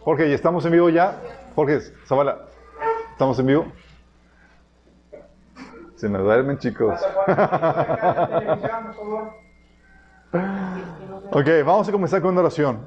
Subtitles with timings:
[0.00, 1.20] Jorge, ¿y estamos en vivo ya?
[1.54, 2.46] Jorge, Zavala,
[3.12, 3.66] ¿estamos en vivo?
[5.94, 6.98] Se me duermen, chicos.
[11.32, 12.80] ok, vamos a comenzar con una oración.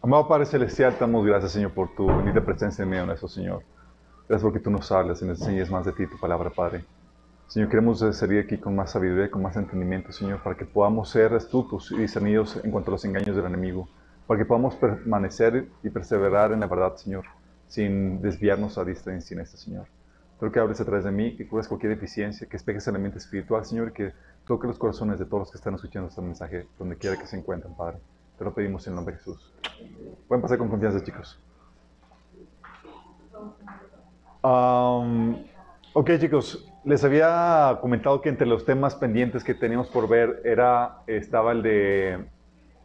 [0.00, 3.26] Amado Padre Celestial, te damos gracias, Señor, por tu bendita presencia en medio de eso,
[3.26, 3.64] Señor.
[4.28, 6.84] Gracias porque tú nos hablas y nos enseñas más de ti, tu palabra, Padre.
[7.48, 11.34] Señor, queremos salir aquí con más sabiduría, con más entendimiento, Señor, para que podamos ser
[11.34, 13.88] astutos y discernidos en cuanto a los engaños del enemigo,
[14.26, 17.24] para que podamos permanecer y perseverar en la verdad, Señor,
[17.68, 19.86] sin desviarnos a diestra y siniestra, Señor.
[20.38, 23.18] Creo que hables a través de mí, que cures cualquier deficiencia, que espejes el ambiente
[23.18, 24.12] espiritual, Señor, y que
[24.46, 27.36] toque los corazones de todos los que están escuchando este mensaje, donde quiera que se
[27.36, 27.98] encuentren, Padre.
[28.36, 29.52] Te lo pedimos en el nombre de Jesús.
[30.28, 31.40] Pueden pasar con confianza, chicos.
[34.42, 41.02] ok, chicos, les había comentado que entre los temas pendientes que teníamos por ver era,
[41.06, 42.26] estaba el de,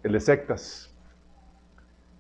[0.04, 0.91] el de sectas.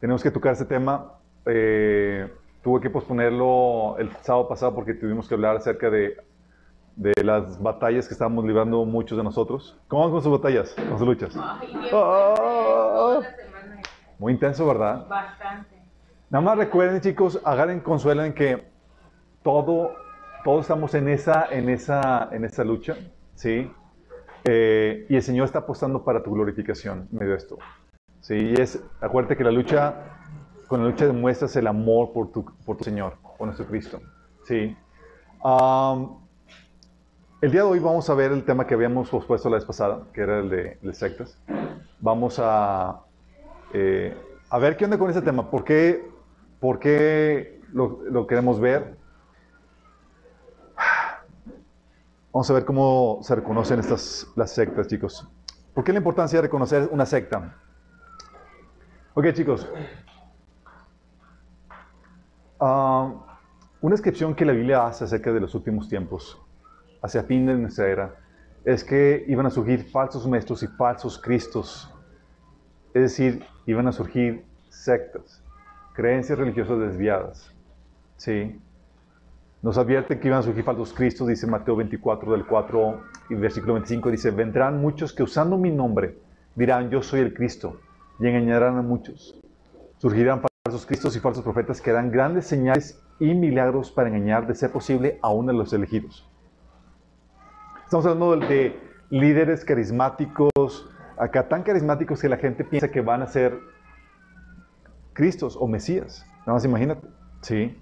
[0.01, 1.13] Tenemos que tocar ese tema.
[1.45, 2.27] Eh,
[2.63, 6.17] tuve que posponerlo el sábado pasado porque tuvimos que hablar acerca de,
[6.95, 9.79] de las batallas que estábamos librando muchos de nosotros.
[9.87, 11.35] ¿Cómo van con sus batallas, con sus luchas?
[11.37, 13.21] Ah.
[14.17, 15.07] muy intenso, ¿verdad?
[15.07, 15.75] Bastante.
[16.31, 18.71] Nada más recuerden, chicos, agarren consuelo en que
[19.43, 19.91] todo,
[20.43, 22.97] todos estamos en esa, en esa, en esa lucha,
[23.35, 23.71] ¿sí?
[24.45, 27.59] Eh, y el Señor está apostando para tu glorificación en medio de esto.
[28.21, 30.11] Sí, es, acuérdate que la lucha
[30.71, 33.99] con la lucha demuestras el amor por tu, por tu Señor, por nuestro Cristo.
[34.45, 34.77] ¿sí?
[37.41, 40.03] el día de hoy vamos a ver el tema que habíamos pospuesto la vez pasada,
[40.13, 41.37] que era el de, sectas.
[41.99, 43.01] Vamos a,
[43.73, 44.15] eh,
[44.49, 45.51] a ver qué onda con ese tema.
[45.51, 46.09] ¿Por qué,
[46.61, 48.95] por qué lo, lo, queremos ver?
[52.31, 55.27] Vamos a ver cómo se reconocen estas, las sectas, chicos.
[55.73, 57.57] ¿Por qué la importancia de reconocer una secta?
[59.13, 59.67] Ok, chicos,
[62.63, 63.11] Ah,
[63.81, 66.39] una descripción que la Biblia hace acerca de los últimos tiempos,
[67.01, 68.15] hacia fin de nuestra era,
[68.63, 71.91] es que iban a surgir falsos maestros y falsos cristos.
[72.93, 75.43] Es decir, iban a surgir sectas,
[75.93, 77.51] creencias religiosas desviadas.
[78.17, 78.61] ¿Sí?
[79.63, 83.01] Nos advierte que iban a surgir falsos cristos, dice Mateo 24, del 4
[83.31, 86.19] y versículo 25, dice, vendrán muchos que usando mi nombre
[86.53, 87.79] dirán, yo soy el Cristo,
[88.19, 89.39] y engañarán a muchos.
[89.97, 94.55] Surgirán falsos cristos y falsos profetas que dan grandes señales y milagros para engañar, de
[94.55, 96.27] ser posible, a uno de los elegidos.
[97.85, 98.79] Estamos hablando de,
[99.11, 103.59] líderes carismáticos, acá tan carismáticos que la gente piensa que van a ser
[105.13, 106.25] Cristos o Mesías.
[106.39, 107.05] Nada más imagínate.
[107.41, 107.77] Sí.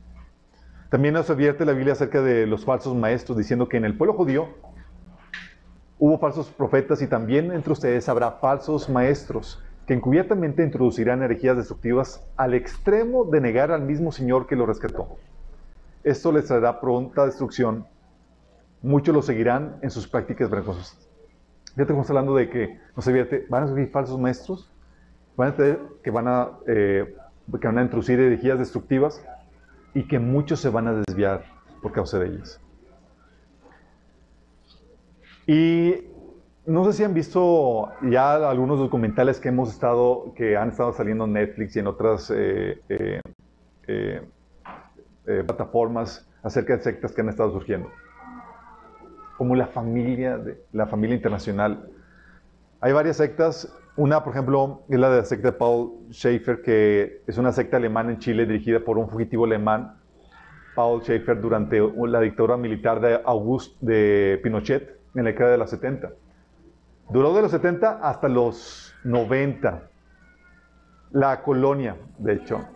[0.90, 4.16] También nos advierte la Biblia acerca de los falsos maestros, diciendo que en el pueblo
[4.16, 4.50] judío
[6.00, 12.24] hubo falsos profetas y también entre ustedes habrá falsos maestros que encubiertamente introducirán herejías destructivas
[12.38, 15.18] al extremo de negar al mismo Señor que lo rescató.
[16.04, 17.88] Esto les traerá pronta destrucción.
[18.84, 21.10] Muchos lo seguirán en sus prácticas vergonzosas.
[21.76, 24.70] Ya estamos hablando de que nos advierte, van a surgir falsos maestros,
[25.36, 27.16] van a tener, que, van a, eh,
[27.60, 29.26] que van a introducir herejías destructivas
[29.96, 31.46] y que muchos se van a desviar
[31.82, 32.62] por causa de ellas.
[35.48, 35.96] Y
[36.70, 41.26] no sé si han visto ya algunos documentales que hemos estado, que han estado saliendo
[41.26, 43.20] en Netflix y en otras eh, eh,
[43.88, 47.90] eh, plataformas acerca de sectas que han estado surgiendo.
[49.36, 50.40] Como la familia,
[50.72, 51.90] la familia internacional.
[52.82, 53.76] Hay varias sectas.
[53.96, 57.78] Una, por ejemplo, es la de la secta de Paul Schaeffer, que es una secta
[57.78, 59.96] alemana en Chile dirigida por un fugitivo alemán,
[60.76, 65.72] Paul Schaeffer, durante la dictadura militar de August de Pinochet en la década de los
[65.72, 66.12] 70.
[67.10, 69.84] Duró de los 70 hasta los 90.
[71.12, 72.68] La colonia, de hecho,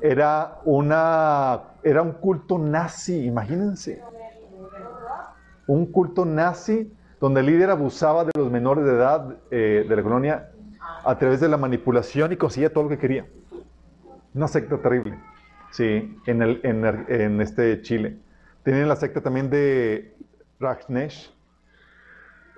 [0.00, 4.00] era, una, era un culto nazi, imagínense.
[5.66, 10.02] Un culto nazi donde el líder abusaba de los menores de edad eh, de la
[10.02, 10.50] colonia
[11.04, 13.26] a través de la manipulación y conseguía todo lo que quería.
[14.34, 15.18] Una secta terrible,
[15.72, 18.18] sí, en, el, en, en este Chile.
[18.62, 20.14] Tenían la secta también de
[20.60, 21.35] Rajnesh,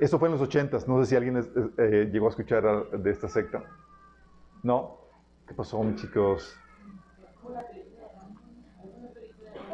[0.01, 0.87] eso fue en los ochentas.
[0.87, 1.45] No sé si alguien
[1.79, 3.65] eh, llegó a escuchar de esta secta.
[4.63, 4.99] ¿No?
[5.47, 6.57] ¿Qué pasó, chicos?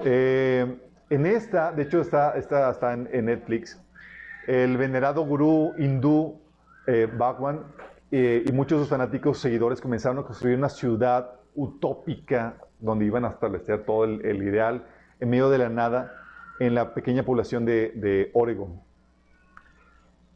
[0.04, 0.78] Eh,
[1.10, 3.80] en esta, de hecho está, está, está en, Netflix,
[4.46, 6.40] el venerado gurú hindú
[6.86, 7.64] eh, Bhagwan
[8.10, 13.30] y muchos de sus fanáticos seguidores comenzaron a construir una ciudad utópica donde iban a
[13.30, 14.84] establecer todo el, ideal
[15.18, 16.12] en medio de la nada
[16.60, 18.83] en la pequeña población de, de Oregon.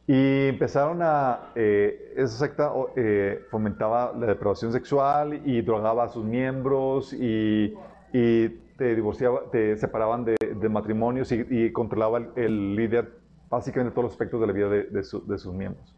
[0.09, 6.25] Y empezaron a, eh, esa secta eh, fomentaba la depravación sexual y drogaba a sus
[6.25, 7.75] miembros y,
[8.15, 13.19] y te divorciaba, te separaban de, de matrimonios y, controlaba el, líder
[13.51, 15.95] básicamente todos los aspectos de la vida de, de, su, de sus miembros.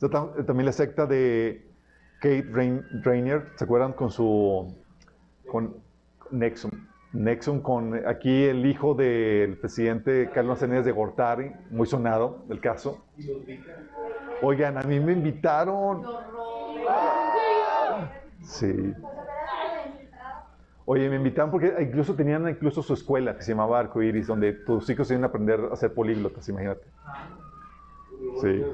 [0.00, 1.64] También la secta de
[2.20, 2.44] Kate
[3.04, 4.74] Rainier, ¿se acuerdan con su,
[5.46, 5.76] con
[6.32, 6.87] Nexum?
[7.12, 13.04] Nexum con aquí el hijo del presidente Carlos Enéas de Gortari, muy sonado del caso.
[14.42, 16.02] Oigan, a mí me invitaron.
[18.42, 18.94] Sí.
[20.84, 24.88] Oye, me invitaron porque incluso tenían incluso su escuela que se llamaba Arcoiris, donde tus
[24.88, 26.86] hijos iban a aprender a ser políglotas, imagínate.
[28.40, 28.64] Sí.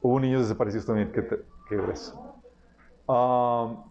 [0.00, 1.26] Hubo niños desaparecidos también, ¿qué,
[1.68, 2.14] qué ves?
[3.06, 3.85] Um,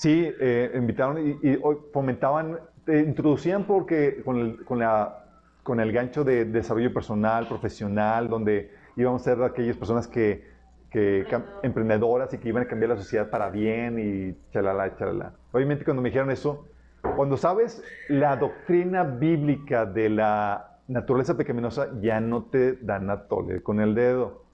[0.00, 1.58] Sí, eh, invitaron y, y,
[1.92, 5.26] fomentaban, te introducían porque con el, con, la,
[5.62, 10.42] con el gancho de desarrollo personal, profesional, donde íbamos a ser aquellas personas que,
[10.90, 11.26] que
[11.62, 15.34] emprendedoras y que iban a cambiar la sociedad para bien y chalala, chalala.
[15.52, 16.66] Obviamente cuando me dijeron eso,
[17.14, 23.62] cuando sabes la doctrina bíblica de la naturaleza pecaminosa, ya no te dan a tole
[23.62, 24.44] con el dedo.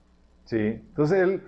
[0.43, 0.58] ¿sí?
[0.58, 1.43] Entonces el,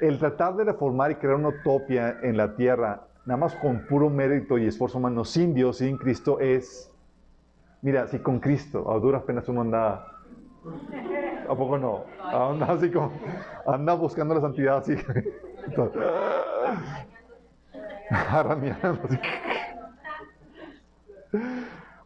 [0.00, 4.08] el tratar de reformar y crear una utopía en la tierra nada más con puro
[4.08, 6.90] mérito y esfuerzo humano, sin Dios, sin Cristo, es,
[7.82, 10.06] mira, si con Cristo a duras penas uno anda,
[11.46, 12.04] ¿a poco no?
[12.22, 13.12] Anda así como,
[13.66, 14.94] anda buscando la santidad así.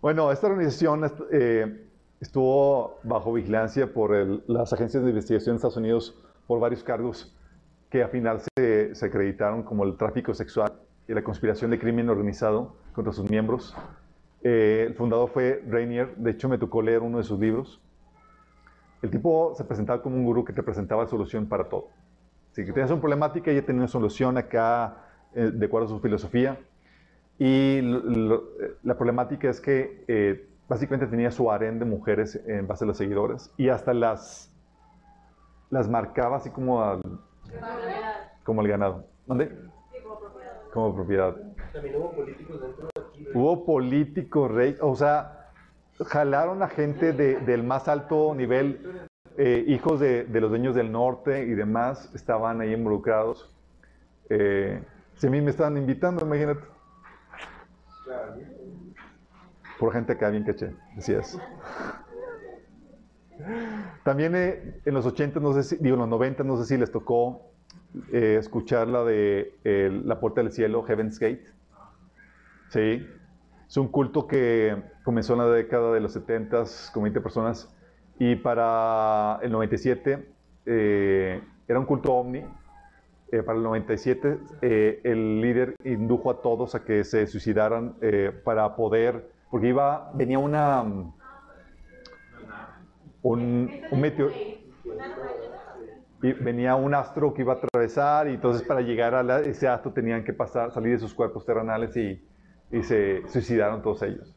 [0.00, 1.86] bueno, esta organización eh,
[2.18, 7.32] estuvo bajo vigilancia por el, las agencias de investigación de Estados Unidos por varios cargos
[7.90, 10.72] que al final se, se acreditaron como el tráfico sexual
[11.08, 13.76] y la conspiración de crimen organizado contra sus miembros.
[14.42, 17.80] Eh, el fundador fue Rainier, de hecho me tocó leer uno de sus libros.
[19.02, 21.88] El tipo se presentaba como un gurú que te presentaba solución para todo.
[22.52, 24.96] Si tenías una problemática, ella tenía una solución acá
[25.34, 26.58] eh, de acuerdo a su filosofía.
[27.38, 32.86] Y la problemática es que eh, básicamente tenía su harén de mujeres en base a
[32.86, 34.54] los seguidores y hasta las,
[35.70, 37.00] las marcaba así como al,
[38.44, 39.06] como el ganado.
[39.26, 39.71] ¿Dónde?
[40.72, 41.36] Como propiedad.
[41.72, 43.26] También hubo políticos dentro de aquí.
[43.34, 45.50] Hubo políticos, rey, o sea,
[46.04, 50.90] jalaron a gente de, del más alto nivel, eh, hijos de, de, los dueños del
[50.90, 53.52] norte y demás, estaban ahí involucrados.
[54.28, 54.82] Eh,
[55.16, 56.64] si a mí me estaban invitando, imagínate.
[59.78, 61.38] Por gente acá bien caché, decías.
[64.04, 66.76] También eh, en los 80, no sé si, digo, en los 90, no sé si
[66.76, 67.51] les tocó
[68.12, 69.54] eh, escuchar la de
[70.04, 71.44] La Puerta del Cielo, Heaven's Gate.
[72.70, 73.06] Sí.
[73.68, 77.74] Es un culto que comenzó en la década de los 70 con 20 personas
[78.18, 80.28] y para el 97
[80.66, 82.44] eh, era un culto ovni.
[83.30, 84.38] Eh, para el 97
[85.04, 87.94] el líder indujo a todos a que se suicidaran
[88.44, 90.82] para poder, porque iba, venía una
[93.22, 94.61] un, un meteorito
[96.22, 100.22] venía un astro que iba a atravesar y entonces para llegar a ese astro tenían
[100.22, 102.24] que pasar, salir de sus cuerpos terrenales y,
[102.70, 104.34] y se suicidaron todos ellos.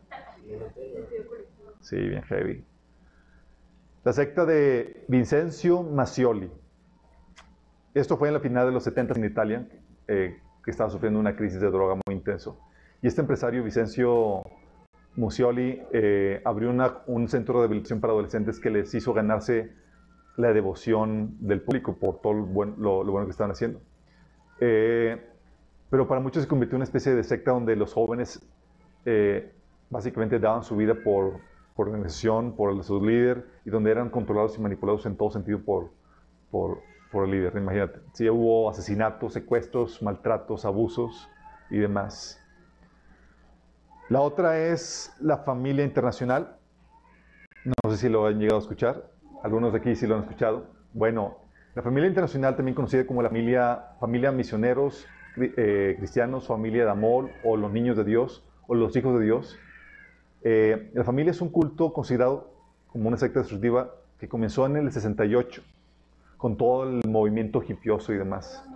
[1.82, 2.66] Sí, bien heavy.
[4.04, 6.52] La secta de Vincencio Macioli.
[7.94, 9.68] Esto fue en la final de los 70 en Italia,
[10.08, 12.60] eh, que estaba sufriendo una crisis de droga muy intenso.
[13.02, 14.42] Y este empresario, Vincencio
[15.16, 19.72] Macioli, eh, abrió una, un centro de rehabilitación para adolescentes que les hizo ganarse
[20.38, 23.80] la devoción del público por todo lo, bueno, que estaban haciendo.
[24.60, 25.22] Eh,
[25.90, 28.46] pero para muchos se convirtió en una especie de secta donde los jóvenes
[29.06, 29.54] eh,
[29.90, 31.40] básicamente daban su vida por,
[31.76, 35.92] por organización, por su líder, y donde eran controlados y manipulados en todo sentido por,
[36.52, 36.80] por,
[37.12, 37.56] por el líder.
[37.56, 41.30] Imagínate, si hubo asesinatos, secuestros, maltratos, abusos
[41.70, 42.42] y demás.
[44.10, 46.58] La otra es la familia internacional.
[47.64, 49.15] No sé si lo han llegado a escuchar.
[49.46, 50.66] Algunos de aquí sí lo han escuchado.
[50.92, 51.38] Bueno,
[51.76, 55.06] la familia internacional, también conocida como la familia, familia misioneros
[55.38, 59.56] eh, cristianos, familia de amor, o los niños de Dios, o los hijos de Dios.
[60.42, 62.56] Eh, la familia es un culto considerado
[62.88, 65.62] como una secta destructiva que comenzó en el 68,
[66.38, 68.68] con todo el movimiento hipioso y demás.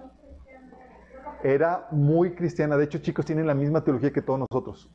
[1.44, 4.88] Era muy cristiana, de hecho chicos tienen la misma teología que todos nosotros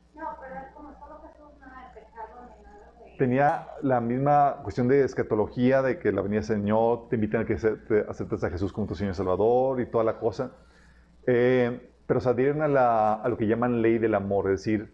[3.17, 7.45] tenía la misma cuestión de escatología, de que la venida del Señor, te invitan a
[7.45, 10.51] que aceptes a Jesús como tu Señor Salvador y toda la cosa.
[11.27, 14.93] Eh, pero se adhieren a, a, lo que llaman ley del amor, es decir,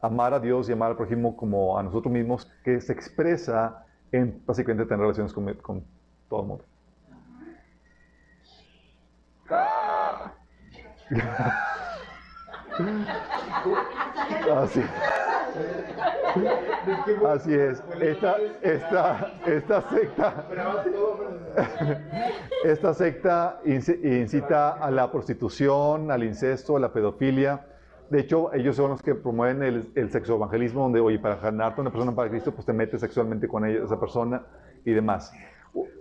[0.00, 4.42] amar a Dios y amar al prójimo como a nosotros mismos, que se expresa en
[4.44, 5.84] básicamente tener relaciones con, con,
[6.28, 6.64] todo el mundo.
[14.56, 14.82] Así.
[17.26, 17.82] Así es.
[18.00, 18.36] Esta,
[19.90, 20.48] secta,
[22.64, 27.64] esta secta incita a la prostitución, al incesto, a la pedofilia.
[28.10, 29.62] De hecho, ellos son los que promueven
[29.94, 33.46] el, sexo evangelismo, donde, oye, para ganarte una persona para Cristo, pues te metes sexualmente
[33.48, 34.42] con ella, esa persona
[34.84, 35.32] y demás.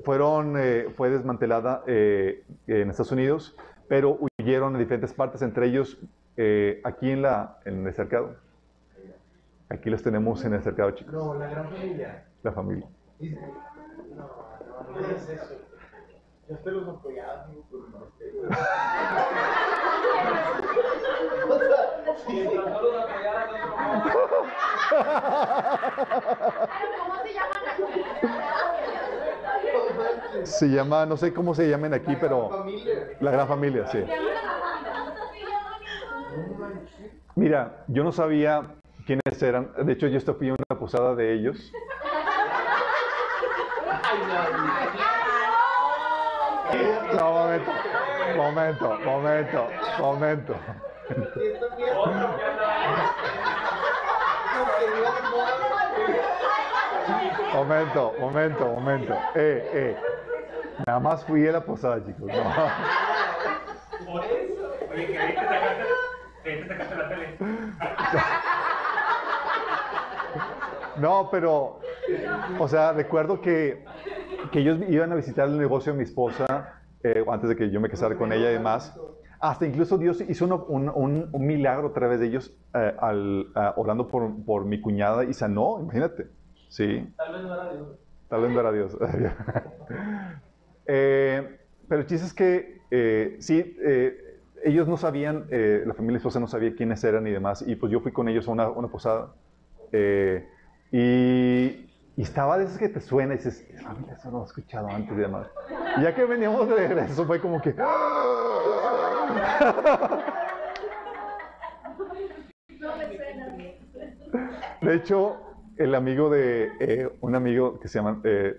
[0.06, 3.58] Fueron, eh, fue desmantelada eh, en Estados Unidos,
[3.90, 5.98] pero huyeron en diferentes partes, entre ellos
[6.38, 7.26] eh, aquí en
[7.66, 8.47] el cercado.
[9.70, 11.14] Aquí los tenemos en el cercado, chicos.
[11.14, 12.26] No, la gran familia.
[12.44, 12.88] La familia.
[13.20, 13.28] No,
[14.16, 15.56] no, no es eso.
[16.48, 18.08] Yo estoy los apoyados, pero no
[26.98, 27.58] ¿Cómo se llaman?
[30.44, 32.66] Se llama, no sé cómo se llaman aquí, pero
[33.20, 34.06] la gran familia, sí.
[37.36, 38.64] Mira, yo no sabía
[39.08, 39.72] quiénes eran.
[39.78, 41.72] De hecho, yo estoy en una posada de ellos.
[47.14, 47.72] No, momento,
[48.36, 50.56] momento, momento, momento.
[57.54, 59.14] Momento, momento, momento.
[59.36, 59.98] Eh, eh.
[60.86, 62.28] Nada más fui a la posada, chicos.
[62.28, 62.44] No.
[64.06, 64.76] Por eso.
[64.92, 65.84] Oye, que ahí te sacaste,
[66.44, 67.38] que ahí te sacaste la tele.
[71.00, 71.80] No, pero,
[72.60, 73.86] o sea, recuerdo que,
[74.52, 76.46] que ellos iban a visitar el negocio de mi esposa
[77.04, 78.96] eh, antes de que yo me casara con ella y demás.
[79.40, 84.08] Hasta incluso Dios hizo un, un- un milagro a través de ellos eh, al, orando
[84.08, 86.28] por, por mi cuñada y sanó, imagínate.
[86.70, 87.88] Sí, Tal vez no era Dios.
[88.28, 88.98] tal vez no era Dios.
[90.90, 93.76] Eh, pero el chiste es que sí,
[94.64, 98.00] ellos no sabían, la familia esposa no sabía quiénes eran y demás, y pues yo
[98.00, 99.34] fui con ellos a una, una posada.
[99.92, 100.48] eh,
[100.92, 104.44] y, y estaba de esas que te suena y dices, "La familia, eso no lo
[104.44, 105.48] he escuchado antes y demás.
[105.98, 107.76] Y ya que veníamos de regreso fue como que...
[114.82, 115.38] De hecho,
[115.78, 118.56] el amigo de eh, un amigo que se llama eh,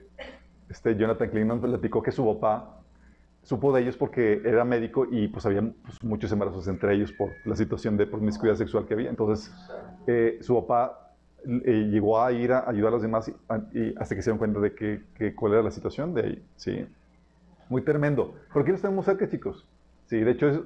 [0.68, 2.82] este Jonathan Klinman platicó que su papá
[3.42, 7.30] supo de ellos porque era médico y pues había pues, muchos embarazos entre ellos por
[7.44, 9.08] la situación de promiscuidad sexual que había.
[9.08, 9.52] Entonces,
[10.06, 11.07] eh, su papá
[11.45, 14.38] eh, llegó a ir a ayudar a los demás y, y hasta que se dieron
[14.38, 16.45] cuenta de que, que cuál era la situación de ahí.
[16.57, 16.87] Sí,
[17.68, 18.35] muy tremendo.
[18.52, 19.66] ¿Por qué los tenemos cerca, chicos?
[20.07, 20.61] Sí, de hecho es,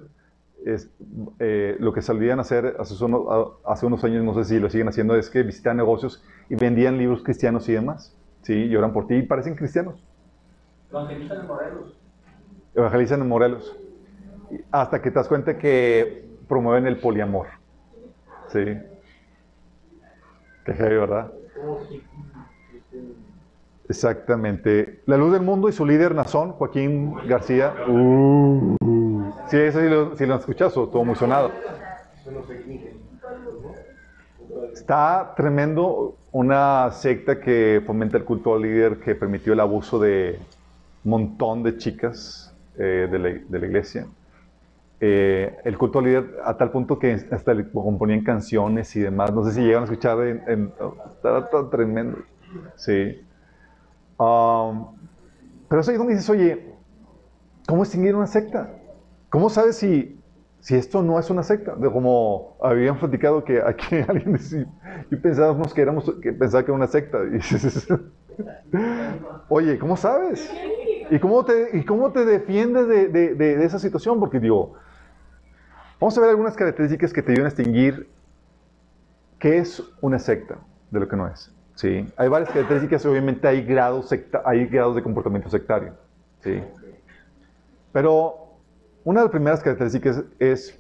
[0.64, 0.90] es,
[1.38, 4.88] eh, lo que solían hacer hace unos, hace unos años, no sé si lo siguen
[4.88, 8.16] haciendo, es que visitaban negocios y vendían libros cristianos y demás.
[8.42, 10.02] Sí, y oran por ti y parecen cristianos.
[10.90, 11.98] Evangelistas de Morelos.
[12.74, 13.76] Evangelizan en Morelos.
[14.70, 17.46] Hasta que te das cuenta que promueven el poliamor.
[18.48, 18.76] Sí.
[20.64, 21.32] Qué heavy, ¿verdad?
[23.88, 25.00] Exactamente.
[25.06, 27.74] La luz del mundo y su líder Nazón, Joaquín García.
[27.88, 28.76] Uh,
[29.48, 31.50] sí, eso sí lo, sí lo han escuchado, estuvo muy sonado.
[34.72, 40.38] Está tremendo una secta que fomenta el culto al líder que permitió el abuso de
[41.04, 44.06] un montón de chicas eh, de, la, de, la, iglesia.
[45.04, 49.34] Eh, el culto al líder a tal punto que hasta le componían canciones y demás.
[49.34, 50.20] No sé si llegan a escuchar.
[50.20, 50.72] En, en,
[51.16, 52.18] está tremendo.
[52.76, 53.20] Sí.
[54.16, 54.94] Um,
[55.68, 56.72] pero es ahí donde dices, oye,
[57.66, 58.70] ¿cómo distinguir una secta?
[59.28, 60.20] ¿Cómo sabes si,
[60.60, 61.74] si esto no es una secta?
[61.74, 64.68] De como habíamos platicado que aquí alguien decía,
[65.10, 67.24] y pensábamos que éramos, que pensaba que era una secta.
[67.24, 67.88] Dices,
[69.48, 70.48] oye, ¿cómo sabes?
[71.10, 74.20] ¿Y cómo te, y cómo te defiendes de, de, de, de esa situación?
[74.20, 74.74] Porque digo,
[76.02, 78.08] vamos a ver algunas características que te ayudan a distinguir
[79.38, 80.58] qué es una secta
[80.90, 81.54] de lo que no es.
[81.76, 82.04] ¿sí?
[82.16, 85.94] Hay varias características, obviamente hay grados, secta, hay grados de comportamiento sectario.
[86.40, 86.60] ¿sí?
[87.92, 88.34] Pero
[89.04, 90.76] una de las primeras características es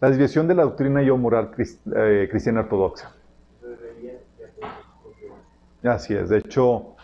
[0.00, 3.12] la desviación de la doctrina y o moral crist, eh, cristiana ortodoxa.
[5.82, 6.96] Así es, de hecho,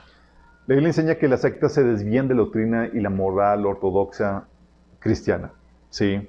[0.66, 4.46] la Biblia enseña que las sectas se desvían de la doctrina y la moral ortodoxa
[4.99, 5.52] cristiana.
[5.90, 6.26] ¿sí?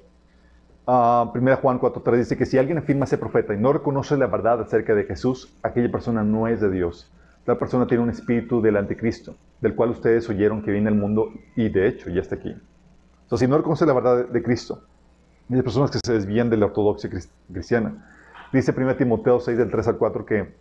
[0.84, 4.26] Uh, primera Juan 4.3 dice que si alguien afirma ser profeta y no reconoce la
[4.26, 7.08] verdad acerca de Jesús, aquella persona no es de Dios.
[7.46, 11.30] La persona tiene un espíritu del anticristo, del cual ustedes oyeron que viene al mundo
[11.54, 12.56] y de hecho ya está aquí.
[13.26, 14.82] O sea, si no reconoce la verdad de, Cristo,
[15.50, 17.10] hay personas que se desvían de la ortodoxia
[17.52, 18.08] cristiana.
[18.52, 20.54] Dice 1 Timoteo 6 del 3 al 4 que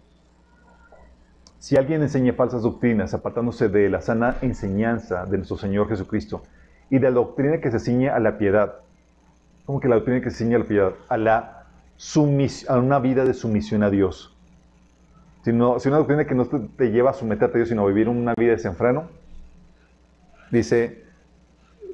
[1.57, 6.43] Si alguien enseña falsas doctrinas, apartándose de la sana enseñanza de nuestro Señor Jesucristo
[6.91, 8.75] y de la doctrina que se ciñe a la piedad,
[9.65, 10.93] ¿cómo que la doctrina que se ciñe a la piedad?
[11.09, 11.65] A, la
[12.67, 14.35] a una vida de sumisión a Dios.
[15.43, 17.83] Si, no, si una doctrina que no te, te lleva a someterte a Dios, sino
[17.83, 19.07] a vivir una vida de desenfreno,
[20.51, 21.03] dice,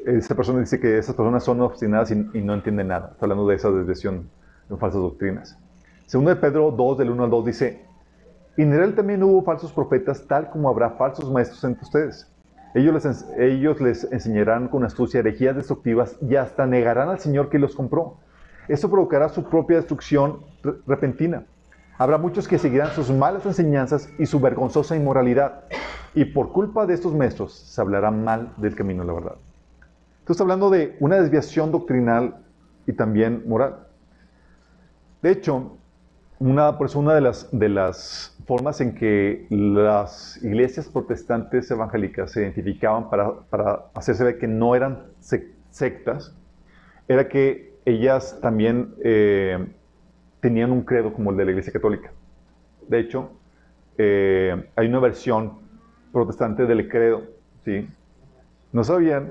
[0.05, 3.09] esa persona dice que esas personas son obstinadas y, no entienden nada.
[3.11, 4.29] Está hablando de esa desviación
[4.69, 5.57] de falsas doctrinas.
[6.05, 7.85] Segundo de Pedro 2, del 1 al 2, dice,
[8.55, 12.31] en él también hubo falsos profetas, tal como habrá falsos maestros entre ustedes.
[12.77, 17.57] Ellos les, ellos les enseñarán con astucia herejías destructivas y hasta negarán al Señor que
[17.57, 18.17] los compró.
[18.67, 21.45] Eso provocará su propia destrucción re- repentina.
[21.97, 25.63] Habrá muchos que seguirán sus malas enseñanzas y su vergonzosa inmoralidad.
[26.13, 29.35] Y por culpa de estos maestros se hablará mal del camino de la verdad.
[30.19, 32.45] Entonces, hablando de una desviación doctrinal
[32.85, 33.87] y también moral.
[35.23, 35.77] De hecho,
[36.37, 42.31] una, por eso una de las, de las formas en que las iglesias protestantes evangélicas
[42.31, 46.33] se identificaban para, para hacerse ver que no eran sec- sectas,
[47.09, 49.67] era que ellas también eh,
[50.39, 52.11] tenían un credo como el de la iglesia católica.
[52.87, 53.31] De hecho,
[53.97, 55.59] eh, hay una versión
[56.13, 57.23] protestante del credo,
[57.65, 57.87] ¿sí?
[58.73, 59.29] ¿No sabían?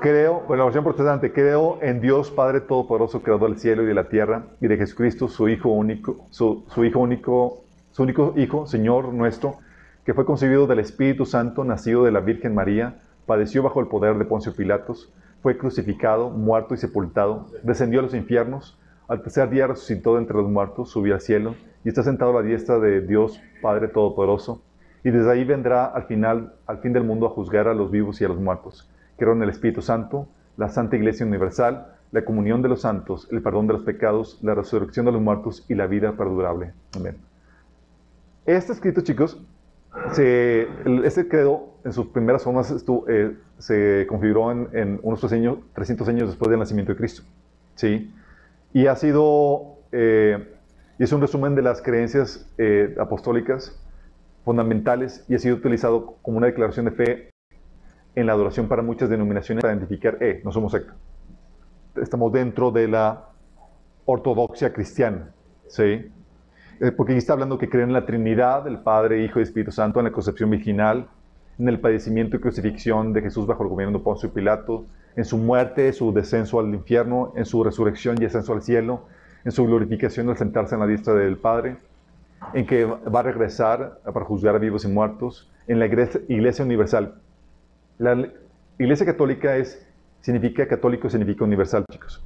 [0.00, 3.94] Creo, bueno, la versión protestante, creo en Dios Padre Todopoderoso, creador del cielo y de
[3.94, 8.66] la tierra, y de Jesucristo, su Hijo único, su, su Hijo único, su único Hijo,
[8.66, 9.58] Señor nuestro,
[10.04, 14.16] que fue concebido del Espíritu Santo, nacido de la Virgen María, padeció bajo el poder
[14.16, 18.78] de Poncio Pilatos, fue crucificado, muerto y sepultado, descendió a los infiernos,
[19.08, 21.54] al tercer día resucitó de entre los muertos, subió al cielo
[21.84, 24.62] y está sentado a la diestra de Dios Padre Todopoderoso,
[25.06, 28.20] y desde ahí vendrá al final, al fin del mundo, a juzgar a los vivos
[28.20, 28.90] y a los muertos.
[29.16, 33.40] Creo en el Espíritu Santo, la Santa Iglesia Universal, la comunión de los santos, el
[33.40, 36.72] perdón de los pecados, la resurrección de los muertos y la vida perdurable.
[36.96, 37.18] Amén.
[38.46, 39.40] Este escrito, chicos,
[40.10, 40.66] se,
[41.04, 46.08] este credo en sus primeras formas estuvo, eh, se configuró en, unos 300 años, 300
[46.08, 47.22] años después del nacimiento de Cristo.
[47.76, 48.12] ¿sí?
[48.72, 50.52] Y ha sido, eh,
[50.98, 53.80] es un resumen de las creencias eh, apostólicas
[54.46, 57.30] fundamentales y ha sido utilizado como una declaración de fe
[58.14, 60.94] en la adoración para muchas denominaciones para identificar, eh, no somos secta.
[62.00, 63.24] Estamos dentro de la
[64.04, 65.32] ortodoxia cristiana,
[65.66, 66.12] ¿sí?
[66.80, 69.72] Eh, porque aquí está hablando que creen en la Trinidad, el Padre, Hijo y Espíritu
[69.72, 71.08] Santo, en la concepción virginal,
[71.58, 74.84] en el padecimiento y crucifixión de Jesús bajo el gobierno de Poncio Pilato,
[75.16, 79.06] en su muerte, su descenso al infierno, en su resurrección y ascenso al cielo,
[79.44, 81.78] en su glorificación al sentarse en la diestra del Padre,
[82.52, 87.14] en que va a regresar para juzgar a vivos y muertos, en la iglesia, universal.
[87.98, 88.28] La
[88.78, 89.86] iglesia católica es,
[90.20, 92.24] significa católico, significa universal, chicos.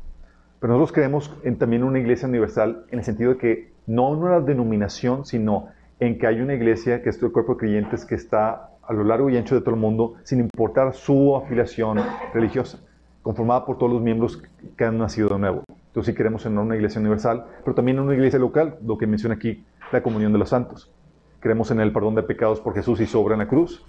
[0.60, 4.22] Pero nosotros creemos en también una iglesia universal en el sentido de que no en
[4.22, 5.68] una denominación, sino
[6.00, 9.04] en que hay una iglesia que es el cuerpo de creyentes que está a lo
[9.04, 11.98] largo y ancho de todo el mundo, sin importar su afiliación
[12.34, 12.80] religiosa,
[13.22, 14.42] conformada por todos los miembros
[14.76, 15.64] que han nacido de nuevo.
[15.68, 19.06] Entonces sí creemos en una iglesia universal, pero también en una iglesia local, lo que
[19.06, 20.92] menciona aquí, la comunión de los santos.
[21.40, 23.84] Creemos en el perdón de pecados por Jesús y su obra en la cruz,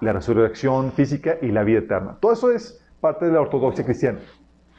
[0.00, 2.16] la resurrección física y la vida eterna.
[2.20, 4.20] Todo eso es parte de la ortodoxia cristiana.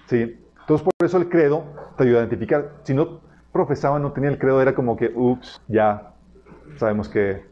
[0.08, 0.40] ¿sí?
[0.62, 1.64] Entonces, por eso el credo
[1.96, 2.72] te ayuda a identificar.
[2.84, 6.14] Si no profesaba, no tenía el credo, era como que, ups, ya
[6.78, 7.46] sabemos que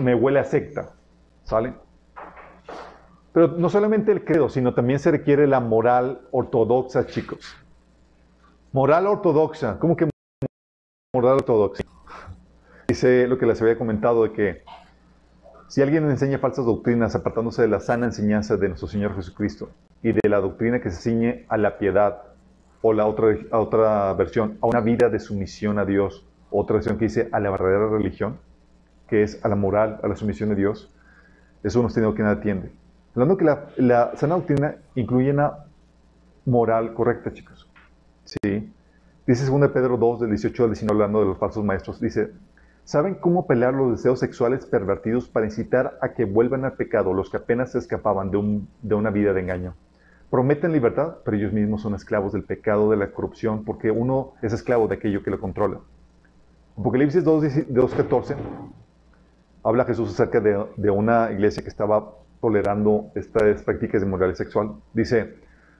[0.00, 0.92] me huele a secta.
[1.42, 1.74] ¿Sale?
[3.32, 7.54] Pero no solamente el credo, sino también se requiere la moral ortodoxa, chicos.
[8.72, 9.78] Moral ortodoxa.
[9.78, 10.08] ¿Cómo que
[11.14, 11.84] moral ortodoxa?
[12.88, 14.62] Dice lo que les había comentado de que
[15.68, 19.70] si alguien enseña falsas doctrinas apartándose de la sana enseñanza de nuestro Señor Jesucristo
[20.02, 22.22] y de la doctrina que se ciñe a la piedad,
[22.82, 27.06] o la otra, otra versión, a una vida de sumisión a Dios, otra versión que
[27.06, 28.36] dice a la verdadera religión,
[29.08, 30.92] que es a la moral, a la sumisión a Dios,
[31.62, 32.72] eso no tiene que nada atiende.
[33.14, 35.64] Hablando que la, la sana doctrina incluye una
[36.44, 37.66] moral correcta, chicos.
[38.24, 38.68] Sí.
[39.26, 42.32] Dice 2 Pedro 2, del 18 al 19, hablando de los falsos maestros, dice,
[42.84, 47.30] ¿Saben cómo pelear los deseos sexuales pervertidos para incitar a que vuelvan al pecado los
[47.30, 49.74] que apenas se escapaban de, un- de una vida de engaño?
[50.30, 54.52] Prometen libertad, pero ellos mismos son esclavos del pecado, de la corrupción, porque uno es
[54.52, 55.80] esclavo de aquello que lo controla.
[56.76, 58.36] Apocalipsis 2, 2.14
[59.62, 64.72] habla Jesús acerca de, de una iglesia que estaba tolerando estas prácticas de moralidad sexual.
[64.92, 65.36] Dice,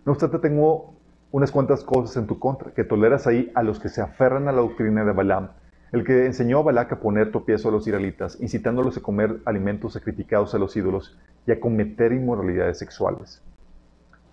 [0.07, 0.95] no obstante, tengo
[1.35, 4.53] unas cuantas cosas en tu contra, que toleras ahí a los que se aferran a
[4.53, 5.49] la doctrina de Balaam,
[5.90, 9.94] el que enseñó a Balac a poner tropiezo a los israelitas, incitándolos a comer alimentos
[9.94, 13.42] sacrificados a los ídolos y a cometer inmoralidades sexuales.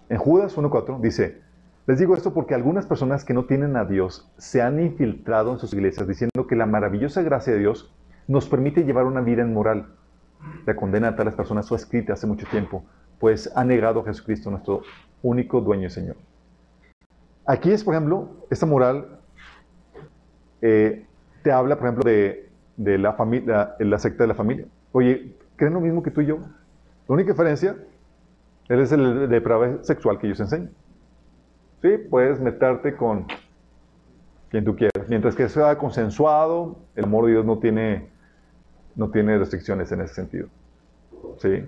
[0.09, 1.41] En Judas 1.4 dice,
[1.87, 5.57] Les digo esto porque algunas personas que no tienen a Dios se han infiltrado en
[5.57, 7.91] sus iglesias diciendo que la maravillosa gracia de Dios
[8.27, 9.95] nos permite llevar una vida inmoral.
[10.67, 12.85] La condena a tales personas fue escrita hace mucho tiempo,
[13.19, 14.83] pues ha negado a Jesucristo, nuestro
[15.23, 16.15] único dueño y Señor.
[17.45, 19.19] Aquí es, por ejemplo, esta moral
[20.61, 21.05] eh,
[21.43, 24.65] te habla, por ejemplo, de, de la, familia, la secta de la familia.
[24.91, 26.37] Oye, ¿creen lo mismo que tú y yo?
[27.07, 27.75] La única diferencia
[28.69, 30.71] es el depravado sexual que ellos enseñan.
[31.81, 33.25] Sí, puedes meterte con
[34.49, 35.09] quien tú quieras.
[35.09, 38.09] Mientras que sea consensuado, el amor de Dios no tiene,
[38.95, 40.47] no tiene restricciones en ese sentido.
[41.39, 41.67] ¿Sí?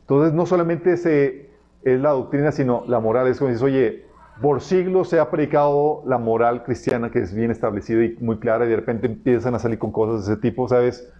[0.00, 3.26] Entonces, no solamente es la doctrina, sino la moral.
[3.26, 4.06] Es como dices, oye,
[4.40, 8.66] por siglos se ha predicado la moral cristiana que es bien establecida y muy clara,
[8.66, 11.10] y de repente empiezan a salir con cosas de ese tipo, ¿sabes?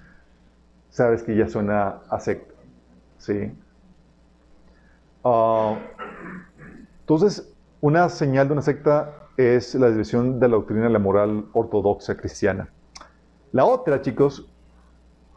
[0.91, 2.55] Sabes que ya suena a secta.
[3.19, 3.53] ¿Sí?
[5.23, 5.79] Ah,
[7.01, 11.47] entonces, una señal de una secta es la desviación de la doctrina de la moral
[11.53, 12.69] ortodoxa cristiana.
[13.53, 14.49] La otra, chicos,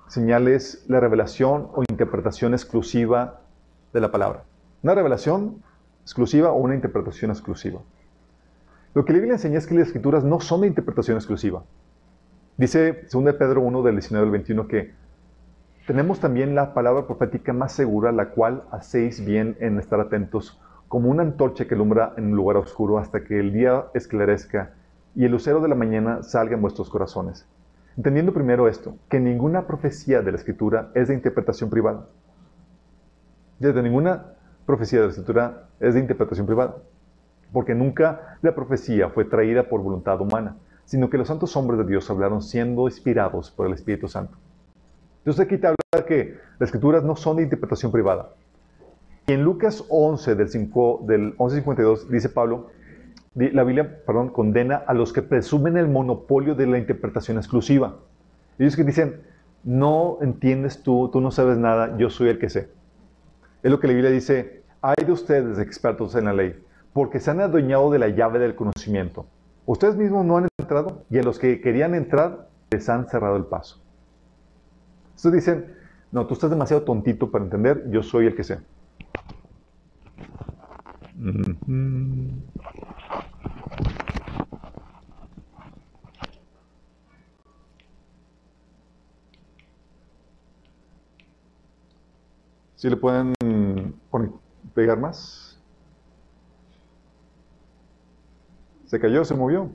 [0.08, 3.42] señal es la revelación o interpretación exclusiva
[3.94, 4.44] de la palabra.
[4.84, 5.64] Una revelación
[6.08, 7.82] exclusiva o una interpretación exclusiva.
[8.94, 11.66] Lo que la Biblia enseña es que las escrituras no son de interpretación exclusiva.
[12.56, 14.94] Dice 2 Pedro 1 del 19 al 21 que
[15.86, 21.10] tenemos también la palabra profética más segura, la cual hacéis bien en estar atentos como
[21.10, 24.76] una antorcha que alumbra en un lugar oscuro hasta que el día esclarezca
[25.14, 27.46] y el lucero de la mañana salga en vuestros corazones.
[27.98, 32.06] Entendiendo primero esto, que ninguna profecía de la Escritura es de interpretación privada.
[33.60, 34.37] Desde ninguna
[34.68, 36.76] profecía de la Escritura es de interpretación privada,
[37.52, 41.86] porque nunca la profecía fue traída por voluntad humana, sino que los santos hombres de
[41.86, 44.38] Dios hablaron siendo inspirados por el Espíritu Santo.
[45.20, 48.30] Entonces aquí te habla que las Escrituras no son de interpretación privada,
[49.26, 52.68] y en Lucas 11, del, 5, del 11.52, dice Pablo,
[53.36, 57.98] la Biblia perdón, condena a los que presumen el monopolio de la interpretación exclusiva.
[58.58, 59.22] Ellos que dicen,
[59.66, 62.70] no entiendes tú, tú no sabes nada, yo soy el que sé.
[63.64, 67.32] Es lo que la Biblia dice, hay de ustedes expertos en la ley, porque se
[67.32, 69.26] han adueñado de la llave del conocimiento.
[69.66, 73.46] Ustedes mismos no han entrado y a los que querían entrar les han cerrado el
[73.46, 73.82] paso.
[75.16, 75.76] Entonces dicen,
[76.12, 78.60] no, tú estás demasiado tontito para entender, yo soy el que sé.
[92.76, 93.34] ¿Sí le pueden
[94.78, 95.60] pegar más?
[98.86, 99.26] ¿Se cayó?
[99.26, 99.72] ¿Se movió?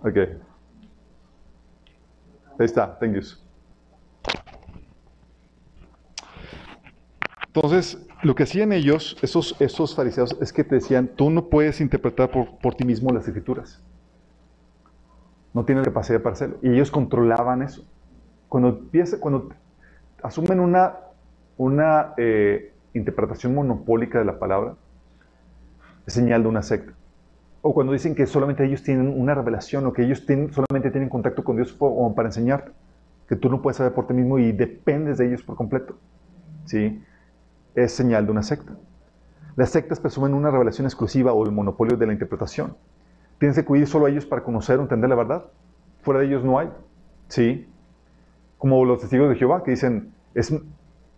[0.00, 0.16] Ok.
[2.58, 3.20] Ahí está, thank you.
[7.46, 11.80] Entonces, lo que hacían ellos, esos, esos fariseos, es que te decían, tú no puedes
[11.80, 13.80] interpretar por, ti mismo las escrituras.
[15.52, 16.58] No tienes capacidad para hacerlo.
[16.60, 17.86] Y ellos controlaban eso.
[18.54, 19.48] Cuando, empieza, cuando
[20.22, 20.94] asumen una,
[21.56, 24.76] una eh, interpretación monopólica de la palabra,
[26.06, 26.92] es señal de una secta.
[27.62, 31.08] O cuando dicen que solamente ellos tienen una revelación o que ellos tienen, solamente tienen
[31.08, 31.76] contacto con Dios
[32.14, 32.70] para enseñarte,
[33.28, 35.96] que tú no puedes saber por ti mismo y dependes de ellos por completo.
[36.66, 37.02] ¿Sí?
[37.74, 38.76] es señal de una secta.
[39.56, 42.76] Las sectas presumen una revelación exclusiva o el monopolio de la interpretación.
[43.40, 45.46] Tienes que acudir solo a ellos para conocer o entender la verdad.
[46.02, 46.70] Fuera de ellos no hay.
[47.26, 47.66] Sí.
[48.58, 50.52] Como los testigos de Jehová que dicen, es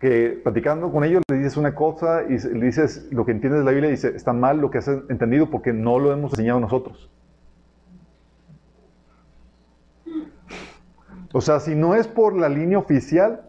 [0.01, 3.65] que platicando con ellos le dices una cosa y le dices lo que entiendes de
[3.65, 6.61] la Biblia y dice, está mal lo que has entendido porque no lo hemos enseñado
[6.61, 7.11] nosotros.
[11.33, 13.43] O sea, si no es por la línea oficial,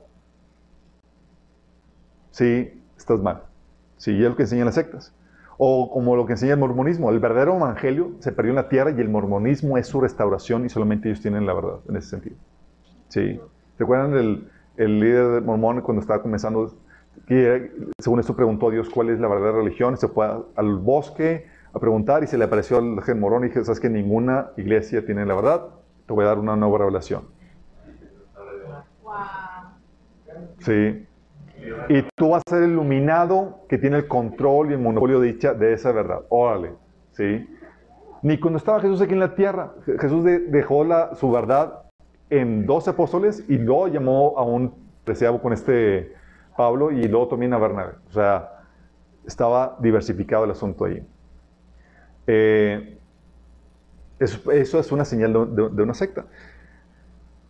[2.31, 3.43] sí, estás mal.
[3.97, 5.13] Sí, es lo que enseñan las sectas.
[5.57, 8.91] O como lo que enseña el mormonismo, el verdadero evangelio se perdió en la tierra
[8.91, 12.35] y el mormonismo es su restauración y solamente ellos tienen la verdad en ese sentido.
[13.07, 13.39] ¿Sí?
[13.77, 16.71] ¿Se acuerdan del el líder mormón cuando estaba comenzando?
[17.27, 21.47] Que, según esto preguntó a Dios cuál es la verdadera religión, se fue al bosque
[21.73, 25.05] a preguntar y se le apareció al gen morón y dije, sabes que ninguna iglesia
[25.05, 25.65] tiene la verdad,
[26.05, 27.23] te voy a dar una nueva revelación.
[30.59, 31.07] Sí,
[31.89, 35.27] y tú vas a ser el iluminado que tiene el control y el monopolio de,
[35.27, 36.21] dicha, de esa verdad.
[36.29, 36.73] Órale,
[37.11, 37.47] ¿sí?
[38.21, 41.86] Ni cuando estaba Jesús aquí en la tierra, Jesús dejó la, su verdad
[42.29, 44.73] en dos apóstoles y luego llamó a un
[45.05, 46.13] deseado con este
[46.57, 47.93] Pablo y luego también a Bernabé.
[48.09, 48.49] O sea,
[49.25, 51.03] estaba diversificado el asunto ahí.
[52.27, 52.97] Eh,
[54.19, 56.25] eso, es una señal de, de una secta.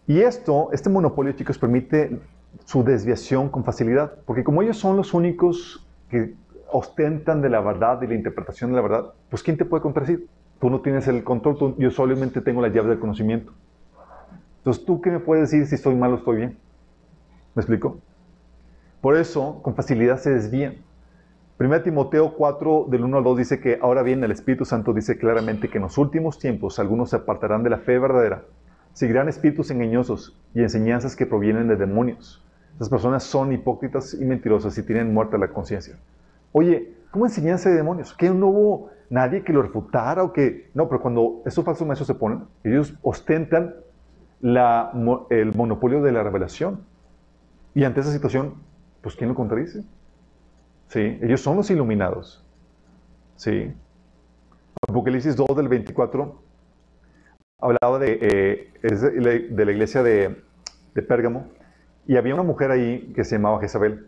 [0.07, 2.19] Y esto, este monopolio, chicos, permite
[2.65, 4.13] su desviación con facilidad.
[4.25, 6.33] Porque como ellos son los únicos que
[6.71, 10.27] ostentan de la verdad y la interpretación de la verdad, pues ¿quién te puede contradecir?
[10.59, 13.53] Tú no tienes el control, tú- yo solamente tengo la llave del conocimiento.
[14.67, 16.58] Entonces, ¿tú qué me puedes decir si estoy mal o estoy bien?
[17.56, 18.01] ¿Me explico?
[18.99, 20.80] Por eso, con facilidad se desvían.
[21.58, 25.17] 1 Timoteo 4, del 1 al 2 dice que ahora bien el Espíritu Santo dice
[25.17, 28.43] claramente que en los últimos tiempos algunos se apartarán de la fe verdadera,
[28.91, 32.45] seguirán espíritus engañosos y enseñanzas que provienen de demonios.
[32.75, 35.95] Esas personas son hipócritas y mentirosas y tienen muerta la conciencia.
[36.51, 38.13] Oye, ¿cómo enseñanza de demonios?
[38.13, 40.71] ¿Que no hubo nadie que lo refutara o que...
[40.73, 43.73] No, pero cuando estos falsos maestros se ponen, ellos ostentan
[44.41, 46.82] el monopolio de la revelación.
[47.73, 48.56] Y ante esa situación,
[49.02, 49.84] pues ¿quién lo contradice?
[50.89, 52.43] Sí, ellos son los iluminados.
[53.36, 53.73] Sí.
[54.88, 56.41] Apocalipsis 2 del 24
[57.60, 58.73] hablaba de, eh,
[59.52, 60.43] de, la- iglesia de,
[60.93, 61.47] de Pérgamo
[62.08, 64.08] y había una mujer ahí que se llamaba Jezabel.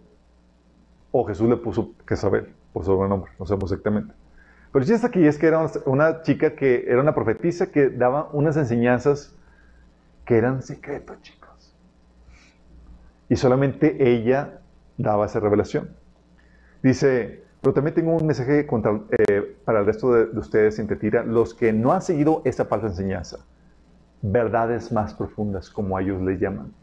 [1.12, 4.13] O Jesús le puso Jezabel por sobrenombre, no sabemos exactamente.
[4.72, 8.30] Pero el chiste aquí es que era una chica que era una profetisa que daba
[8.32, 9.36] unas enseñanzas
[10.30, 11.76] que eran secretos, chicos.
[13.30, 14.60] Y solamente ella
[14.96, 15.89] daba esa revelación.
[16.84, 21.24] Dice, pero también tengo un mensaje eh, para el resto de, de ustedes sin mentira,
[21.24, 23.39] los que no han seguido esta falsa enseñanza.
[24.22, 26.74] Verdades más profundas, como ellos le llaman.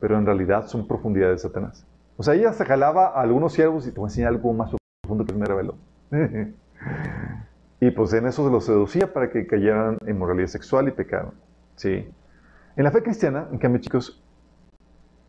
[0.00, 1.86] Pero en realidad son profundidades de Satanás.
[2.16, 5.26] O sea, ella se jalaba a algunos siervos y te voy a algo más profundo
[5.26, 5.74] que me reveló.
[7.80, 11.32] y pues en eso se los seducía para que cayeran en moralidad sexual y pecaran.
[11.76, 12.08] ¿Sí?
[12.76, 14.20] En la fe cristiana, en cambio, chicos,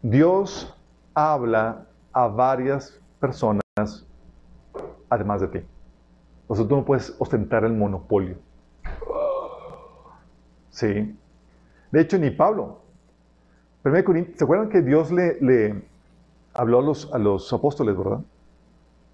[0.01, 0.75] Dios
[1.13, 3.61] habla a varias personas
[5.09, 5.59] además de ti.
[6.47, 8.37] O sea, tú no puedes ostentar el monopolio.
[10.69, 11.17] Sí.
[11.91, 12.81] De hecho, ni Pablo.
[13.83, 15.83] 1 Corintios, ¿se acuerdan que Dios le,
[16.53, 18.21] habló a los, a los apóstoles, verdad?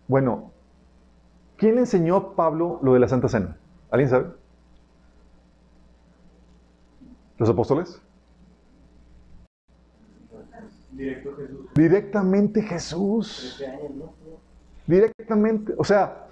[0.07, 0.51] Bueno,
[1.57, 3.57] ¿quién le enseñó a Pablo lo de la Santa Cena?
[3.91, 4.27] ¿Alguien sabe?
[7.37, 8.01] ¿Los apóstoles?
[10.91, 11.69] Directo Jesús.
[11.73, 13.56] Directamente Jesús.
[13.58, 14.13] 13 años, ¿no?
[14.88, 15.73] Directamente.
[15.77, 16.27] O sea,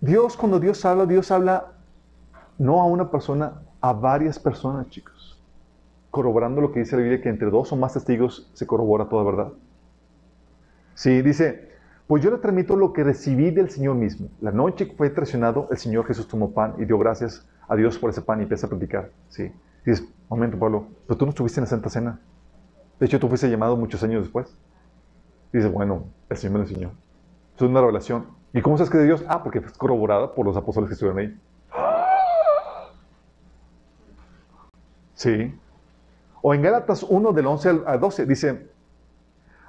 [0.00, 1.72] Dios, cuando Dios habla, Dios habla
[2.58, 5.40] no a una persona, a varias personas, chicos.
[6.10, 9.24] Corroborando lo que dice la Biblia, que entre dos o más testigos se corrobora toda
[9.24, 9.52] verdad.
[10.94, 11.70] Sí, dice,
[12.06, 14.28] pues yo le transmito lo que recibí del Señor mismo.
[14.40, 17.98] La noche que fue traicionado, el Señor Jesús tomó pan y dio gracias a Dios
[17.98, 19.10] por ese pan y empieza a platicar.
[19.28, 19.52] Sí.
[19.84, 22.20] Dices, momento, Pablo, pero tú no estuviste en la Santa Cena.
[22.98, 24.56] De hecho, tú fuiste llamado muchos años después.
[25.52, 26.90] Dice, bueno, el Señor me lo enseñó.
[27.54, 28.26] Es una revelación.
[28.52, 29.24] ¿Y cómo sabes que de Dios?
[29.28, 31.38] Ah, porque fue corroborada por los apóstoles que estuvieron ahí.
[35.14, 35.54] Sí.
[36.42, 38.68] O en Gálatas 1, del 11 al al 12, dice,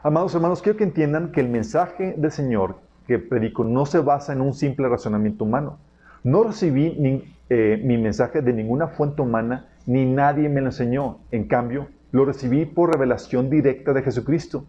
[0.04, 2.76] amados hermanos, quiero que entiendan que el mensaje del Señor
[3.08, 5.80] que predico no se basa en un simple razonamiento humano.
[6.24, 11.20] No recibí eh, mi mensaje de ninguna fuente humana, ni nadie me lo enseñó.
[11.32, 14.66] En cambio, lo recibí por revelación directa de Jesucristo.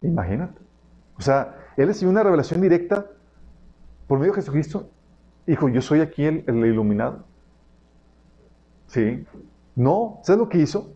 [0.00, 0.60] Imagínate.
[1.18, 3.06] O sea, él recibió una revelación directa
[4.06, 4.88] por medio de Jesucristo.
[5.44, 7.24] Dijo, yo soy aquí el, el iluminado.
[8.86, 9.26] Sí.
[9.74, 10.92] No, ¿sabes lo que hizo?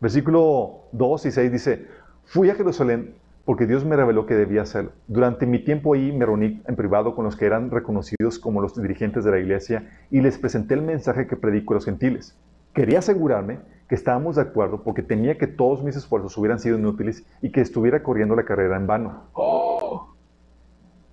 [0.00, 1.86] Versículo 2 y 6 dice,
[2.26, 4.92] fui a Jerusalén porque Dios me reveló que debía hacerlo.
[5.08, 8.80] Durante mi tiempo ahí me reuní en privado con los que eran reconocidos como los
[8.80, 12.36] dirigentes de la iglesia y les presenté el mensaje que predico a los gentiles.
[12.72, 13.58] Quería asegurarme
[13.88, 17.60] que estábamos de acuerdo porque temía que todos mis esfuerzos hubieran sido inútiles y que
[17.60, 19.22] estuviera corriendo la carrera en vano.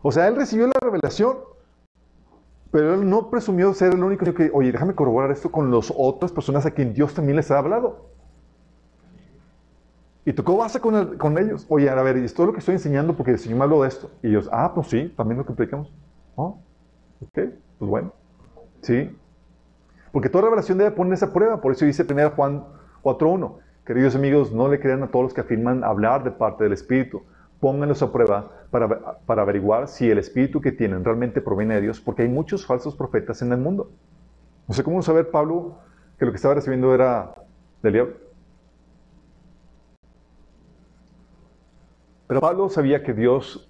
[0.01, 1.37] O sea, él recibió la revelación,
[2.71, 6.31] pero él no presumió ser el único que, oye, déjame corroborar esto con las otras
[6.31, 8.09] personas a quien Dios también les ha hablado.
[10.25, 11.65] Y tocó base con, el- con ellos.
[11.69, 13.89] Oye, a ver, esto es lo que estoy enseñando porque el Señor me habló de
[13.89, 14.09] esto.
[14.21, 15.91] Y ellos, ah, pues sí, también lo que predicamos.
[16.35, 16.57] Oh,
[17.21, 17.33] ok,
[17.77, 18.13] pues bueno.
[18.81, 19.09] Sí.
[20.13, 21.59] Porque toda revelación debe poner esa prueba.
[21.59, 22.63] Por eso dice 1 Juan
[23.01, 23.57] 4.1.
[23.83, 27.23] Queridos amigos, no le crean a todos los que afirman hablar de parte del Espíritu.
[27.59, 31.99] Pónganlos a prueba para, para averiguar si el Espíritu que tienen realmente proviene de Dios,
[31.99, 33.89] porque hay muchos falsos profetas en el mundo.
[34.67, 35.79] No sé cómo saber Pablo
[36.19, 37.33] que lo que estaba recibiendo era
[37.81, 38.13] del diablo.
[42.27, 43.67] Pero Pablo sabía que Dios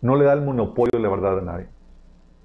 [0.00, 1.66] no le da el monopolio de la verdad a nadie.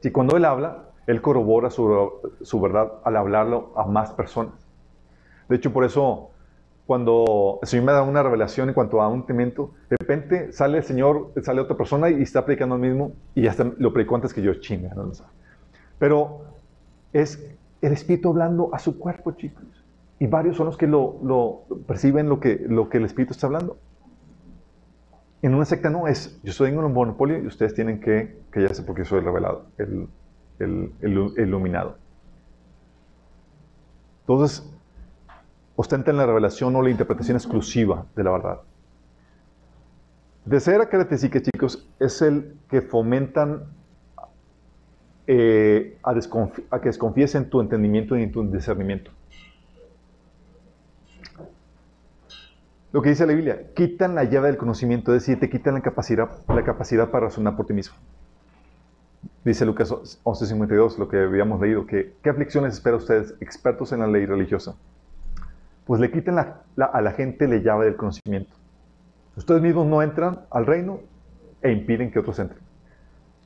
[0.02, 4.54] Si cuando él habla, él corrobora su, su verdad al hablarlo a más personas.
[5.48, 6.30] De hecho, por eso,
[6.86, 10.78] cuando el Señor me da una revelación en cuanto a un temento, de repente sale
[10.78, 14.36] el Señor, sale otra persona y está predicando lo mismo y ya lo predicó antes
[14.36, 15.12] que yo, chinga, no.
[15.98, 16.42] Pero
[17.12, 17.44] es
[17.82, 19.64] el Espíritu hablando a su cuerpo, chicos.
[20.20, 23.48] y varios son los que lo, lo perciben lo que, lo que el Espíritu está
[23.48, 23.78] hablando.
[25.42, 28.84] En una secta no es, yo soy en un monopolio y ustedes tienen que callarse
[28.84, 30.08] porque soy el revelado, el,
[30.60, 30.94] el,
[31.38, 31.98] iluminado.
[34.22, 34.70] Entonces,
[35.76, 38.60] ostentan la revelación o la interpretación exclusiva de la verdad.
[40.48, 43.66] Tercera característica, chicos, es el que fomentan
[45.28, 49.12] eh, a, a que desconfíes en tu entendimiento y en tu discernimiento.
[52.92, 55.82] Lo que dice la Biblia, quitan la llave del conocimiento, es decir, te quitan la
[55.82, 57.96] capacidad, la capacidad para razonar por ti mismo.
[59.46, 59.92] Dice Lucas
[60.24, 64.76] 11:52, lo que habíamos leído, que ¿qué aflicciones espera ustedes, expertos en la ley religiosa?
[65.86, 68.54] Pues le quitan la- a la gente la llave del conocimiento.
[69.36, 71.00] Ustedes mismos no entran al reino
[71.62, 72.60] e impiden que otros entren.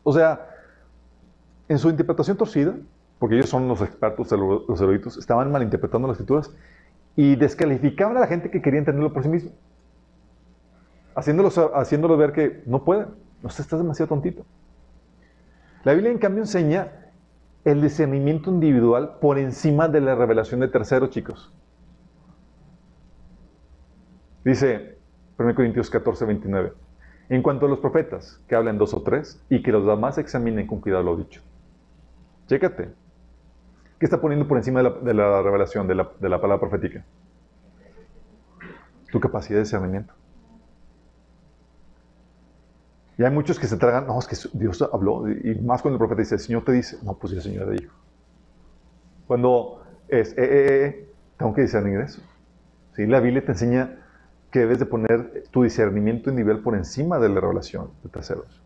[0.03, 0.49] O sea,
[1.69, 2.73] en su interpretación torcida,
[3.19, 6.51] porque ellos son los expertos, los eruditos, estaban malinterpretando las escrituras
[7.15, 9.51] y descalificaban a la gente que quería entenderlo por sí mismo.
[11.15, 13.08] Haciéndolos, haciéndolos ver que no pueden.
[13.43, 14.43] No estás demasiado tontito.
[15.84, 16.91] La Biblia, en cambio, enseña
[17.65, 21.54] el discernimiento individual por encima de la revelación de terceros, chicos.
[24.46, 24.98] Dice
[25.38, 26.74] 1 Corintios 14, 29.
[27.30, 30.67] En cuanto a los profetas, que hablen dos o tres, y que los demás examinen
[30.67, 31.41] con cuidado lo dicho.
[32.48, 32.89] Chécate.
[34.00, 37.06] ¿Qué está poniendo por encima de la, revelación, de la, de la palabra profética?
[39.12, 40.13] Tu capacidad de discernimiento.
[43.17, 45.99] Y hay muchos que se tragan, no, es que Dios habló, y más cuando el
[45.99, 47.93] profeta dice, el Señor te dice, no, pues el Señor te dijo.
[49.28, 52.21] Cuando es, eh, eh, eh, tengo que discernir eso.
[52.95, 53.06] ¿Sí?
[53.06, 53.99] La Biblia te enseña
[54.52, 58.62] que debes de poner tu discernimiento en nivel por encima de la revelación de terceros.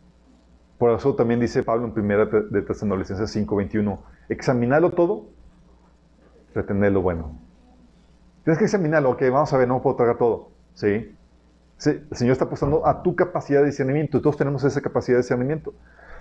[0.77, 5.25] Por eso también dice Pablo en primera de Tesalonicenses 5:21, examinarlo todo,
[6.53, 7.39] retener lo bueno.
[8.43, 10.51] Tienes que examinarlo, ok, vamos a ver, no puedo tragar todo.
[10.73, 11.16] ¿Sí?
[11.85, 15.73] El Señor está apostando a tu capacidad de discernimiento todos tenemos esa capacidad de discernimiento.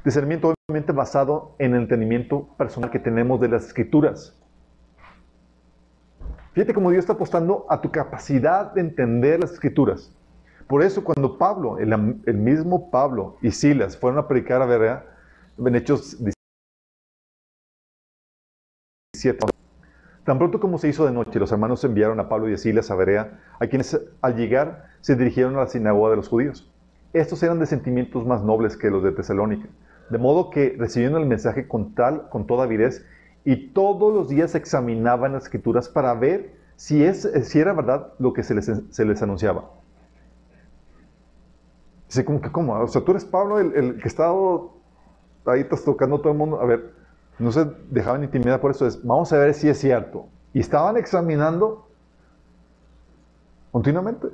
[0.05, 4.37] Discernimiento obviamente basado en el entendimiento personal que tenemos de las escrituras.
[6.53, 10.13] Fíjate cómo Dios está apostando a tu capacidad de entender las escrituras.
[10.67, 11.93] Por eso cuando Pablo, el,
[12.27, 15.05] el mismo Pablo y Silas fueron a predicar a Berea,
[15.59, 16.17] en Hechos
[19.15, 19.47] 17,
[20.27, 22.91] tan pronto como se hizo de noche, los hermanos enviaron a Pablo y a Silas
[22.91, 26.69] a Berea, a quienes al llegar se dirigieron a la sinagoga de los judíos.
[27.13, 29.69] Estos eran de sentimientos más nobles que los de Tesalónica,
[30.11, 33.07] de modo que recibieron el mensaje con tal, con toda avidez,
[33.45, 38.33] y todos los días examinaban las escrituras para ver si, es, si era verdad lo
[38.33, 39.71] que se les, se les anunciaba.
[42.09, 42.75] Dice, como que, ¿cómo?
[42.75, 44.35] O sea, tú eres Pablo, el, el que estaba
[45.47, 46.61] ahí estás tocando a todo el mundo.
[46.61, 46.93] A ver,
[47.39, 48.87] no se dejaban intimidar por eso.
[48.87, 50.29] Es, vamos a ver si es cierto.
[50.53, 51.89] Y estaban examinando
[53.73, 54.29] continuamente.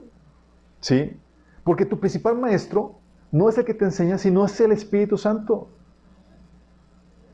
[0.80, 1.16] ¿Sí?
[1.64, 2.96] Porque tu principal maestro
[3.30, 5.68] no es el que te enseña, sino es el Espíritu Santo.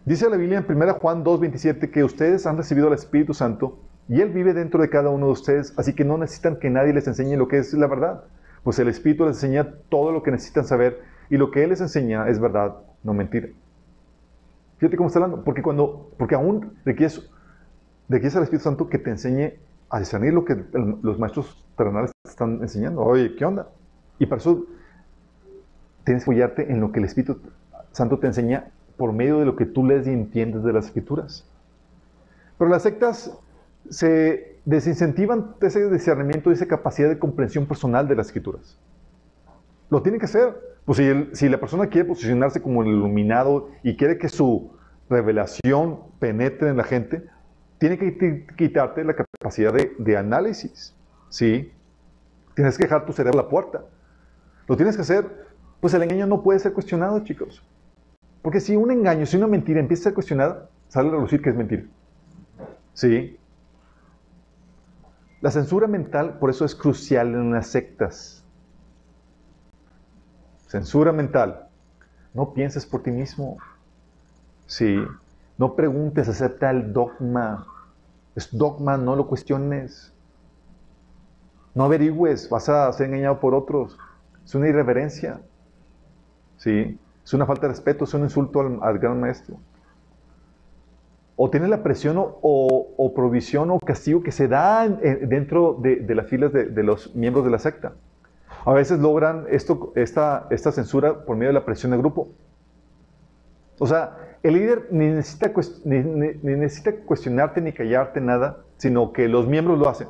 [0.04, 3.78] Dice la Biblia en 1 Juan 2.27 que ustedes han recibido al Espíritu Santo
[4.08, 6.94] y Él vive dentro de cada uno de ustedes, así que no necesitan que nadie
[6.94, 8.24] les enseñe lo que es la verdad.
[8.62, 11.82] Pues el Espíritu les enseña todo lo que necesitan saber y lo que Él les
[11.82, 13.48] enseña es verdad, no mentira.
[14.78, 17.28] Fíjate cómo está hablando, porque, cuando, porque aún requieres,
[18.08, 19.54] requieres al Espíritu Santo que te enseñe
[19.90, 20.64] a discernir lo que
[21.02, 23.02] los maestros terrenales te están enseñando.
[23.02, 23.68] Oye, ¿qué onda?
[24.18, 24.66] Y para eso
[26.04, 27.40] tienes que apoyarte en lo que el Espíritu
[27.92, 31.46] Santo te enseña por medio de lo que tú lees y entiendes de las Escrituras.
[32.58, 33.38] Pero las sectas
[33.88, 38.76] se desincentivan ese discernimiento y esa capacidad de comprensión personal de las escrituras.
[39.90, 40.56] Lo tienen que hacer.
[40.84, 44.70] Pues si, si, la persona quiere posicionarse como el iluminado y quiere que su
[45.10, 47.24] revelación penetre en la gente,
[47.78, 50.94] tiene que quitarte la capacidad de, de análisis.
[51.28, 51.72] ¿Sí?
[52.54, 53.84] Tienes que dejar tu cerebro a la puerta.
[54.66, 55.48] Lo tienes que hacer.
[55.80, 57.62] Pues el engaño no puede ser cuestionado, chicos.
[58.42, 61.50] Porque si un engaño, si una mentira empieza a ser cuestionada, sale a relucir que
[61.50, 61.84] es mentira.
[62.94, 63.36] ¿Sí?
[65.40, 68.37] La censura mental, por eso es crucial en las sectas.
[70.68, 71.66] Censura mental.
[72.34, 73.56] No pienses por ti mismo.
[74.66, 74.96] Sí.
[75.56, 77.66] No preguntes, acepta el dogma.
[78.36, 80.12] Es dogma, no lo cuestiones.
[81.74, 83.98] No averigües, vas a ser engañado por otros.
[84.44, 85.40] Es una irreverencia.
[86.58, 86.98] Sí.
[87.24, 89.58] Es una falta de respeto, es un insulto al, gran maestro
[91.40, 96.26] o tienes la presión o, provisión o castigo que se da en, dentro de, las
[96.26, 97.92] filas de, los miembros de la secta.
[98.64, 102.28] A veces logran esto, esta, esta censura por medio de la presión de grupo.
[103.78, 105.52] O sea, el líder ni necesita,
[105.84, 110.08] ni- ni- ni necesita cuestionarte ni callarte nada, sino que los miembros lo hacen.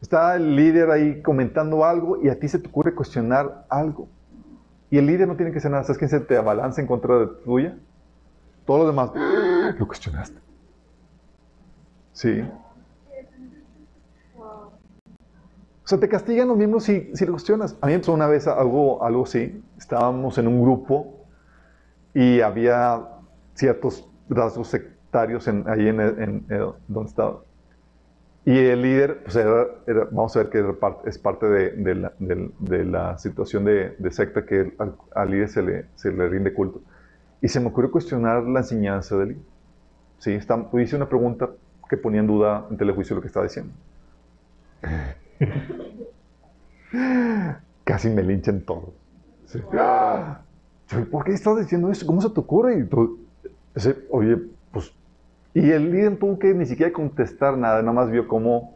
[0.00, 4.08] Está el líder ahí comentando algo y a ti se te ocurre cuestionar algo.
[4.90, 5.82] Y el líder no tiene que hacer nada.
[5.84, 7.76] ¿Sabes quién se te abalanza en contra de tuya?
[8.66, 9.10] Todos los demás.
[9.78, 10.38] Lo cuestionaste.
[12.12, 12.44] Sí.
[15.84, 17.76] O sea, te castigan los mismos si, si lo cuestionas.
[17.82, 19.62] A mí me pasó una vez algo, algo así.
[19.76, 21.26] Estábamos en un grupo
[22.14, 23.02] y había
[23.54, 27.40] ciertos rasgos sectarios en, ahí en, en- en donde estaba.
[28.46, 30.64] Y el líder, pues era- era- vamos a ver que
[31.06, 35.30] es parte de, de la, del- de la situación de, de secta que al, al
[35.30, 36.80] líder se le, se le rinde culto.
[37.42, 39.42] Y se me ocurrió cuestionar la enseñanza del líder.
[40.18, 41.50] Sí, está- hice una pregunta
[41.90, 43.72] que ponía en duda en telejuicio lo que estaba diciendo.
[47.84, 48.90] Casi me linchan todos.
[49.72, 50.40] ¡Ah!
[51.10, 52.06] ¿Por qué estás diciendo eso?
[52.06, 52.78] ¿Cómo se te ocurre?
[52.78, 53.10] Y pues.
[55.54, 58.74] El líder tuvo que ni siquiera contestar nada, nada más vio cómo.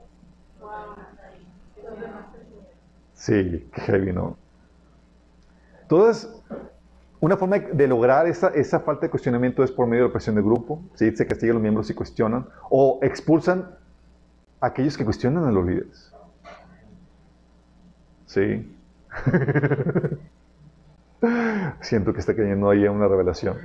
[3.14, 4.36] Sí, qué heavy, ¿no?
[5.82, 6.30] Entonces,
[7.20, 10.36] una forma de lograr esa, esa falta de cuestionamiento es por medio de la presión
[10.36, 10.80] de grupo.
[10.94, 11.14] ¿sí?
[11.16, 12.46] Se castiga a los miembros si cuestionan.
[12.70, 13.70] O expulsan
[14.60, 16.12] a aquellos que cuestionan a los líderes.
[18.28, 18.72] Sí.
[21.80, 23.56] Siento que está cayendo ahí una revelación.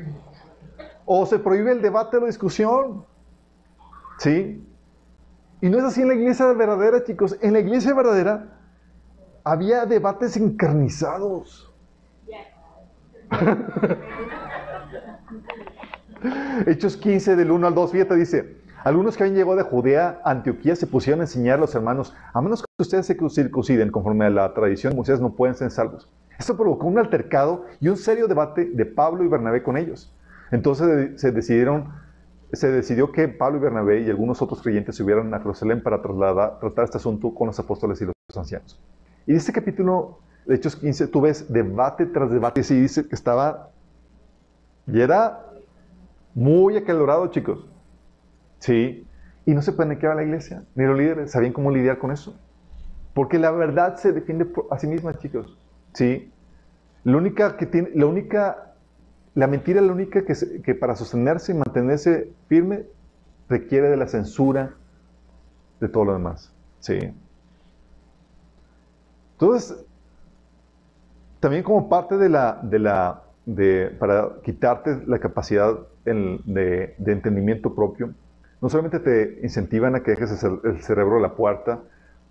[1.05, 3.05] O se prohíbe el debate o la discusión.
[4.20, 4.66] ¿Sí?
[5.61, 7.38] Y no es así en la iglesia verdadera, chicos.
[7.41, 8.57] En la iglesia verdadera
[9.43, 11.70] había debates encarnizados.
[16.68, 20.31] Hechos 15 del 1 al 2, fíjate, dice, algunos que habían llegado de Judea a
[20.31, 24.25] Antioquía se pusieron a enseñar a los hermanos, a menos que ustedes se circunciden conforme
[24.25, 26.09] a la tradición de Moisés, no pueden ser salvos.
[26.38, 30.13] Esto provocó un altercado y un serio debate de Pablo y Bernabé con ellos.
[30.51, 31.93] Entonces se decidieron,
[32.51, 36.59] se decidió que Pablo y Bernabé y algunos otros creyentes subieran a Jerusalén para trasladar,
[36.59, 38.79] tratar este asunto con los apóstoles y los ancianos.
[39.25, 43.15] Y en este capítulo de Hechos 15 tú ves debate tras debate y dice que
[43.15, 43.69] estaba,
[44.88, 45.45] y era
[46.34, 47.65] muy acalorado, chicos.
[48.64, 49.05] Sí.
[49.45, 51.32] Y no se paniqueaba la iglesia, ni los líderes.
[51.32, 52.39] ¿Sabían cómo lidiar con eso?
[53.14, 55.57] Porque la verdad se defiende a sí misma, chicos.
[55.91, 56.32] Sí.
[57.03, 58.74] La única que tiene, la única,
[59.36, 60.34] la mentira es la única que,
[60.64, 62.86] que para sostenerse y mantenerse firme
[63.49, 64.72] requiere de la censura
[65.82, 66.53] de todo lo demás.
[66.80, 67.14] Sí.
[69.34, 69.76] Entonces,
[71.41, 77.76] también como parte de la, de la, de, para quitarte la capacidad de, de entendimiento
[77.76, 78.14] propio,
[78.64, 81.82] no solamente te incentivan a que dejes el, cer- el cerebro a la puerta,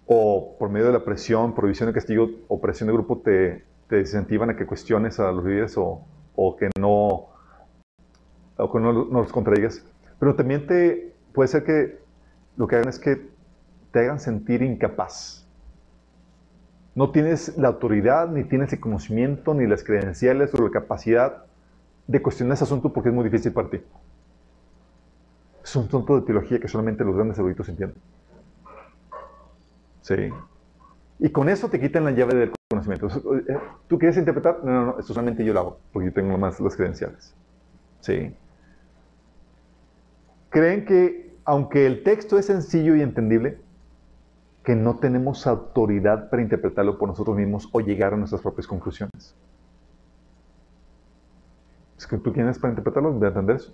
[0.06, 4.00] o por medio de la presión, prohibición de castigo o presión de grupo, te, te
[4.00, 6.00] incentivan a que cuestiones a los líderes o,
[6.34, 7.28] o que no,
[8.56, 9.84] o que no, no los contradigas,
[10.18, 11.98] pero también te puede ser que
[12.56, 13.28] lo que hagan es que
[13.92, 15.46] te hagan sentir incapaz.
[16.94, 21.44] No tienes la autoridad, ni tienes el conocimiento, ni las credenciales o la capacidad
[22.06, 23.80] de cuestionar ese asunto porque es muy difícil para ti.
[25.62, 27.98] Es un asunto de teología que solamente los grandes eruditos entienden.
[30.00, 30.30] Sí.
[31.18, 33.08] Y con eso te quitan la llave del conocimiento.
[33.86, 34.64] ¿Tú quieres interpretar?
[34.64, 37.34] No, no, no, esto solamente yo lo hago, porque yo tengo más las credenciales.
[38.00, 38.34] Sí.
[40.50, 43.58] Creen que, aunque el texto es sencillo y entendible,
[44.64, 49.34] que no tenemos autoridad para interpretarlo por nosotros mismos o llegar a nuestras propias conclusiones.
[51.96, 53.72] Es que tú tienes para interpretarlo, de entender eso.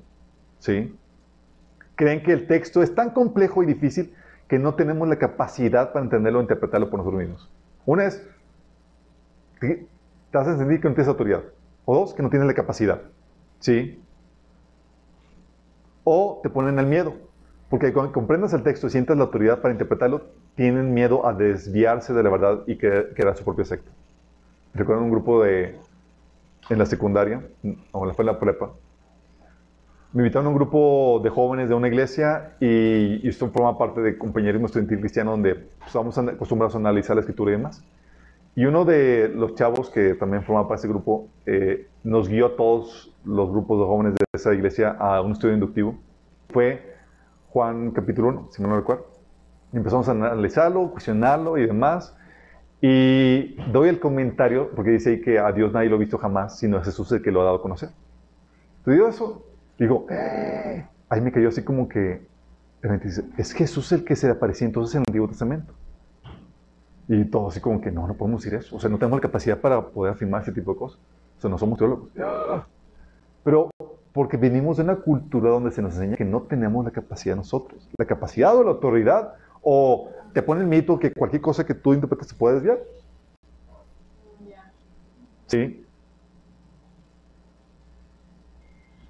[0.59, 0.95] ¿Sí?
[1.99, 4.15] Creen que el texto es tan complejo y difícil
[4.47, 7.51] que no tenemos la capacidad para entenderlo o interpretarlo por nosotros mismos.
[7.87, 8.25] Una es,
[9.61, 9.89] que
[10.31, 11.43] te hace sentir que no tienes autoridad.
[11.87, 13.03] O dos, que no tienes la capacidad.
[13.59, 14.01] ¿Sí?
[16.05, 17.15] O te ponen el miedo.
[17.69, 22.15] Porque cuando comprendas el texto y sientas la autoridad para interpretarlo, tienen miedo a desviarse
[22.15, 23.91] de la verdad y que crear su propia secta.
[24.73, 25.77] Recuerdo un grupo de,
[26.71, 27.43] en la secundaria,
[27.91, 28.71] o en la, fue la prepa,
[30.13, 34.01] me invitaron a un grupo de jóvenes de una iglesia y, y esto forma parte
[34.01, 37.85] de compañerismo estudiantil cristiano donde pues, estamos acostumbrados a analizar la escritura y demás.
[38.55, 42.47] Y uno de los chavos que también formaba parte de ese grupo eh, nos guió
[42.47, 45.97] a todos los grupos de jóvenes de esa iglesia a un estudio inductivo.
[46.49, 46.97] Fue
[47.51, 49.07] Juan capítulo 1, si no recuerdo.
[49.73, 52.17] Empezamos a analizarlo, cuestionarlo y demás.
[52.81, 56.59] Y doy el comentario, porque dice ahí que a Dios nadie lo ha visto jamás,
[56.59, 57.91] sino a Jesús el que lo ha dado a conocer.
[58.85, 59.45] Te digo eso,
[59.79, 60.87] digo, "Eh".
[61.09, 62.27] ahí me cayó así como que,
[63.37, 65.75] es Jesús el que se aparecía entonces en el Antiguo Testamento.
[67.09, 68.77] Y todo así como que, no, no podemos decir eso.
[68.77, 71.01] O sea, no tenemos la capacidad para poder afirmar ese tipo de cosas.
[71.39, 72.11] O sea, no somos teólogos.
[73.43, 73.71] Pero
[74.13, 77.89] porque venimos de una cultura donde se nos enseña que no tenemos la capacidad nosotros.
[77.97, 81.95] La capacidad o la autoridad, o te pone el mito que cualquier cosa que tú
[81.95, 82.79] interpretes se puede desviar.
[85.47, 85.87] ¿Sí?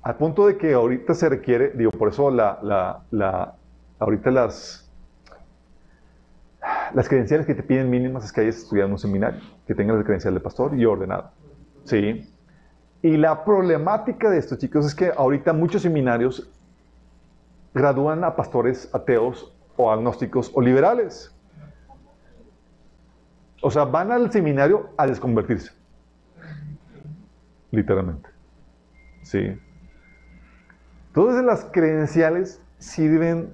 [0.09, 3.54] Al punto de que ahorita se requiere, digo, por eso la, la, la,
[3.98, 4.90] ahorita las,
[6.94, 9.98] las credenciales que te piden mínimas es que hayas estudiado en un seminario, que tengas
[9.98, 11.30] la credencial de pastor y ordenado.
[11.84, 12.26] ¿Sí?
[13.02, 16.50] Y la problemática de esto, chicos, es que ahorita muchos seminarios
[17.74, 21.36] gradúan a pastores ateos o agnósticos o liberales.
[23.61, 25.70] O sea, van al seminario a desconvertirse.
[27.70, 28.30] Literalmente.
[29.20, 29.59] Sí.
[31.18, 33.52] Entonces las credenciales sirven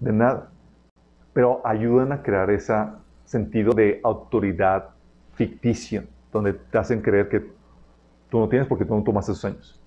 [0.00, 0.48] de nada,
[1.34, 2.72] pero ayudan a crear ese
[3.26, 4.88] sentido de autoridad
[5.34, 7.40] ficticia, donde te hacen creer que
[8.30, 9.78] tú no tienes porque tú no tomaste esos años.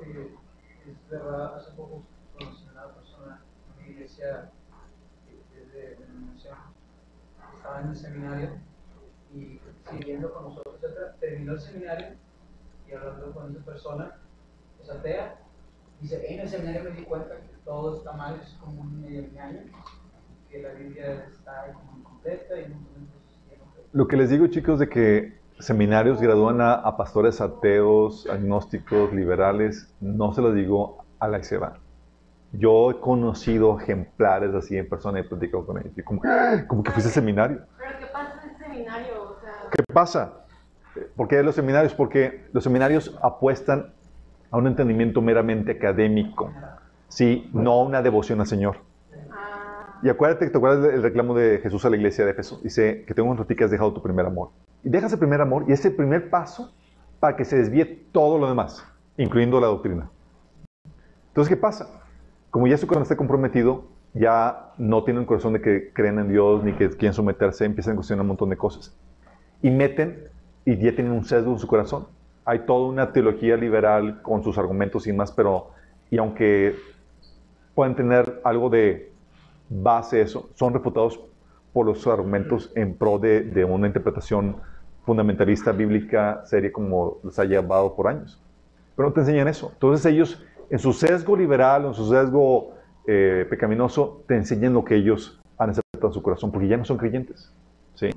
[0.00, 2.02] Es verdad, hace poco
[2.36, 3.40] conocí a una persona
[3.78, 4.50] en una iglesia
[5.24, 6.56] que es de denominación,
[7.58, 8.50] estaba en el seminario
[9.32, 10.80] y siguiendo con nosotros,
[11.20, 12.08] terminó el seminario
[12.88, 14.16] y hablando con esa persona,
[14.82, 15.45] es atea,
[16.00, 19.20] dice, en el seminario me di cuenta que todo está mal, es como un medio
[19.20, 19.60] engaño,
[20.50, 22.76] que la Biblia está como incompleta y no.
[23.92, 29.94] Lo que les digo, chicos, de que seminarios gradúan a, a pastores ateos, agnósticos, liberales,
[30.00, 31.74] no se lo digo a la que se van.
[32.52, 35.92] Yo he conocido ejemplares así en persona y he platicado con ellos.
[35.96, 36.64] Y como, ¡ah!
[36.66, 37.62] como que fuiste al seminario.
[37.78, 39.22] Pero ¿qué pasa en ese seminario?
[39.22, 40.32] O sea, ¿Qué pasa?
[41.14, 41.94] ¿Por qué los seminarios?
[41.94, 43.94] Porque los seminarios apuestan
[44.50, 46.52] a un entendimiento meramente académico,
[47.08, 47.50] ¿sí?
[47.52, 48.78] no a una devoción al Señor.
[50.02, 52.60] Y acuérdate, ¿te acuerdas del reclamo de Jesús a la iglesia de Éfeso?
[52.62, 54.50] Dice que tengo un rato que has dejado tu primer amor.
[54.84, 56.72] Y dejas el primer amor y es el primer paso
[57.18, 58.86] para que se desvíe todo lo demás,
[59.16, 60.10] incluyendo la doctrina.
[61.28, 61.88] Entonces, ¿qué pasa?
[62.50, 66.62] Como ya su corazón está comprometido, ya no tienen corazón de que creen en Dios
[66.64, 68.96] ni que quieren someterse, empiezan a cuestionar un montón de cosas.
[69.62, 70.28] Y meten
[70.64, 72.06] y ya tienen un sesgo en su corazón.
[72.46, 75.72] Hay toda una teología liberal con sus argumentos y más, pero,
[76.10, 76.76] y aunque
[77.74, 79.12] pueden tener algo de
[79.68, 81.20] base eso, son refutados
[81.72, 84.56] por los argumentos en pro de, de una interpretación
[85.04, 88.40] fundamentalista bíblica seria como les ha llevado por años.
[88.96, 89.70] Pero no te enseñan eso.
[89.72, 92.74] Entonces ellos, en su sesgo liberal, en su sesgo
[93.06, 96.84] eh, pecaminoso, te enseñan lo que ellos han aceptado en su corazón, porque ya no
[96.84, 97.52] son creyentes.
[97.94, 98.10] ¿sí?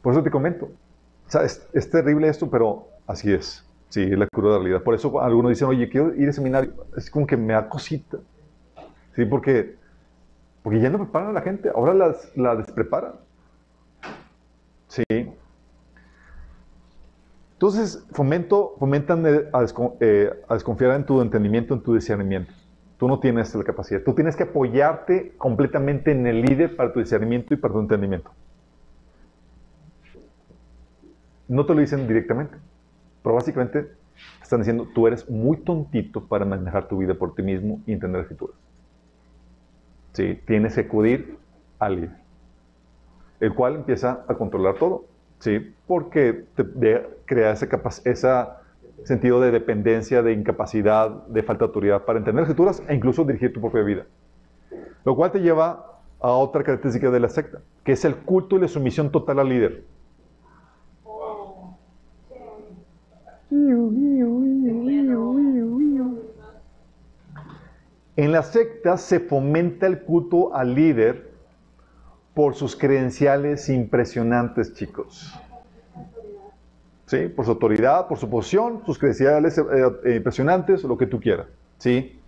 [0.00, 0.66] Por eso te comento.
[0.66, 3.64] O sea, es, es terrible esto, pero así es.
[3.88, 4.82] Sí, la cruda realidad.
[4.82, 6.72] Por eso algunos dicen, oye, quiero ir al seminario.
[6.96, 8.18] Es como que me da cosita.
[9.16, 9.76] Sí, porque,
[10.62, 13.14] porque ya no preparan a la gente, ahora las, la despreparan.
[14.86, 15.02] Sí.
[17.54, 19.64] Entonces, fomento, fomentan a,
[20.00, 22.52] eh, a desconfiar en tu entendimiento, en tu discernimiento.
[22.98, 24.02] Tú no tienes la capacidad.
[24.02, 28.30] Tú tienes que apoyarte completamente en el líder para tu discernimiento y para tu entendimiento.
[31.48, 32.58] No te lo dicen directamente,
[33.22, 37.42] pero básicamente te están diciendo, tú eres muy tontito para manejar tu vida por ti
[37.42, 38.56] mismo y entender escrituras.
[40.12, 41.38] Sí, tienes que acudir
[41.78, 42.16] al líder,
[43.40, 45.04] el cual empieza a controlar todo,
[45.38, 45.74] ¿sí?
[45.86, 46.64] Porque te
[47.24, 47.68] crea ese,
[49.04, 53.52] sentido de dependencia, de incapacidad, de falta de autoridad para entender escrituras e incluso dirigir
[53.52, 54.06] tu propia vida.
[55.04, 58.60] Lo cual te lleva a otra característica de la secta, que es el culto y
[58.60, 59.84] la sumisión total al líder.
[68.16, 71.30] En las sectas se fomenta el culto al líder
[72.34, 75.34] por sus credenciales impresionantes, chicos.
[77.06, 77.28] ¿Sí?
[77.28, 79.64] Por su autoridad, por su posición, sus credenciales eh,
[80.04, 81.46] eh, impresionantes, lo que tú quieras.
[81.78, 82.20] ¿Sí?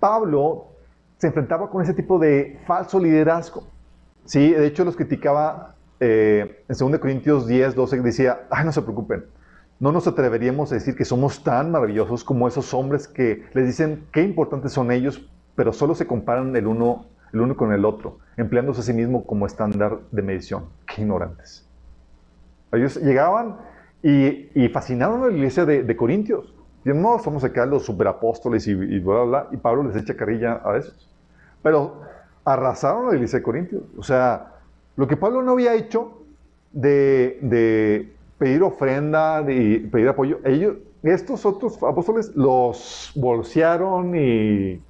[0.00, 0.68] Pablo
[1.18, 3.66] se enfrentaba con ese tipo de falso liderazgo.
[4.24, 4.52] ¿Sí?
[4.52, 9.24] De hecho, los criticaba eh, en 2 Corintios 10, 12, decía, ay, no se preocupen,
[9.80, 14.06] no nos atreveríamos a decir que somos tan maravillosos como esos hombres que les dicen
[14.12, 18.18] qué importantes son ellos, pero solo se comparan el uno, el uno con el otro,
[18.36, 20.66] empleándose a sí mismo como estándar de medición.
[20.86, 21.68] Qué ignorantes.
[22.72, 23.56] Ellos llegaban
[24.02, 26.54] y, y fascinaron a la iglesia de, de Corintios.
[26.84, 29.48] Dicen, no, somos acá los superapóstoles y, y bla, bla, bla.
[29.52, 31.08] Y Pablo les echa carrilla a esos.
[31.62, 32.02] Pero
[32.44, 33.82] arrasaron a la iglesia de Corintios.
[33.96, 34.52] O sea,
[34.96, 36.22] lo que Pablo no había hecho
[36.72, 44.82] de, de pedir ofrenda, de pedir apoyo, ellos, estos otros apóstoles los bolsearon y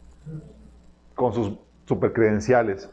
[1.14, 2.90] con sus super credenciales.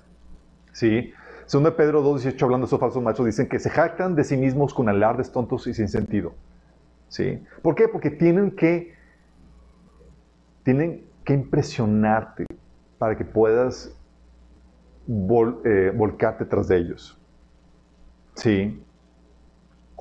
[0.74, 1.14] ¿Sí?
[1.46, 4.38] Según de Pedro 2.18, hablando de esos falsos machos, dicen que se jactan de sí
[4.38, 6.34] mismos con alardes tontos y sin sentido.
[7.10, 7.44] ¿Sí?
[7.62, 7.88] ¿Por qué?
[7.90, 8.94] Porque tienen que,
[10.64, 12.46] tienen que impresionarte
[12.98, 13.94] para que puedas
[15.66, 17.18] eh, volcarte tras de ellos.
[18.36, 18.82] ¿Sí?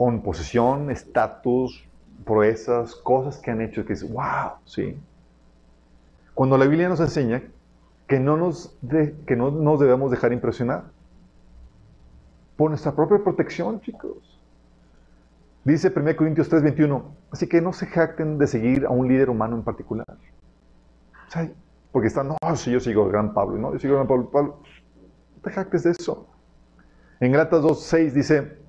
[0.00, 1.86] Con posesión, estatus,
[2.24, 4.98] proezas, cosas que han hecho que dices, wow, ¿sí?
[6.32, 7.42] Cuando la Biblia nos enseña
[8.06, 8.74] que no nos,
[9.26, 10.84] que no nos debemos dejar impresionar
[12.56, 14.40] por nuestra propia protección, chicos.
[15.64, 19.56] Dice 1 Corintios 3:21, así que no se jacten de seguir a un líder humano
[19.56, 20.06] en particular.
[21.92, 24.30] Porque están, no, si yo sigo al gran Pablo, no, yo sigo al gran Pablo,
[24.30, 24.60] Pablo,
[25.36, 26.26] no te jactes de eso.
[27.20, 28.59] En Galatas 2:6 dice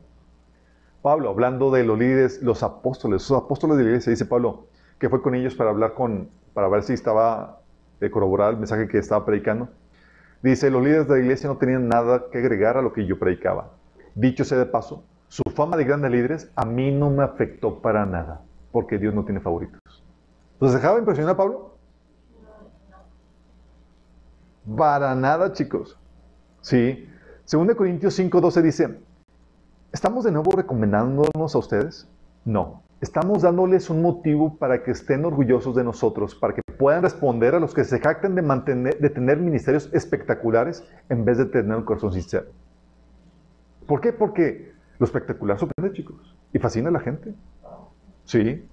[1.02, 4.68] Pablo, hablando de los líderes, los apóstoles, los apóstoles de la iglesia, dice Pablo,
[4.99, 7.60] que fue con ellos para hablar con, para ver si estaba
[7.99, 9.70] de corroborar el mensaje que estaba predicando.
[10.43, 13.18] Dice, los líderes de la iglesia no tenían nada que agregar a lo que yo
[13.18, 13.72] predicaba.
[14.16, 18.06] Dicho sea de paso, su fama de grandes líderes a mí no me afectó para
[18.06, 18.41] nada,
[18.72, 19.80] porque Dios no tiene favoritos.
[20.60, 21.76] ¿Los dejaba impresionar Pablo?
[24.78, 25.97] Para nada, chicos.
[26.62, 27.08] Sí.
[27.52, 28.99] 2 Corintios 5:12 dice,
[29.92, 32.08] ¿estamos de nuevo recomendándonos a ustedes?
[32.46, 32.82] No.
[33.02, 37.60] Estamos dándoles un motivo para que estén orgullosos de nosotros, para que puedan responder a
[37.60, 41.84] los que se jactan de, mantener, de tener ministerios espectaculares en vez de tener un
[41.84, 42.46] corazón sincero.
[43.88, 44.14] ¿Por qué?
[44.14, 47.34] Porque lo espectacular sorprende, chicos, y fascina a la gente.
[48.26, 48.64] Sí.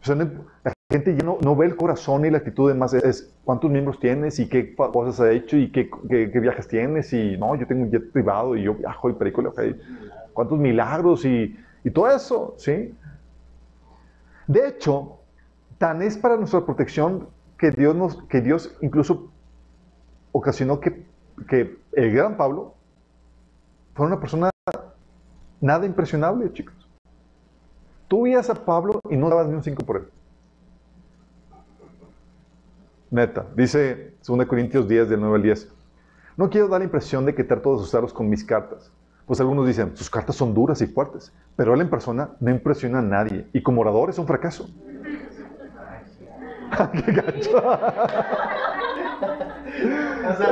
[0.00, 2.94] O sea, la gente ya no, no ve el corazón y la actitud de más,
[2.94, 7.12] es cuántos miembros tienes y qué cosas has hecho y qué, qué- qué viajes tienes
[7.12, 9.60] y no, yo tengo un jet privado y yo viajo y película, ok,
[10.32, 12.94] cuántos milagros y, y todo eso, ¿sí?
[14.46, 15.18] De hecho,
[15.78, 17.28] tan es para nuestra protección
[17.58, 19.30] que Dios, nos, que Dios incluso
[20.32, 21.04] ocasionó que,
[21.48, 22.74] que el gran Pablo
[23.94, 24.50] fuera una persona
[25.60, 26.74] nada impresionable, chicos.
[28.08, 30.08] Tú veías a Pablo y no dabas ni un 5 por él.
[33.10, 35.72] Neta, dice 2 Corintios 10, del 9 al 10.
[36.36, 38.90] No quiero dar la impresión de que trato de asustarlos con mis cartas.
[39.32, 42.98] Pues algunos dicen, sus cartas son duras y fuertes, pero él en persona no impresiona
[42.98, 44.68] a nadie y como orador es un fracaso.
[46.92, 47.50] ¡Qué gacho!
[50.22, 50.48] O sea,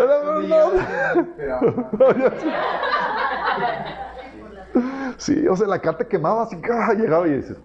[0.49, 0.71] no.
[5.19, 6.95] Sí, o sea, la carta quemaba así, ¡ah!
[6.95, 7.59] llegaba y dices,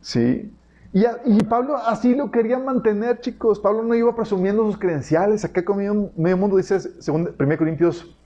[0.00, 0.59] Sí.
[0.92, 3.60] Y, Pablo así lo quería mantener, chicos.
[3.60, 5.44] Pablo no iba presumiendo sus credenciales.
[5.44, 6.78] Acá con medio, mundo dice,
[7.08, 8.16] 1 Corintios,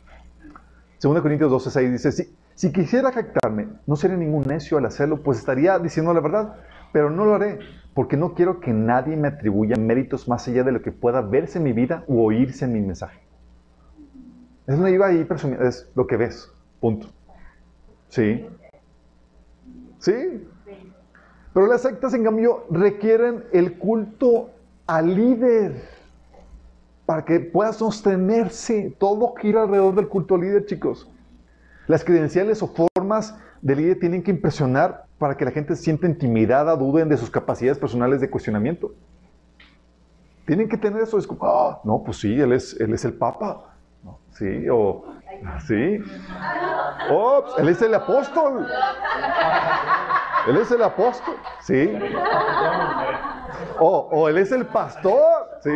[1.02, 5.22] 2 Corintios 12, 6, dice, si, si quisiera jactarme, no sería ningún necio al hacerlo,
[5.22, 6.56] pues estaría diciendo la verdad.
[6.92, 7.58] Pero no lo haré,
[7.92, 11.58] porque no quiero que nadie me atribuya méritos más allá de lo que pueda verse
[11.58, 13.20] en mi vida u oírse en mi mensaje.
[14.66, 16.50] Eso no iba ahí presumiendo, es lo que ves.
[16.80, 17.08] Punto.
[18.08, 18.46] Sí.
[19.98, 20.46] Sí.
[21.54, 24.50] Pero las sectas, en cambio, requieren el culto
[24.86, 25.82] al líder
[27.06, 28.94] para que pueda sostenerse.
[28.98, 31.08] Todo gira alrededor del culto al líder, chicos.
[31.86, 36.08] Las credenciales o formas del líder tienen que impresionar para que la gente se sienta
[36.08, 38.92] intimidada, duden de sus capacidades personales de cuestionamiento.
[40.46, 41.18] Tienen que tener eso.
[41.40, 43.76] "Ah, no, pues sí, él es, el Papa.
[44.32, 45.04] Sí, o
[45.66, 45.98] sí.
[47.10, 48.66] Ops, él es el apóstol.
[50.46, 51.92] Él es el apóstol, sí.
[53.78, 55.70] O, o él es el pastor, sí.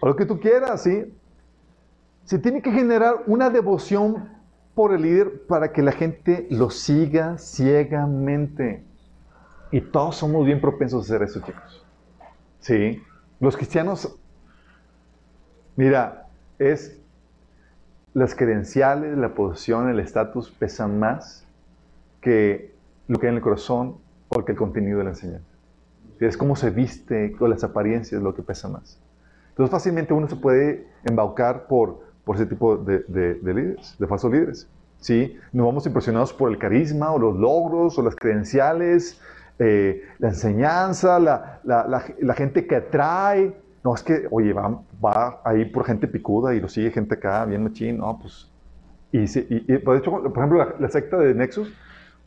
[0.00, 1.14] O lo que tú quieras, sí.
[2.24, 4.30] Se tiene que generar una devoción
[4.74, 8.84] por el líder para que la gente lo siga ciegamente.
[9.70, 11.84] Y todos somos bien propensos a hacer eso, chicos.
[12.60, 13.02] Sí.
[13.40, 14.16] Los cristianos,
[15.76, 16.26] mira,
[16.58, 16.98] es
[18.12, 21.44] las credenciales, la posición, el estatus pesan más
[22.20, 22.72] que
[23.08, 23.96] lo que hay en el corazón
[24.28, 25.46] o que el contenido de la enseñanza.
[26.20, 29.00] Es como se viste con las apariencias lo que pesa más.
[29.50, 34.06] Entonces fácilmente uno se puede embaucar por, por ese tipo de, de- de líderes, de
[34.06, 34.68] falsos líderes.
[35.00, 35.36] ¿sí?
[35.52, 39.20] Nos vamos impresionados por el carisma o los logros o las credenciales,
[39.58, 43.54] eh, la enseñanza, la- la gente que atrae.
[43.84, 47.44] No, es que, oye, va, va ahí por gente picuda y lo sigue gente acá,
[47.44, 48.50] bien machín, no, pues...
[49.12, 51.72] Y, se- y- y, de hecho, por ejemplo, la, la secta de Nexus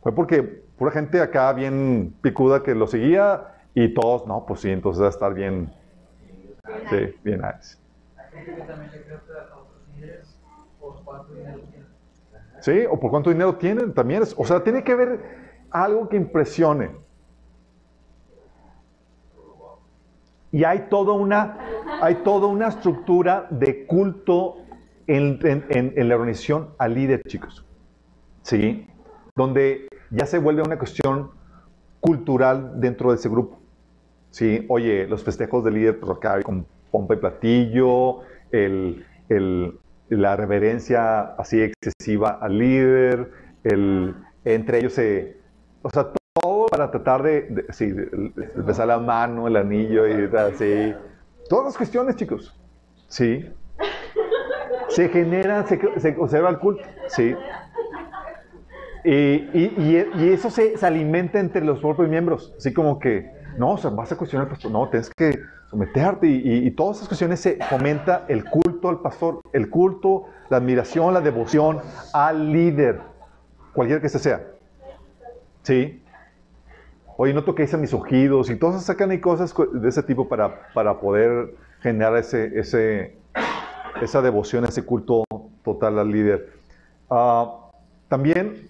[0.00, 3.44] fue porque pura gente acá bien picuda que lo seguía
[3.74, 5.72] y todos, no, pues sí, entonces va a estar bien,
[6.90, 7.76] sí, bien nice.
[12.60, 12.84] ¿Sí?
[12.90, 13.94] ¿O por cuánto dinero tienen?
[13.94, 15.20] También o sea, tiene que ver
[15.70, 16.90] algo que impresione.
[20.52, 21.58] Y hay toda una,
[22.00, 24.56] hay toda una estructura de culto
[25.06, 25.38] en,
[26.08, 27.64] la organización al líder, chicos.
[28.42, 28.86] ¿Sí?
[29.36, 31.30] Donde ya se vuelve una cuestión
[32.00, 33.58] cultural dentro de ese grupo.
[34.30, 34.64] ¿Sí?
[34.68, 38.20] Oye, los festejos del líder, pues acá con pompa y platillo,
[38.50, 39.78] el, el-
[40.10, 43.30] la reverencia así excesiva al líder,
[43.64, 45.36] el, entre ellos se...
[45.82, 46.08] O sea,
[46.70, 47.92] para tratar de, de- sí,
[48.54, 50.94] besar la mano, el anillo y así.
[51.48, 52.54] Todas las cuestiones, chicos.
[53.08, 53.50] ¿Sí?
[54.88, 56.82] Se genera, se, se observa el culto.
[57.08, 57.34] ¿Sí?
[59.04, 62.54] Y, y- y- eso se, se alimenta entre los propios miembros.
[62.58, 64.70] Así como que, no, o vas a cuestionar al pastor.
[64.70, 65.38] No, tienes que
[65.70, 66.26] someterte.
[66.26, 71.20] Y, todas esas cuestiones se fomenta el culto al pastor, el culto, la admiración, la
[71.20, 71.80] devoción
[72.12, 73.00] al líder,
[73.72, 74.42] cualquiera que ese sea.
[75.62, 76.02] ¿Sí?
[77.20, 78.48] Oye, no toquéis a mis ojidos.
[78.48, 83.18] Y todos sacan ahí cosas co- de ese tipo para, para poder generar ese, ese,
[84.00, 85.24] esa devoción, ese culto
[85.64, 86.52] total al líder.
[87.10, 87.70] Ah,
[88.08, 88.68] también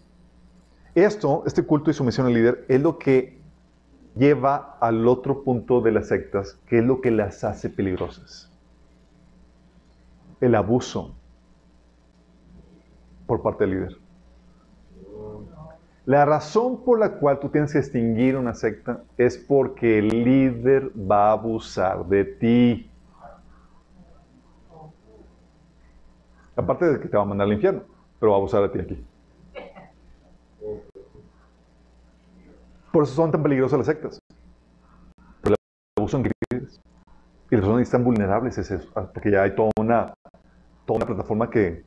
[0.94, 3.38] esto, este culto y sumisión al líder, es lo que
[4.16, 8.50] lleva al otro punto de las sectas, que es lo que las hace peligrosas.
[10.40, 11.14] El abuso
[13.26, 13.96] por parte del líder.
[16.08, 20.90] La razón por la cual tú tienes que extinguir una secta es porque el líder
[20.98, 22.90] va a abusar de ti.
[26.56, 27.82] Aparte de que te va a mandar al infierno,
[28.18, 29.04] pero va a abusar de ti aquí.
[32.90, 34.18] Por eso son tan peligrosas las sectas.
[35.42, 35.56] Por el
[35.98, 36.80] abuso en líderes.
[37.50, 40.14] Y las personas están vulnerables, es eso, porque ya hay toda una,
[40.86, 41.84] toda una plataforma que,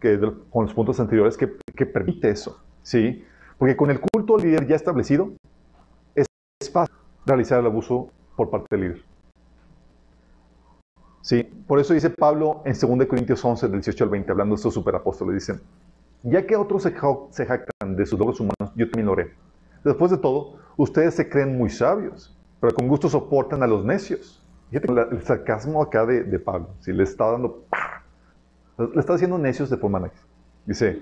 [0.00, 0.18] que
[0.50, 2.60] con los puntos anteriores que, que permite eso.
[2.82, 3.24] ¿sí?
[3.62, 5.34] Porque con el culto al líder ya establecido,
[6.16, 6.26] es,
[6.72, 9.04] fácil realizar el abuso por parte del líder.
[11.20, 11.44] ¿Sí?
[11.68, 14.74] Por eso dice Pablo en 2 Corintios 11, del 18 al 20, hablando de estos
[14.74, 15.60] superapóstoles, dicen,
[16.24, 16.92] ya que otros se,
[17.30, 19.32] se jactan de sus logros humanos, yo también lo haré.
[19.84, 24.44] Después de todo, ustedes se creen muy sabios, pero con gusto soportan a los necios.
[24.70, 28.02] Fíjate el sarcasmo acá de, de Pablo, si le está dando, ¡pah!
[28.76, 30.10] le está haciendo necios de forma.
[30.66, 31.00] Dice,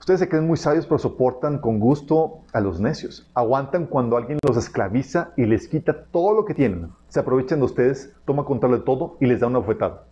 [0.00, 3.30] ustedes se creen muy sabios, pero soportan con gusto a los necios.
[3.34, 6.90] Aguantan cuando alguien los esclaviza y les quita todo lo que tienen.
[7.08, 10.04] Se aprovechan de ustedes, toma control de todo y les da una bofetada.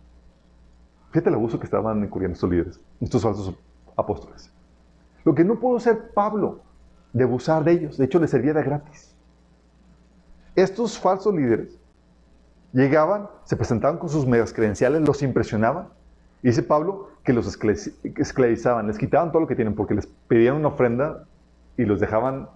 [1.11, 3.55] Fíjate el abuso que estaban incurriendo estos líderes, estos falsos
[3.95, 4.51] apóstoles.
[5.23, 6.61] Lo que no pudo hacer Pablo
[7.13, 9.15] de abusar de ellos, de hecho les servía de gratis.
[10.55, 11.77] Estos falsos líderes
[12.73, 15.89] llegaban, se presentaban con sus medias credenciales, los impresionaban.
[16.41, 20.55] Dice Pablo que los esclavi- esclavizaban, les quitaban todo lo que tienen porque les pedían
[20.55, 21.25] una ofrenda
[21.77, 22.49] y los dejaban,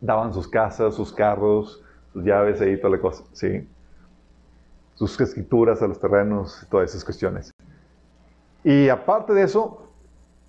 [0.00, 1.82] daban sus casas, sus carros,
[2.12, 3.68] sus llaves ahí, toda la cosa, ¿sí?
[4.94, 7.50] Sus escrituras a los terrenos, todas esas cuestiones.
[8.62, 9.88] Y aparte de eso,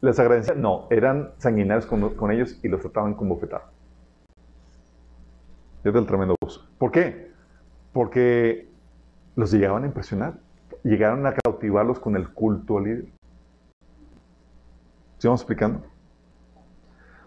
[0.02, 3.72] les agradecían, no, eran sanguinarios con, con ellos y los trataban como bofetada.
[5.84, 6.68] Es del tremendo abuso.
[6.78, 7.32] ¿Por qué?
[7.94, 8.70] Porque
[9.36, 10.34] los llegaban a impresionar.
[10.84, 13.06] Llegaron a cautivarlos con el culto al líder.
[15.18, 15.84] ¿Sí vamos explicando?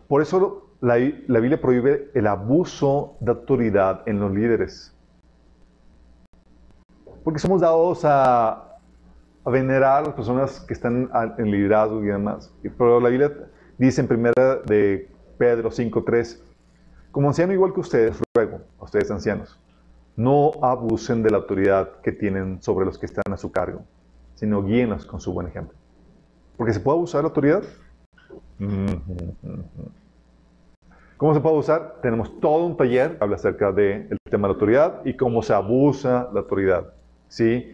[0.08, 4.92] Por eso la, la Biblia prohíbe el abuso de autoridad en los líderes.
[7.22, 8.74] Porque somos dados a,
[9.44, 12.52] a venerar a las personas que están en liderazgo y demás.
[12.62, 13.32] Pero la Biblia
[13.78, 16.40] dice en primera de Pedro 5.3,
[17.10, 19.58] como anciano igual que ustedes, ruego a ustedes ancianos,
[20.16, 23.82] no abusen de la autoridad que tienen sobre los que están a su cargo,
[24.34, 25.76] sino guíenlos con su buen ejemplo.
[26.56, 27.62] Porque se puede abusar de la autoridad.
[31.16, 31.96] ¿Cómo se puede abusar?
[32.02, 35.52] Tenemos todo un taller que habla acerca del tema de la autoridad y cómo se
[35.52, 36.92] abusa la autoridad.
[37.28, 37.72] ¿sí?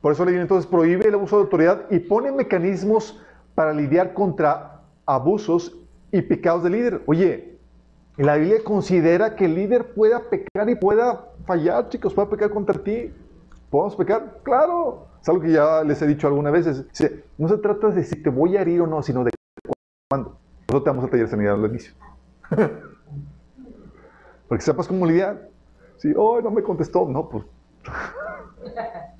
[0.00, 3.20] Por eso la Biblia entonces prohíbe el abuso de autoridad y pone mecanismos
[3.54, 5.76] para lidiar contra abusos
[6.12, 7.02] y pecados del líder.
[7.06, 7.55] Oye,
[8.16, 12.82] la Biblia considera que el líder pueda pecar y pueda fallar, chicos, pueda pecar contra
[12.82, 13.12] ti.
[13.70, 14.40] ¿Podemos pecar?
[14.42, 15.06] Claro.
[15.20, 16.86] Es algo que ya les he dicho algunas veces.
[17.36, 19.32] No se trata de si te voy a herir o no, sino de
[20.08, 20.38] cuándo.
[20.68, 21.92] Nosotros te damos el taller sanidad al inicio.
[24.48, 25.48] Porque sepas cómo lidiar.
[25.98, 27.06] Si, oh, no me contestó.
[27.06, 27.44] No, pues.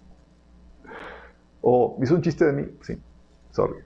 [1.60, 2.78] o hizo un chiste de mí.
[2.82, 2.98] Sí,
[3.50, 3.76] sorry.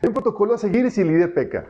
[0.00, 1.66] Hay un protocolo a seguir si el líder peca.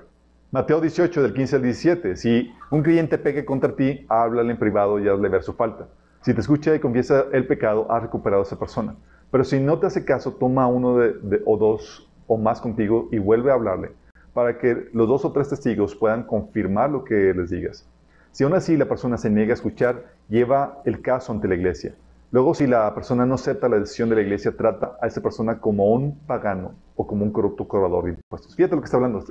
[0.50, 2.16] Mateo 18, del 15 al 17.
[2.16, 5.88] Si un cliente peca contra ti, háblale en privado y hazle ver su falta.
[6.22, 8.94] Si te escucha y confiesa el pecado, has recuperado a esa persona.
[9.30, 13.08] Pero si no te hace caso, toma uno de, de- o dos o más contigo
[13.12, 13.92] y vuelve a hablarle,
[14.34, 17.86] para que los dos o tres testigos puedan confirmar lo que les digas.
[18.32, 21.94] Si aún así la persona se niega a escuchar, lleva el caso ante la iglesia.
[22.30, 25.60] Luego, si la persona no acepta la decisión de la iglesia, trata a esa persona
[25.60, 28.54] como un pagano o como un corrupto cobrador de impuestos.
[28.54, 29.24] Fíjate lo que está hablando.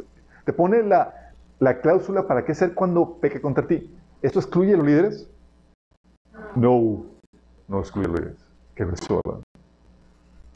[0.46, 3.96] Te pone la, la cláusula para qué hacer cuando peque contra ti.
[4.22, 5.30] ¿Esto excluye a los líderes?
[6.56, 7.06] No,
[7.68, 8.46] no excluye a los líderes.
[8.74, 9.44] Qué ¿verdad?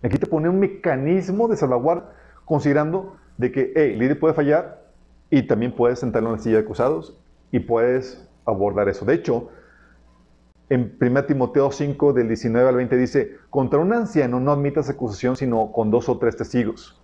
[0.04, 2.14] Aquí te pone un mecanismo de salvaguarda,
[2.46, 4.82] considerando de que, hey, el líder puede fallar
[5.30, 7.18] y también puedes sentarlo en la silla de acusados
[7.52, 9.06] y puedes abordar eso.
[9.06, 9.50] De hecho,
[10.72, 15.36] en 1 Timoteo 5, del 19 al 20 dice, contra un anciano no admitas acusación
[15.36, 16.97] sino con dos o tres testigos.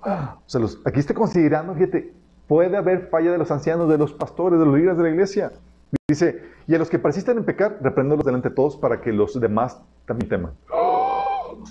[0.00, 2.12] O sea, aquí está considerando, fíjate,
[2.48, 5.52] puede haber falla de los ancianos, de los pastores, de los líderes de la iglesia.
[6.08, 9.38] Dice, y a los que persisten en pecar, repréndolos delante de todos para que los
[9.38, 10.52] demás también teman.
[10.72, 11.62] O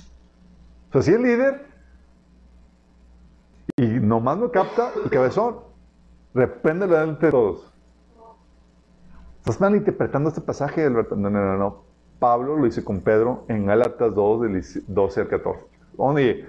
[0.94, 1.66] sea, si el líder
[3.76, 5.58] y nomás no capta el cabezón,
[6.34, 7.71] repréndelo delante de todos.
[9.42, 11.16] Estás malinterpretando este pasaje, Alberto.
[11.16, 11.84] No, no, no, no.
[12.20, 15.62] Pablo lo hizo con Pedro en Gálatas 2, del 12 al 14.
[15.98, 16.46] Donde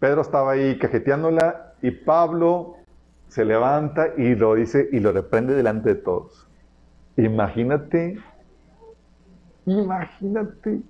[0.00, 2.76] Pedro estaba ahí cajeteándola y Pablo
[3.28, 6.48] se levanta y lo dice y lo reprende delante de todos.
[7.18, 8.18] Imagínate,
[9.66, 10.80] imagínate.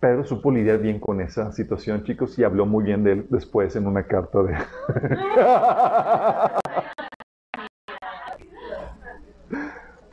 [0.00, 3.74] Pedro supo lidiar bien con esa situación, chicos, y habló muy bien de él después
[3.74, 4.54] en una carta de...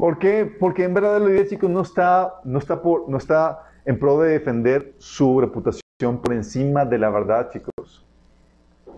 [0.01, 0.47] ¿Por qué?
[0.47, 4.31] Porque en verdad el chicos, no está, no, está por, no está en pro de
[4.31, 8.03] defender su reputación por encima de la verdad, chicos.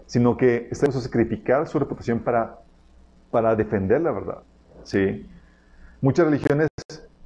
[0.05, 2.57] Sino que está a sacrificar su reputación para,
[3.31, 4.43] para defender la verdad.
[4.83, 5.27] ¿sí?
[5.99, 6.69] Muchas religiones,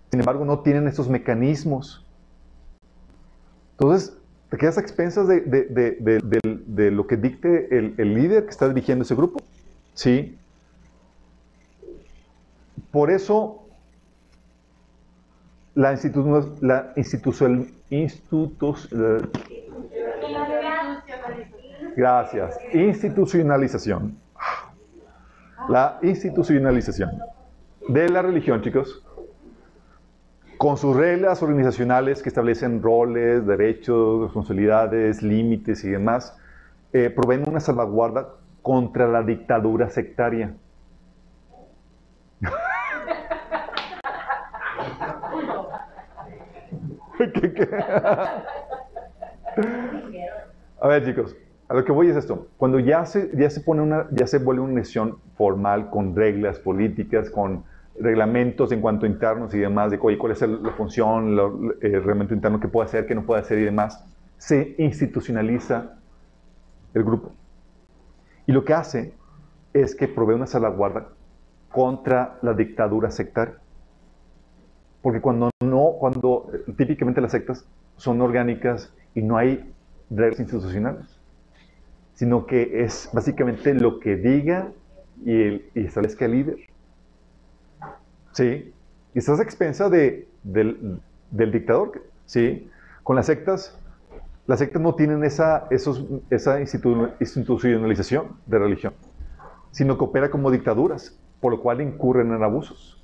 [0.09, 2.03] sin embargo, no tienen estos mecanismos.
[3.73, 4.17] Entonces,
[4.49, 5.65] te quedas a expensas de, de,
[5.99, 9.39] de, de lo que dicte el, el, líder que está dirigiendo ese grupo.
[9.93, 10.36] ¿sí?
[12.89, 13.65] Por eso
[15.78, 18.89] la, institu la institucional, institutos,
[21.95, 24.17] gracias, institucionalización.
[25.69, 27.11] La institucionalización
[27.89, 29.03] de la religión, chicos,
[30.57, 36.36] con sus reglas organizacionales que establecen roles, derechos, responsabilidades, límites y demás,
[36.91, 38.30] eh, proveen una salvaguarda
[38.63, 40.55] contra la dictadura sectaria.
[50.80, 51.36] A ver, chicos,
[51.67, 52.47] a lo que voy es esto.
[52.57, 56.59] Cuando ya se, ya se pone una, ya se vuelve una nación formal con reglas
[56.59, 57.63] políticas, con
[57.99, 62.59] reglamentos en cuanto a internos y demás, de cuál es la función, el reglamento interno
[62.59, 64.05] que puede hacer, que no puede hacer y demás,
[64.38, 65.97] se institucionaliza
[66.93, 67.32] el grupo.
[68.45, 69.13] Y lo que hace
[69.73, 71.07] es que provee una salvaguarda
[71.71, 73.55] contra la dictadura sectaria.
[75.01, 77.65] Porque cuando no, cuando típicamente las sectas
[77.97, 79.71] son orgánicas y no hay
[80.09, 81.05] reglas institucionales,
[82.15, 84.71] sino que es básicamente lo que diga
[85.23, 86.57] y, el, y establezca el líder.
[88.32, 88.73] ¿Sí?
[89.13, 90.99] Y estás a expensa de, del,
[91.32, 92.69] del, dictador, ¿sí?
[93.03, 93.78] Con las sectas,
[94.47, 98.93] las sectas no tienen esa, esos, esa institucionalización de religión,
[99.71, 102.97] sino que opera como dictaduras, por lo cual incurren en abusos.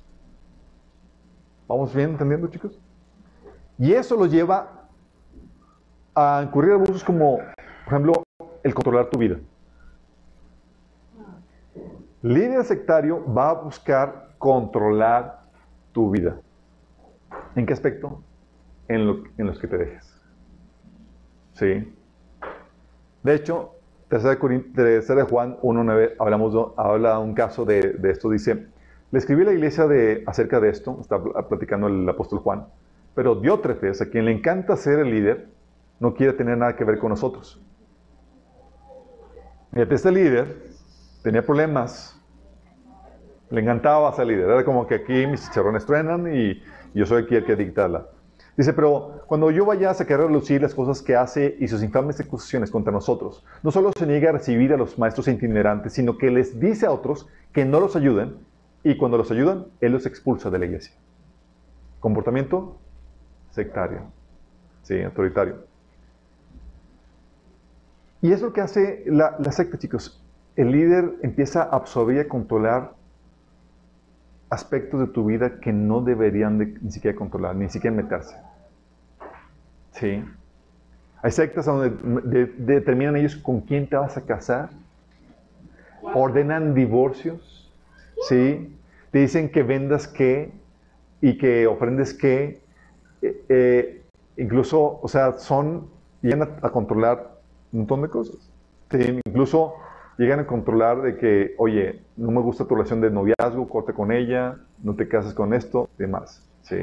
[1.66, 2.78] ¿Vamos bien entendiendo, chicos?
[3.78, 4.88] Y eso lo lleva
[6.14, 8.22] a incurrir abusos como, por ejemplo,
[8.62, 9.38] el controlar tu vida.
[12.22, 15.42] Líder sectario va a buscar controlar
[15.92, 16.38] tu vida.
[17.56, 18.22] ¿En qué aspecto?
[18.88, 20.20] En, lo, en los que te dejes.
[21.54, 21.94] ¿Sí?
[23.22, 23.72] De hecho,
[24.08, 28.28] tercera de Juan 1.9 hablamos, habla un caso de esto.
[28.28, 28.66] Dice,
[29.14, 32.66] le escribí a la iglesia de, acerca de esto, está platicando el apóstol Juan,
[33.14, 35.46] pero Diótrefes, a quien le encanta ser el líder,
[36.00, 37.64] no quiere tener nada que ver con nosotros.
[39.72, 40.56] Fíjate, este líder
[41.22, 42.20] tenía problemas,
[43.50, 46.60] le encantaba ser líder, era como que aquí mis chicharrones truenan y
[46.92, 48.08] yo soy aquí el que dicta la.
[48.56, 51.84] Dice, pero cuando yo vaya a sacar a relucir las cosas que hace y sus
[51.84, 56.18] infames acusaciones contra nosotros, no solo se niega a recibir a los maestros itinerantes, sino
[56.18, 58.52] que les dice a otros que no los ayuden
[58.84, 60.94] y cuando los ayudan, Él los expulsa de la iglesia.
[62.00, 62.76] Comportamiento
[63.50, 64.02] sectario,
[64.82, 65.64] sí, autoritario.
[68.20, 70.22] Y es lo que hace la, secta, chicos.
[70.56, 72.92] El líder empieza a absorber y a controlar
[74.50, 78.36] aspectos de tu vida que no deberían de, ni siquiera controlar, ni siquiera meterse.
[79.92, 80.24] ¿Sí?
[81.22, 81.90] Hay sectas donde
[82.28, 84.70] de- determinan ellos con quién te vas a casar.
[86.14, 87.53] Ordenan divorcios.
[88.28, 88.76] ¿Sí?
[89.10, 90.50] Te dicen que vendas qué
[91.20, 92.60] y que ofrendes qué.
[93.22, 94.02] Eh, eh,
[94.36, 95.88] incluso, o sea, son,
[96.22, 97.38] llegan a, controlar
[97.72, 98.50] un montón de cosas.
[98.90, 99.74] Sí, incluso
[100.18, 104.10] llegan a controlar de que, oye, no me gusta tu relación de noviazgo, corte con
[104.10, 106.48] ella, no te cases con esto, demás.
[106.62, 106.76] Sí.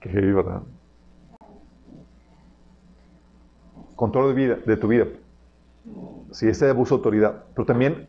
[0.00, 0.62] Qué heavy, ¿verdad?
[3.94, 5.06] Control de, vida, de tu vida.
[6.30, 7.44] Sí, ese abuso de autoridad.
[7.54, 8.07] Pero también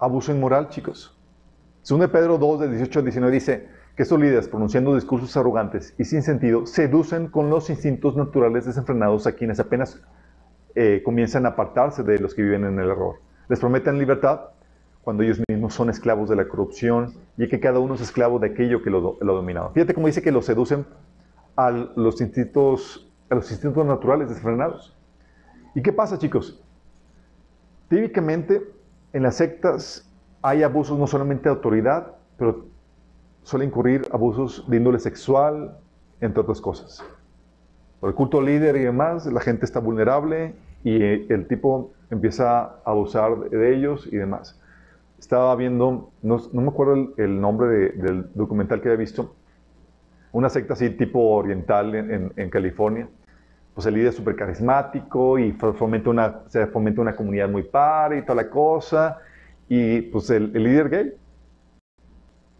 [0.00, 1.16] abuso inmoral, chicos.
[1.82, 5.94] Según de Pedro 2, de 18 al 19, dice que estos líderes, pronunciando discursos arrogantes
[5.98, 10.00] y sin sentido, seducen con los instintos naturales desenfrenados a quienes apenas
[10.74, 13.16] eh, comienzan a apartarse de los que viven en el error.
[13.48, 14.40] Les prometen libertad
[15.02, 18.48] cuando ellos mismos son esclavos de la corrupción y que cada uno es esclavo de
[18.48, 19.70] aquello que lo, lo ha dominado.
[19.70, 20.86] Fíjate cómo dice que los seducen
[21.56, 24.96] a los instintos, a los instintos naturales desenfrenados.
[25.74, 26.62] ¿Y qué pasa, chicos?
[27.88, 28.79] Típicamente
[29.12, 30.10] en las sectas
[30.42, 32.66] hay abusos no solamente de autoridad, pero
[33.42, 35.76] suele incurrir abusos de índole sexual,
[36.20, 37.04] entre otras cosas.
[38.00, 40.54] Por el culto líder y demás, la gente está vulnerable
[40.84, 44.58] y eh, el tipo empieza a abusar de ellos y demás.
[45.18, 49.34] Estaba viendo, no, me acuerdo el, nombre de- del documental que había visto,
[50.32, 53.08] una secta así tipo oriental en, en- en California.
[53.74, 57.62] Pues el líder es súper carismático y fo- fomenta una, se fomenta una comunidad muy
[57.62, 59.18] par y toda la cosa.
[59.68, 61.12] Y pues el, el líder gay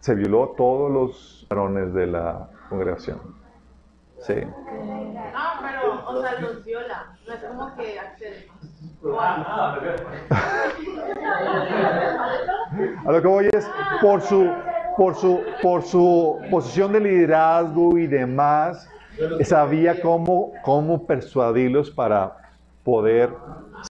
[0.01, 3.21] se violó todos los varones de la congregación.
[4.21, 4.35] Sí.
[4.35, 7.17] No, pero, o sea, los viola.
[7.27, 8.49] No es como que accede.
[9.19, 9.79] Ah,
[13.07, 13.69] A lo que voy es,
[14.01, 14.49] por su,
[14.97, 18.89] por su, por su posición de liderazgo y demás,
[19.45, 22.37] sabía cómo, cómo persuadirlos para
[22.85, 23.31] poder,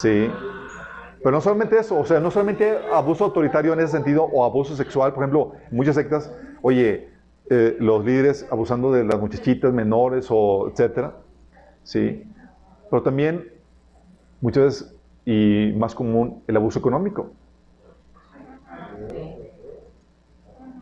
[0.01, 0.31] sí.
[1.23, 4.75] Pero no solamente eso, o sea, no solamente abuso autoritario en ese sentido o abuso
[4.75, 7.11] sexual, por ejemplo, muchas sectas, oye,
[7.51, 11.15] eh, los líderes abusando de las muchachitas menores o etcétera,
[11.83, 12.25] sí.
[12.89, 13.53] Pero también,
[14.41, 14.95] muchas veces,
[15.27, 17.33] y más común, el abuso económico.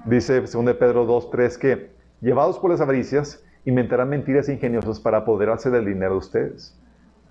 [0.04, 5.70] Dice 2 de Pedro 2.3 que, llevados por las avaricias, inventarán mentiras ingeniosas para apoderarse
[5.70, 6.74] del dinero de ustedes.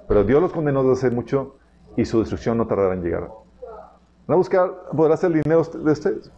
[0.08, 1.58] Pero Dios los condenó desde hace mucho
[1.96, 3.28] y su destrucción no tardará en llegar.
[4.28, 6.28] Van a buscar apoderarse del dinero de ustedes.
[6.28, 6.32] O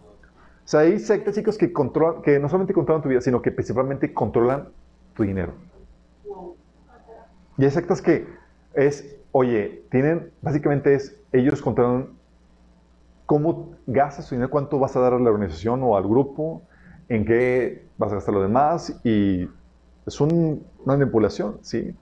[0.71, 4.13] sea, hay sectas, chicos, que, controlan, que no solamente controlan tu vida, sino que principalmente
[4.13, 4.69] controlan
[5.15, 5.53] tu dinero.
[7.57, 8.25] Y hay sectas que
[8.73, 12.09] es, oye, tienen, básicamente es, ellos controlan
[13.25, 16.61] cómo gastas tu dinero, cuánto vas a dar a la organización o al grupo,
[17.09, 19.49] en qué vas a gastar lo demás, y
[20.09, 21.95] es un- una manipulación, ¿sí?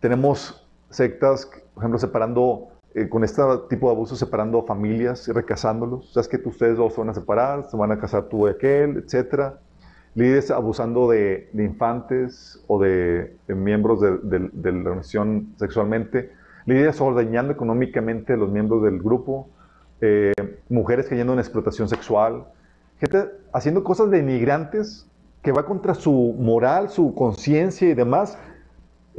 [0.00, 6.12] Tenemos sectas, por ejemplo, separando, eh, con este tipo de abuso, separando familias y recasándolos.
[6.12, 8.98] Sabes que ustedes dos se van a separar, se van a casar tú y aquel,
[8.98, 9.58] etcétera.
[10.14, 14.38] Líderes abusando de, infantes o de, miembros de,
[14.72, 16.32] la organización sexualmente.
[16.66, 19.48] Líderes ordeñando económicamente a los miembros del grupo.
[20.00, 20.32] Eh,
[20.68, 22.44] mujeres cayendo en explotación sexual.
[22.98, 25.07] Gente haciendo cosas de inmigrantes
[25.42, 28.38] que va contra su moral, su conciencia y demás.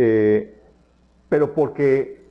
[0.02, 0.56] eh,
[1.28, 2.26] pero porque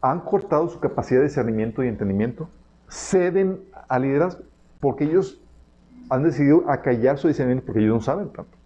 [0.00, 2.48] han cortado su capacidad de discernimiento y entendimiento,
[2.88, 4.44] ceden al liderazgo,
[4.80, 5.40] porque ellos
[6.08, 8.56] han decidido acallar su discernimiento porque ellos no saben tanto.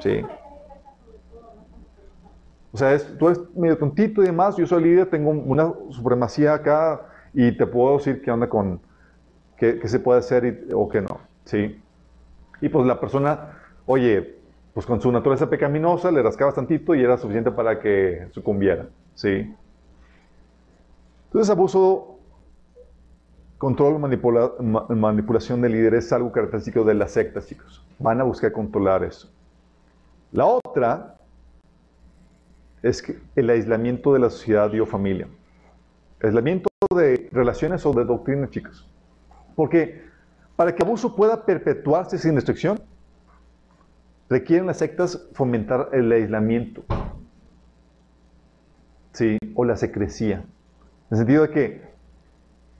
[0.00, 0.22] Sí.
[2.72, 6.54] O sea, es- tú eres medio tontito y demás, yo soy líder, tengo una supremacía
[6.54, 7.00] acá
[7.32, 8.80] y te puedo decir qué onda con,
[9.56, 11.18] qué, qué se puede hacer y- o qué no.
[11.44, 11.80] Sí.
[12.60, 14.36] Y pues la persona, oye,
[14.74, 18.86] pues con su naturaleza pecaminosa le rascabas tantito y era suficiente para que sucumbiera.
[19.14, 19.52] ¿sí?
[21.26, 22.18] Entonces, abuso,
[23.58, 27.84] control, manipula- ma- manipulación de líderes es algo característico de las sectas, chicos.
[27.98, 29.30] Van a buscar controlar eso.
[30.32, 31.16] La otra
[32.82, 35.28] es que el aislamiento de la sociedad y o familia.
[36.22, 38.88] Aislamiento de relaciones o de doctrina, chicos.
[39.54, 40.02] Porque
[40.56, 42.80] para que abuso pueda perpetuarse sin restricción,
[44.30, 46.84] requieren las sectas fomentar el aislamiento.
[49.12, 50.36] Sí, o la secrecía.
[50.36, 50.46] En
[51.10, 51.82] el sentido de que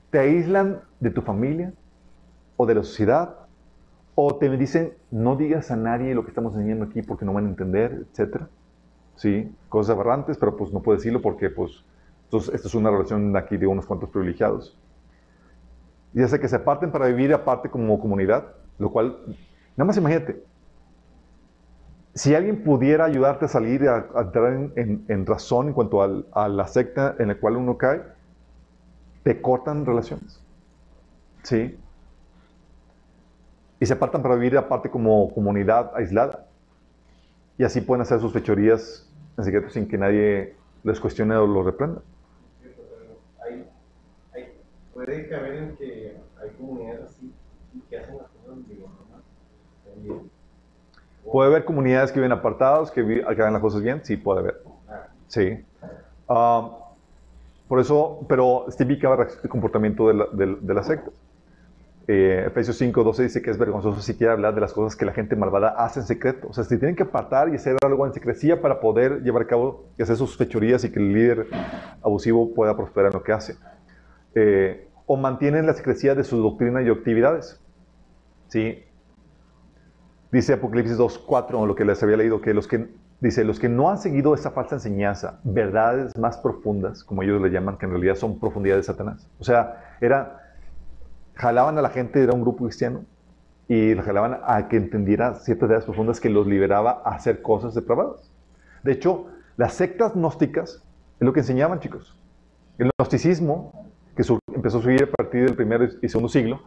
[0.09, 1.73] te aíslan de tu familia
[2.55, 3.35] o de la sociedad,
[4.15, 7.45] o te dicen, no digas a nadie lo que estamos enseñando aquí porque no van
[7.45, 8.43] a entender, etc.
[9.15, 11.83] Sí, cosas aberrantes, pero pues no puedes decirlo porque pues
[12.31, 14.77] esto es una relación aquí de unos cuantos privilegiados.
[16.13, 19.17] Y hace que se aparten para vivir aparte como comunidad, lo cual,
[19.75, 20.43] nada más imagínate,
[22.13, 26.01] si alguien pudiera ayudarte a salir, a, a entrar en, en- en razón en cuanto
[26.01, 28.01] al- a la secta en la cual uno cae,
[29.23, 30.39] te cortan relaciones.
[31.43, 31.77] ¿Sí?
[33.79, 36.45] Y se apartan para vivir aparte como comunidad aislada.
[37.57, 39.07] Y así pueden hacer sus fechorías
[39.37, 42.01] en secreto sin que nadie les cuestione o los reprenda.
[43.43, 43.65] Hay,
[44.33, 44.53] hay,
[44.93, 47.31] puede caber en que hay comunidades así
[47.73, 49.21] y que hacen las cosas digo, normal.
[49.85, 50.29] También.
[51.29, 54.01] ¿Puede haber comunidades que viven apartados, que, vi- que hagan las cosas bien?
[54.03, 54.61] Sí, puede haber.
[55.27, 55.59] Sí.
[56.27, 56.77] Ah,
[57.67, 61.09] por eso, pero es típica de comportamiento de la, de- de la secta.
[62.07, 65.13] Eh, Efesios 5, 12 dice que es vergonzoso siquiera hablar de las cosas que la
[65.13, 66.47] gente malvada hace en secreto.
[66.49, 69.47] O sea, si tienen que apartar y hacer algo en secrecía para poder llevar a
[69.47, 71.47] cabo y hacer sus fechorías y que el líder
[72.03, 73.55] abusivo pueda prosperar en lo que hace.
[74.35, 77.61] Eh, o mantienen la secrecía de su doctrina y actividades.
[78.49, 78.83] ¿Sí?
[80.31, 82.87] Dice Apocalipsis 2, 4, lo que les había leído, que los que,
[83.19, 87.49] dice, los que no han seguido esa falsa enseñanza, verdades más profundas, como ellos le
[87.49, 89.27] llaman, que en realidad son profundidades de Satanás.
[89.39, 90.39] O sea, era,
[91.35, 93.03] jalaban a la gente, era un grupo cristiano,
[93.67, 97.73] y le jalaban a que entendiera ciertas ideas profundas que los liberaba a hacer cosas
[97.73, 98.31] depravadas.
[98.83, 99.27] De hecho,
[99.57, 100.75] las sectas gnósticas
[101.19, 102.17] es lo que enseñaban, chicos.
[102.77, 106.61] El gnosticismo, que su- empezó a subir a partir del primer y segundo siglo,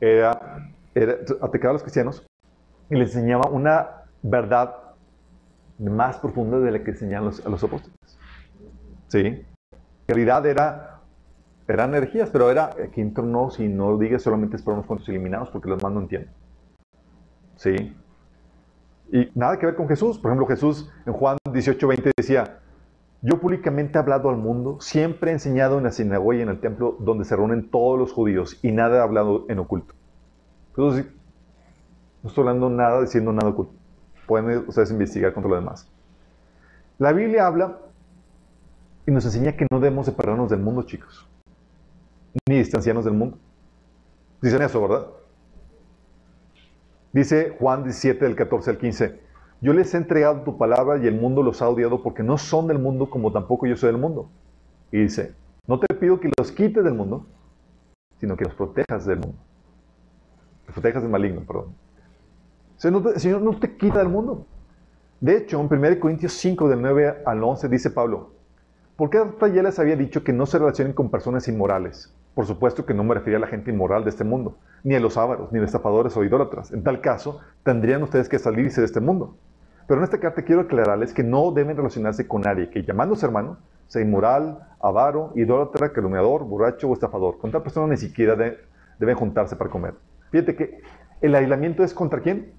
[0.00, 2.24] era, era atacaba a los cristianos
[2.90, 3.88] y les enseñaba una
[4.22, 4.74] verdad
[5.78, 7.96] más profunda de la que enseñaban los- a los apóstoles.
[9.08, 9.18] ¿Sí?
[9.18, 9.46] En
[10.08, 11.00] realidad era,
[11.66, 15.50] eran herejías, pero era, aquí entro no, si no digas solamente es para cuantos eliminados
[15.50, 16.30] porque los más no entienden.
[17.56, 17.96] ¿Sí?
[19.12, 20.18] Y nada que ver con Jesús.
[20.18, 22.58] Por ejemplo, Jesús en Juan 18, 20 decía,
[23.22, 26.60] yo públicamente he hablado al mundo, siempre he enseñado en la sinagoga y en el
[26.60, 29.94] templo donde se reúnen todos los judíos y nada he hablado en oculto.
[30.70, 31.06] Entonces,
[32.24, 33.74] no estoy hablando nada, diciendo nada oculto.
[34.26, 35.86] Pueden ustedes investigar contra lo demás.
[36.98, 37.78] La Biblia habla
[39.06, 41.28] y nos enseña que no debemos separarnos del mundo, chicos.
[42.48, 43.36] Ni distanciarnos del mundo.
[44.40, 45.06] Dicen eso, ¿verdad?
[47.12, 49.20] Dice Juan 17, del 14 al 15.
[49.60, 52.66] Yo les he entregado tu palabra y el mundo los ha odiado porque no son
[52.68, 54.30] del mundo como tampoco yo soy del mundo.
[54.90, 55.34] Y dice,
[55.66, 57.26] no te pido que los quites del mundo,
[58.18, 59.36] sino que los protejas del mundo.
[60.66, 61.83] Los protejas del maligno, perdón.
[62.76, 64.46] Sea, no te- Señor no te quita del mundo.
[65.20, 68.30] De hecho, en 1 Corintios 5, del 9 al 11, dice Pablo,
[68.96, 72.12] ¿por qué hasta ya les había dicho que no se relacionen con personas inmorales?
[72.34, 75.00] Por supuesto que no me refería a la gente inmoral de este mundo, ni a
[75.00, 76.72] los ávaros, ni a los estafadores o idólatras.
[76.72, 79.36] En tal caso, tendrían ustedes que salirse de este mundo.
[79.86, 83.58] Pero en esta carta quiero aclararles que no deben relacionarse con nadie que, llamándose hermano,
[83.86, 87.38] sea inmoral, avaro, idólatra, calumniador, borracho o estafador.
[87.38, 88.58] Con tal persona ni siquiera de-
[88.98, 89.94] deben juntarse para comer.
[90.30, 90.80] Fíjate que
[91.20, 92.52] el aislamiento es contra quién?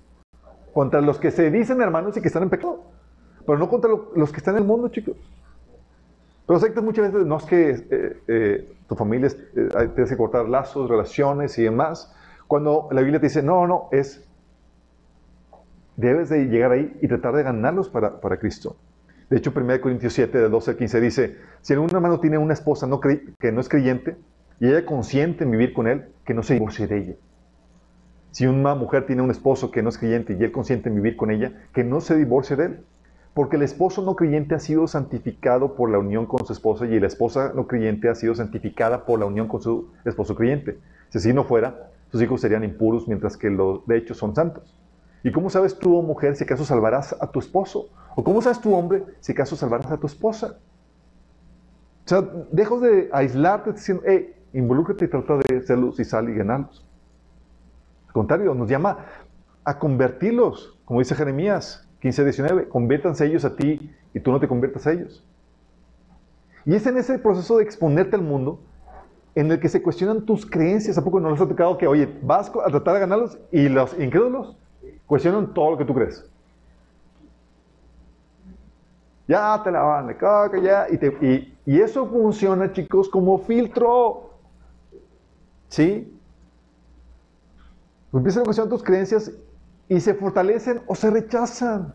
[0.77, 2.75] Contra los que se dicen hermanos y que están en pecado.
[3.47, 5.17] Pero no contra lo- los que están en el mundo, chicos.
[6.47, 10.47] Pero sectas muchas veces no es que eh, eh, tu familia eh, tienes que cortar
[10.47, 12.13] lazos, relaciones y demás.
[12.47, 14.23] Cuando la Biblia te dice, no, no, es
[15.95, 18.75] debes de llegar ahí y tratar de ganarlos para, para Cristo.
[19.29, 22.53] De hecho, 1 Corintios 7, del 12 al 15 dice, si algún hermano tiene una
[22.53, 24.17] esposa no que no es creyente
[24.59, 27.15] y ella consiente en vivir con él, que no se divorcie de ella.
[28.35, 31.15] Si una mujer tiene un esposo que no es creyente y él consiente en vivir
[31.15, 32.85] con ella, que no se divorcie de él.
[33.33, 36.99] Porque el esposo no creyente ha sido santificado por la unión con su esposa y
[36.99, 40.77] la esposa no creyente ha sido santificada por la unión con su esposo creyente.
[41.11, 44.77] Si así no fuera, sus hijos serían impuros mientras que los de hecho son santos.
[45.23, 47.87] ¿Y cómo sabes tú, mujer, si acaso salvarás a tu esposo?
[48.17, 50.59] ¿O cómo sabes tú, hombre, si acaso salvarás a tu esposa?
[52.03, 52.21] O sea,
[52.51, 56.85] dejas de aislarte diciendo, hey, involúcrate y trata de ser luz y sal y ganarlos.
[58.15, 59.07] Contrario, nos llama
[59.65, 64.47] a convertirlos, como dice Jeremías 15, 19, conviértanse ellos a ti y tú no te
[64.47, 65.21] conviertas a ellos.
[66.65, 68.61] Y es en ese proceso de exponerte al mundo
[69.35, 70.97] en el que se cuestionan tus creencias.
[70.97, 73.93] ¿A poco no les ha tocado que, oye, vas a tratar de ganarlos y los
[73.99, 74.55] incrédulos
[75.05, 76.23] cuestionan todo lo que tú crees?
[79.27, 80.87] Ya te la van de caca, ya.
[80.89, 84.29] Y, te- y- y eso funciona, chicos, como filtro.
[85.67, 86.14] ¿Sí?
[88.17, 89.31] Empiezan a cuestionar tus creencias
[89.89, 91.93] y se fortalecen o se rechazan.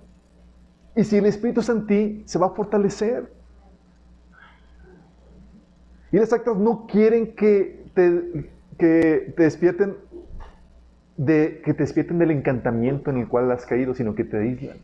[0.94, 3.32] Y si el Espíritu está en ti, se va a fortalecer.
[6.12, 9.97] Y las actas no quieren que te, que te despierten
[11.16, 14.78] de, que te despierten del encantamiento en el cual has caído, sino que te aíslan.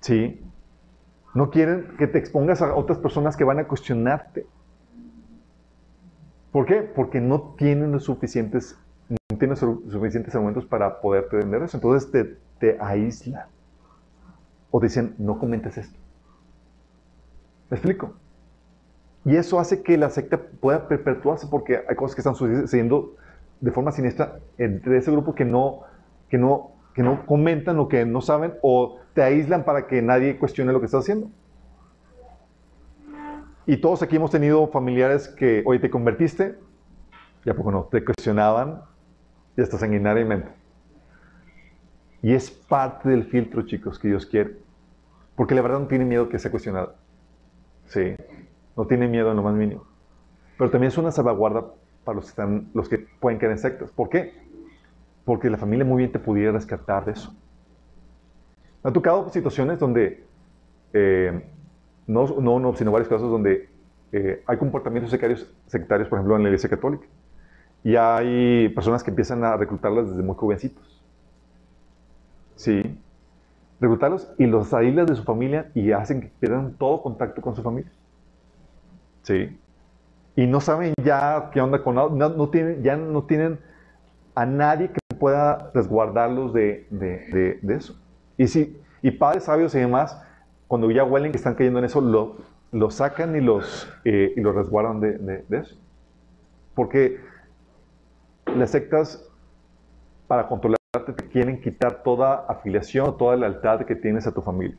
[0.00, 0.40] ¿Sí?
[1.34, 4.46] No quieren que te expongas a otras personas que van a cuestionarte.
[6.50, 6.82] ¿Por qué?
[6.82, 8.76] Porque no tienen los suficientes,
[9.56, 11.76] su- suficientes argumentos para poderte vender eso.
[11.76, 13.46] Entonces te te aíslan.
[14.70, 15.98] O dicen, no comentes esto.
[17.70, 18.12] ¿Me explico?
[19.24, 23.16] Y eso hace que la secta pueda perpetuarse porque hay cosas que están sucediendo
[23.60, 25.80] de forma siniestra entre ese grupo que no,
[26.28, 30.38] que no, que no comentan lo que no saben o te aíslan para que nadie
[30.38, 31.30] cuestione lo que estás haciendo.
[33.66, 36.58] Y todos aquí hemos tenido familiares que, oye, te convertiste,
[37.44, 38.82] y a poco no, te cuestionaban,
[39.56, 39.78] y hasta.
[42.22, 44.56] Y es parte del filtro, chicos, que Dios quiere.
[45.36, 46.94] Porque la verdad no tiene miedo que sea cuestionado.
[47.86, 48.14] Sí,
[48.76, 49.86] no tiene miedo en lo más mínimo.
[50.58, 51.64] Pero también es una salvaguarda
[52.04, 53.90] para los que, están, los que pueden caer en sectas.
[53.90, 54.34] ¿Por qué?
[55.24, 57.34] Porque la familia muy bien te pudiera rescatar de eso.
[58.82, 60.24] Me ha tocado situaciones donde,
[60.92, 61.42] eh,
[62.06, 63.68] no, no, no, sino varios casos donde
[64.12, 67.06] eh, hay comportamientos sectarios, sectarios, por ejemplo, en la Iglesia Católica.
[67.82, 71.02] Y hay personas que empiezan a reclutarlas desde muy jovencitos.
[72.56, 72.98] Sí.
[73.80, 77.62] Reclutarlos y los aíslan de su familia y hacen que pierdan todo contacto con su
[77.62, 77.90] familia.
[79.22, 79.58] Sí.
[80.36, 83.58] Y no saben ya qué onda con no, no tienen, ya no tienen
[84.34, 87.98] a nadie que pueda resguardarlos de, de, de, eso.
[88.36, 90.20] Y si, y padres sabios y demás,
[90.66, 92.38] cuando ya huelen que están cayendo en eso, lo,
[92.72, 95.76] lo sacan y los, eh, y los resguardan de, eso.
[96.74, 97.20] Porque
[98.60, 99.28] las sectas,
[100.28, 104.76] para controlarte, te quieren quitar toda afiliación, toda lealtad que tienes a tu familia.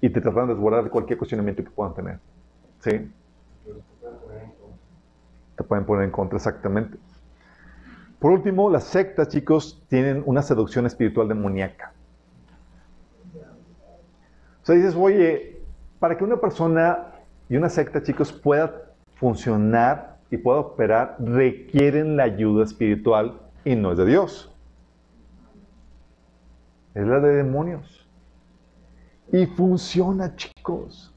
[0.00, 2.18] Y te tratan de resguardar de cualquier cuestionamiento que puedan tener.
[2.80, 3.10] ¿Sí?
[5.56, 6.98] Te pueden poner en contra, exactamente.
[8.18, 11.92] Por último, las sectas, chicos, tienen una seducción espiritual demoníaca.
[14.62, 15.60] O sea, dices, oye,
[15.98, 17.12] para que una persona
[17.48, 18.82] y una secta, chicos, pueda
[19.14, 24.52] funcionar y pueda operar, requieren la ayuda espiritual y no es de Dios.
[26.94, 28.08] Es la de demonios.
[29.32, 31.12] Y funciona, chicos.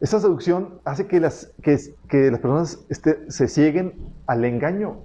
[0.00, 1.78] Esa seducción hace que las, que,
[2.08, 3.94] que las personas este, se cieguen
[4.26, 4.98] al engaño.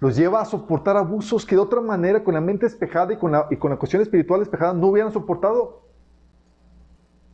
[0.00, 3.32] Los lleva a soportar abusos que de otra manera, con la mente despejada y con
[3.32, 5.82] la, y con la cuestión espiritual despejada, no hubieran soportado.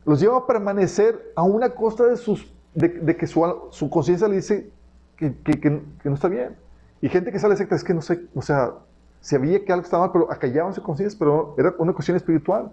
[0.07, 4.37] Los lleva a permanecer a una costa de, sus, de, que su, su conciencia le
[4.37, 4.71] dice
[5.15, 6.55] que, que, no está bien.
[7.01, 8.73] Y gente que sale de secta es que no sé, o sea,
[9.21, 12.71] sabía que algo estaba mal, pero acallaban su conciencia, pero era una cuestión espiritual.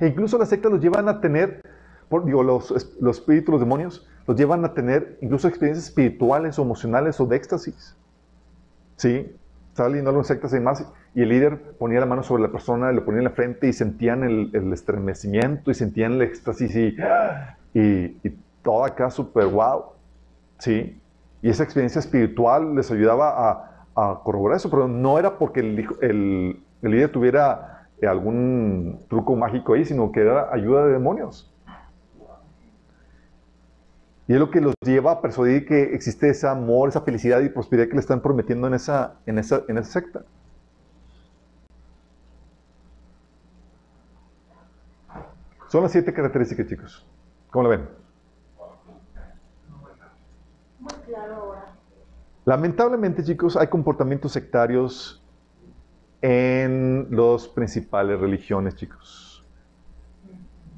[0.00, 1.62] E incluso las sectas los llevan a tener
[2.24, 7.20] digo, los, los espíritus, los demonios, los llevan a tener incluso experiencias espirituales o emocionales
[7.20, 7.96] o de éxtasis.
[8.96, 9.34] ¿Sí?
[9.74, 13.04] Estaba leyendo sectas y más, y el líder ponía la mano sobre la persona, lo
[13.04, 16.96] ponía en la frente y sentían el, el estremecimiento y sentían el éxtasis y,
[17.74, 19.86] y, todo acá súper wow.
[20.60, 20.96] ¿Sí?
[21.42, 25.88] Y esa experiencia espiritual les ayudaba a, a corroborar eso, pero no era porque el,
[26.02, 31.52] el, el líder tuviera algún truco mágico ahí, sino que era ayuda de demonios.
[34.26, 37.50] Y es lo que los lleva a persuadir que existe ese amor, esa felicidad y
[37.50, 40.24] prosperidad que le están prometiendo en esa, en esa, en esa secta.
[45.68, 47.06] Son las siete características, chicos.
[47.50, 47.88] ¿Cómo lo ven?
[50.78, 51.74] Muy claro ahora.
[52.44, 55.22] Lamentablemente, chicos, hay comportamientos sectarios
[56.22, 59.44] en las principales religiones, chicos.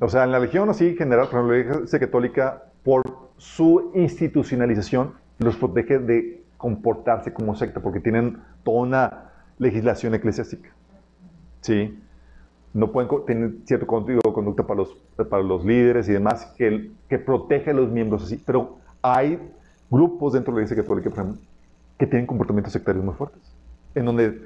[0.00, 3.90] O sea, en la religión así en general, por ejemplo, la Iglesia Católica, por su
[3.94, 10.70] institucionalización los protege de comportarse como secta, porque tienen toda una legislación eclesiástica.
[11.60, 11.98] ¿Sí?
[12.72, 14.96] No pueden tener cierto código de conducta para los,
[15.28, 18.42] para los líderes y demás que, que protege a los miembros así.
[18.44, 19.38] Pero hay
[19.90, 21.10] grupos dentro de la Iglesia Católica,
[21.98, 23.40] que tienen comportamientos sectarios muy fuertes,
[23.94, 24.42] en donde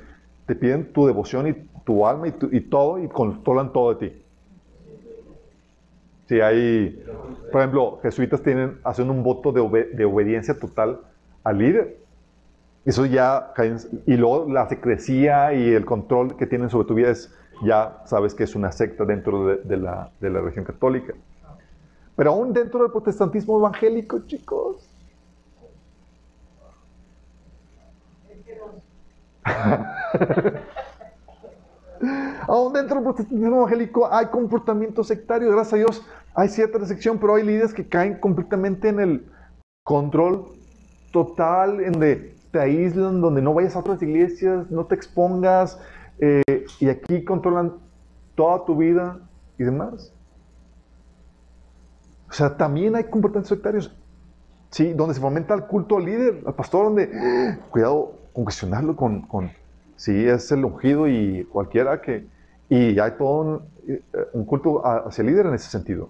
[0.46, 1.54] te piden tu devoción y
[1.84, 4.22] tu alma y, y todo y controlan todo de ti.
[6.30, 7.04] Si hay,
[7.50, 11.00] por ejemplo, jesuitas tienen, hacen un voto de, de obediencia total
[11.42, 11.98] al líder.
[12.84, 13.52] Eso ya,
[14.06, 17.34] y luego la secrecía y el control que tienen sobre tu vida es,
[17.64, 21.14] ya sabes que es una secta dentro de, de la, de la religión católica.
[22.14, 24.88] Pero aún dentro del protestantismo evangélico, chicos.
[32.48, 37.34] Aún dentro del protestantismo evangélico hay comportamientos sectarios, gracias a Dios hay cierta recepción, pero
[37.34, 39.26] hay líderes que caen completamente en el
[39.84, 40.46] control
[41.12, 45.78] total, en de te aíslan, donde no vayas a otras iglesias, no te expongas,
[46.18, 46.42] eh,
[46.80, 47.74] y aquí controlan
[48.34, 49.20] toda tu vida
[49.58, 50.12] y demás.
[52.28, 53.96] O sea, también hay comportamientos sectarios,
[54.70, 54.92] ¿sí?
[54.92, 59.50] Donde se fomenta el culto al líder, al pastor, donde, cuidado con cuestionarlo, con
[60.00, 62.26] Sí, es el ungido y cualquiera que...
[62.70, 64.00] Y hay todo un, eh,
[64.46, 66.08] culto hacia el líder en ese sentido.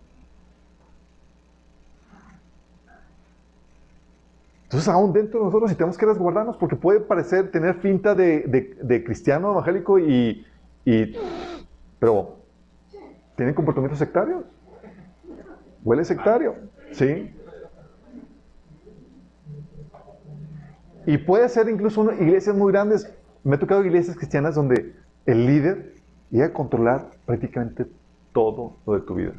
[4.64, 8.76] Entonces, aún dentro de nosotros, y tenemos que resguardarnos, porque puede parecer tener finta de,
[8.80, 10.46] de- cristiano evangélico y,
[10.84, 11.16] y-
[11.98, 12.36] Pero,
[13.36, 14.44] ¿tienen comportamientos sectarios?
[15.84, 16.54] Huele sectario,
[16.92, 17.30] ¿sí?
[21.06, 23.10] Y puede ser incluso iglesias muy grandes.
[23.42, 24.94] Me ha tocado iglesias cristianas donde
[25.24, 25.94] el líder
[26.30, 27.86] llega a controlar prácticamente
[28.32, 29.32] todo lo de tu vida.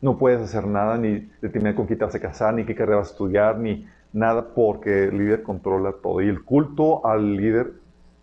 [0.00, 2.98] No puedes hacer nada, ni determinar con quién te vas a casar, ni qué carrera
[2.98, 6.20] vas a estudiar, ni nada, porque el líder controla todo.
[6.22, 7.72] Y el culto al líder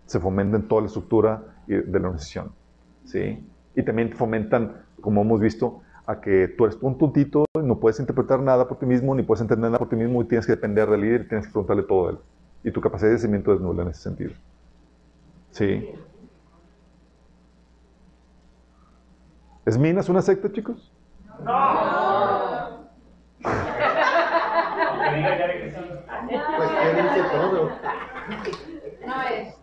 [0.06, 2.52] se fomenta en toda la estructura de la organización.
[3.04, 3.46] ¿sí?
[3.76, 8.40] Y también fomentan, como hemos visto, a que tú eres un tontito, no puedes interpretar
[8.40, 10.90] nada por ti mismo, ni puedes entender nada por ti mismo, y tienes que depender
[10.90, 12.18] del líder, y tienes que preguntarle todo a él.
[12.66, 14.32] Y tu capacidad de discernimiento es nula en ese sentido.
[15.52, 15.88] ¿Sí?
[19.64, 20.92] ¿Es Minas una secta, chicos?
[21.46, 21.60] Aunque
[25.16, 25.78] diga ya que sí.
[26.58, 27.70] Pues dice todo.
[29.06, 29.56] No es.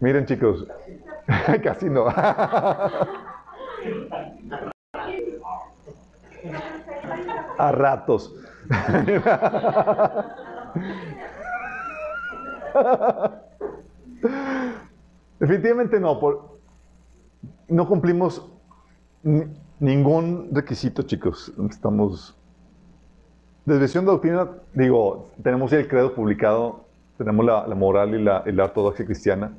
[0.00, 0.66] Miren, chicos,
[1.62, 2.06] casi no.
[7.58, 8.34] A ratos.
[15.38, 16.18] Definitivamente no.
[16.18, 16.56] por-
[17.68, 18.44] no cumplimos
[19.22, 19.46] ni-
[19.80, 21.52] ningún requisito, chicos.
[21.70, 22.36] Estamos.
[23.64, 26.84] Desviación de doctrina, digo, tenemos el credo publicado,
[27.18, 29.52] tenemos la, moral y la, y la ortodoxia cristiana.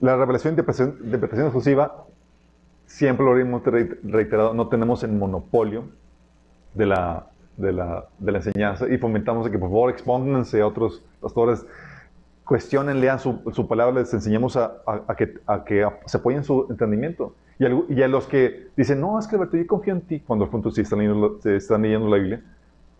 [0.00, 2.06] La revelación de interpretación, interpretación exclusiva,
[2.86, 5.84] siempre lo hemos re- reiterado, no tenemos el monopolio
[6.72, 7.26] de la,
[7.56, 11.66] de la, de la enseñanza y fomentamos que por favor expónganse a otros pastores,
[12.44, 16.66] cuestionen, lean su, su palabra, les enseñamos a, a- que, a que se apoyen su
[16.70, 17.34] entendimiento.
[17.58, 20.70] Y, a los que dicen, no, es que Alberto, yo confío en ti, cuando punto
[20.70, 22.42] sí están leyendo, están leyendo la Biblia,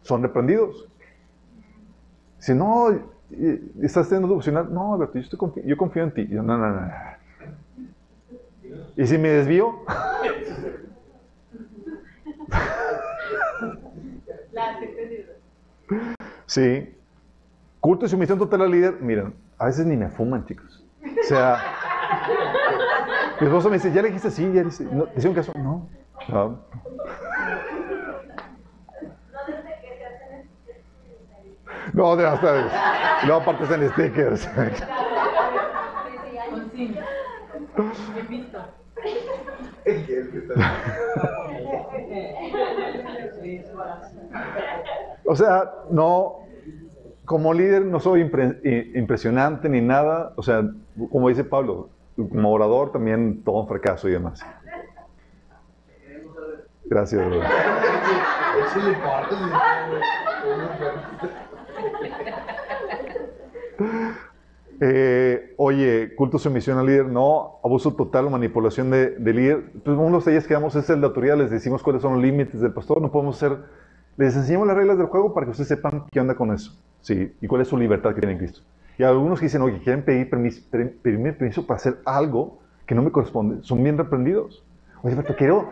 [0.03, 0.89] son reprendidos.
[2.39, 2.89] Si no,
[3.83, 6.23] estás teniendo devocional, no, Alberto, yo, estoy confi- yo confío en ti.
[6.23, 6.91] Y yo, no, no, no.
[8.97, 9.74] ¿Y si me desvío?
[16.47, 16.95] Sí.
[17.81, 18.95] Culto y sumisión total al líder.
[19.01, 20.85] Miren, a veces ni me fuman, chicos.
[21.03, 21.59] O sea,
[23.41, 24.43] mi esposo me dice, ¿ya le dijiste sí?
[24.53, 24.85] ¿Ya le dijiste?
[24.95, 25.05] ¿No?
[25.05, 25.53] ¿Te hicieron caso?
[25.57, 25.89] No.
[26.28, 26.61] No.
[31.93, 33.24] No, de hasta.
[33.27, 34.49] No, aparte en stickers.
[37.77, 38.03] Con sí.
[38.15, 38.59] Bien visto.
[39.85, 40.55] El que está-
[45.24, 46.40] O sea, no,
[47.24, 48.31] como líder no soy
[48.94, 50.32] impresionante ni nada.
[50.36, 50.62] O sea,
[51.10, 54.40] como dice Pablo, como orador también todo un fracaso y demás.
[56.85, 57.23] Gracias.
[64.81, 69.73] Eh, oye, culto sumisión al líder, no, abuso total manipulación de, de líder.
[69.85, 72.15] Pues uno de los talleres que damos es el de autoridad, les decimos cuáles son
[72.15, 73.59] los límites del pastor, no podemos hacer,
[74.16, 77.32] les enseñamos las reglas del juego para que ustedes sepan qué onda con eso, sí,
[77.40, 78.61] y cuál es su libertad que tiene en Cristo.
[78.98, 83.11] Y algunos que dicen, oye, quieren pedir permiso, permiso para hacer algo que no me
[83.11, 84.65] corresponde, son bien reprendidos.
[85.37, 85.70] Quiero,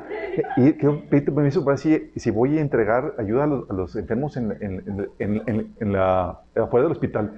[0.54, 5.08] quiero pedirte permiso para si, si voy a entregar ayuda a los, enfermos en, en-
[5.18, 7.36] en- en- la, afuera del hospital.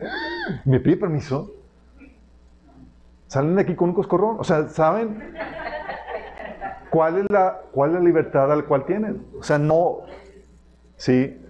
[0.64, 1.52] ¿Me pide permiso?
[3.28, 4.36] Salen de aquí con un coscorrón.
[4.38, 5.32] O sea, ¿saben
[6.90, 9.22] cuál es la, cuál es la libertad al cual tienen?
[9.38, 9.98] O sea, no.
[10.96, 11.40] Sí.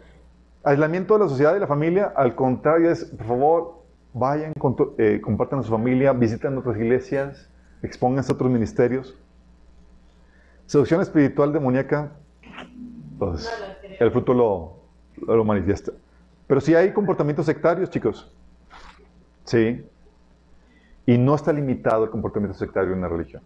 [0.65, 3.83] Aislamiento de la sociedad y la familia, al contrario, es, por favor,
[4.13, 4.53] vayan,
[4.99, 7.49] eh, compartan a su familia, visiten otras iglesias,
[7.83, 9.17] expónganse a otros ministerios.
[10.67, 12.13] Seducción espiritual demoníaca,
[13.19, 13.49] pues,
[14.01, 14.81] el fruto lo,
[15.33, 15.93] lo manifiesta.
[16.47, 18.31] Pero sí hay comportamientos sectarios, chicos.
[19.45, 19.85] Sí.
[21.07, 23.43] Y no está limitado el comportamiento sectario en la religión.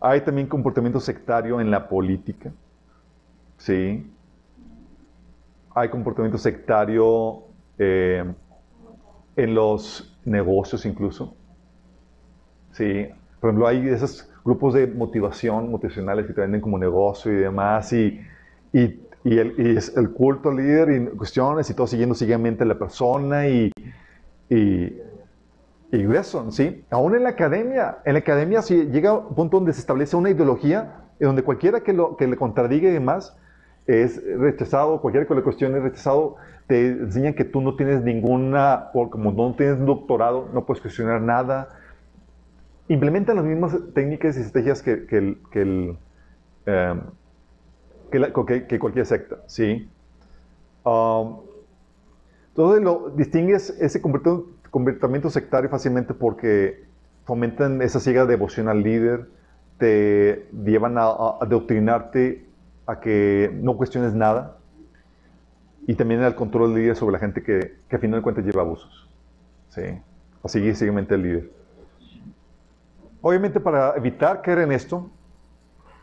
[0.00, 2.52] Hay también comportamiento sectario en la política.
[3.56, 4.10] Sí.
[5.74, 7.44] Hay comportamiento sectario
[7.78, 8.24] eh,
[9.36, 11.34] en los negocios incluso.
[12.72, 13.08] Sí.
[13.40, 17.92] Por ejemplo, hay esos grupos de motivación, motivacionales que te venden como negocio y demás.
[17.92, 18.20] Y,
[18.72, 22.64] y, y el, y es el culto al líder y cuestiones y todo siguiendo ciegamente
[22.64, 23.70] a la persona y,
[24.50, 24.92] y,
[25.90, 26.84] y eso, ¿sí?
[26.90, 30.30] Aún en la academia, en la academia si llega un punto donde se establece una
[30.30, 33.36] ideología y donde cualquiera que, lo, que le contradiga y demás
[33.86, 36.36] es rechazado, cualquiera que le cuestione es rechazado,
[36.66, 41.22] te enseñan que tú no tienes ninguna, o como no tienes doctorado, no puedes cuestionar
[41.22, 41.68] nada.
[42.88, 45.98] Implementan las mismas técnicas y estrategias que, que, el- que el,
[46.66, 47.00] em,
[48.10, 49.90] que, la- que- cualquier secta, ¿sí?
[50.84, 51.40] Um,
[52.48, 56.84] entonces lo distingues ese comportamiento, sectario fácilmente porque
[57.24, 59.28] fomentan esa ciega devoción al líder,
[59.78, 61.46] te llevan a, a
[62.86, 64.58] a que no cuestiones nada
[65.86, 68.44] y también al control del líder sobre la gente que, que a final de cuentas
[68.44, 69.08] lleva abusos.
[69.70, 69.82] ¿sí?
[70.42, 71.57] A seguir ciegamente al líder.
[73.20, 75.10] Obviamente para evitar caer en esto,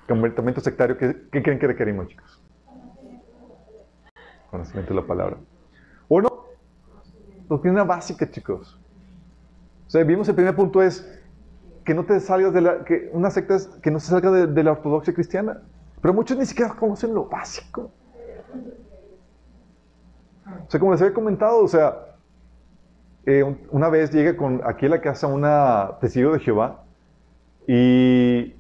[0.08, 2.42] comportamiento sectario, ¿qué, qué creen que requerimos, chicos?
[4.52, 5.38] Conocimiento de la palabra.
[6.08, 6.30] Uno,
[7.50, 8.80] doctrina básica, chicos.
[9.88, 11.08] O sea, vimos el primer punto es
[11.84, 14.48] que no te salgas de la, que una secta es que no se salga de,
[14.48, 15.62] de la ortodoxia cristiana.
[16.02, 17.92] Pero muchos ni siquiera conocen lo básico.
[20.68, 21.96] O sea, como les había comentado, o sea,
[23.26, 26.85] eh, un- una vez llegué con, aquí a la casa una testigo de Jehová
[27.68, 28.56] y,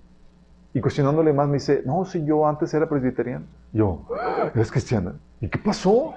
[0.73, 3.45] y cuestionándole más me dice, no, si yo antes era presbiteriano.
[3.73, 5.15] Yo, "Ah, ¿eres cristiana?
[5.41, 6.13] ¿Y qué pasó?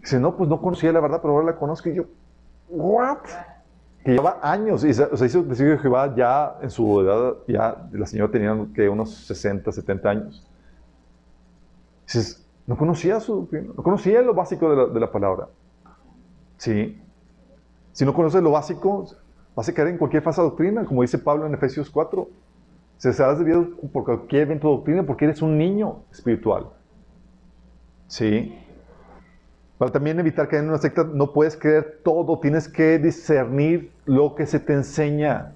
[0.00, 1.88] Dice, no, pues no conocía la verdad, pero ahora la conozco.
[1.88, 2.04] Y yo,
[2.68, 3.18] ¿what?
[4.04, 8.06] Que lleva años, y o sea, hizo de Jehová ya en su edad, ya la
[8.06, 10.46] señora tenía que unos 60, 70 años.
[12.06, 15.48] Dices, no conocía su no conocía lo básico de la, de la palabra.
[16.56, 17.00] Sí.
[17.92, 19.06] Si no conoces lo básico,
[19.56, 22.28] vas a caer en cualquier falsa doctrina, como dice Pablo en Efesios 4.
[22.98, 26.68] Se serás debido por cualquier evento de doctrina porque eres un niño espiritual.
[28.06, 28.56] Sí.
[29.78, 34.34] Para también evitar caer en una secta, no puedes creer todo, tienes que discernir lo
[34.34, 35.52] que se te enseña.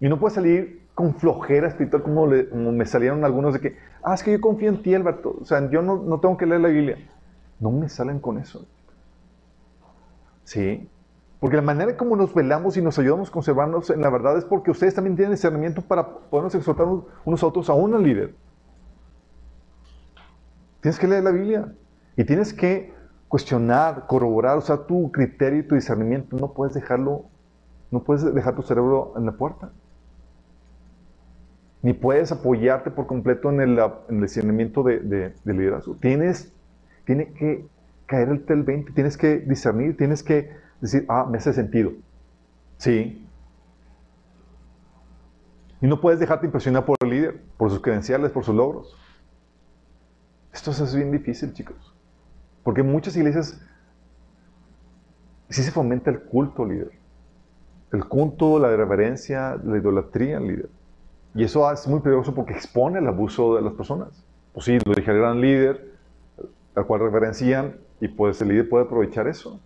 [0.00, 4.14] Y no puedes salir con flojera espiritual como, como me salieron algunos de que, ah,
[4.14, 5.36] es que yo confío en ti, Alberto.
[5.40, 6.98] O sea, yo no, no tengo que leer la Biblia.
[7.60, 8.66] No me salen con eso.
[10.44, 10.88] Sí.
[11.40, 14.44] Porque la manera como nos velamos y nos ayudamos a conservarnos en la verdad es
[14.44, 16.86] porque ustedes también tienen discernimiento para podernos exhortar
[17.24, 18.34] unos a otros, aún al líder.
[20.80, 21.72] Tienes que leer la Biblia
[22.16, 22.94] y tienes que
[23.28, 26.36] cuestionar, corroborar, usar tu criterio y tu discernimiento.
[26.36, 27.24] No puedes dejarlo,
[27.90, 29.72] no puedes dejar tu cerebro en la puerta.
[31.82, 35.96] Ni puedes apoyarte por completo en el, en el discernimiento de, de- de liderazgo.
[35.96, 36.52] Tienes,
[37.04, 37.66] tiene que
[38.06, 40.50] caerte el 20, tienes que discernir, tienes que
[40.92, 41.92] decir, ah, me hace sentido.
[42.78, 43.26] Sí.
[45.80, 48.96] Y no puedes dejarte impresionar por el líder, por sus credenciales, por sus logros.
[50.52, 51.94] Esto es bien difícil, chicos.
[52.62, 53.60] Porque en muchas iglesias
[55.48, 56.90] sí se fomenta el culto al líder.
[57.92, 60.70] El culto, la reverencia, la idolatría al líder.
[61.34, 64.24] Y eso es muy peligroso porque expone el abuso de las personas.
[64.54, 65.92] Pues sí, lo dijeron al líder,
[66.74, 69.60] al cual reverencian, y pues el líder puede aprovechar eso.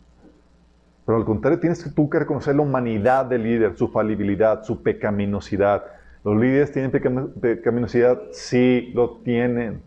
[1.10, 5.82] Pero al contrario, tienes tú que reconocer la humanidad del líder, su falibilidad, su pecaminosidad.
[6.22, 8.20] ¿Los líderes tienen pecam- pecaminosidad?
[8.30, 9.82] Sí, lo tienen.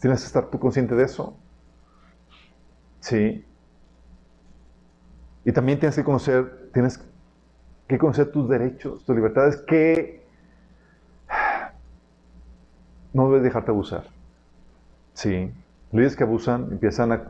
[0.00, 1.36] Tienes que estar tú consciente de eso.
[3.00, 3.44] Sí.
[5.44, 6.98] Y también tienes que conocer, tienes
[7.86, 10.24] que conocer tus derechos, tus libertades, que
[13.12, 14.04] no debes dejarte abusar.
[15.12, 15.52] Sí.
[15.92, 17.24] Líderes que abusan empiezan a...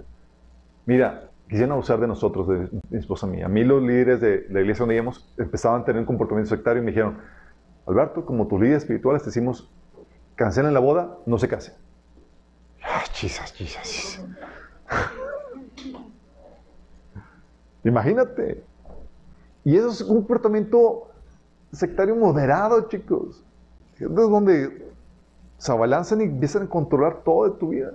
[0.85, 3.47] Mira, quisieran abusar de nosotros, de mi esposa mía.
[3.47, 6.83] A mí los líderes de la iglesia donde íbamos empezaban a tener un comportamiento sectario
[6.83, 7.19] y me dijeron,
[7.87, 9.71] Alberto, como tus líderes espirituales te decimos,
[10.35, 11.75] cancelen la boda, no se casen.
[12.83, 14.21] Ah, Jesus, Jesus.
[17.85, 18.65] Imagínate.
[19.65, 21.09] Y eso es un comportamiento
[21.73, 23.43] sectario moderado, chicos.
[23.99, 24.91] Es donde
[25.59, 27.93] se abalanzan y empiezan a controlar todo de tu vida.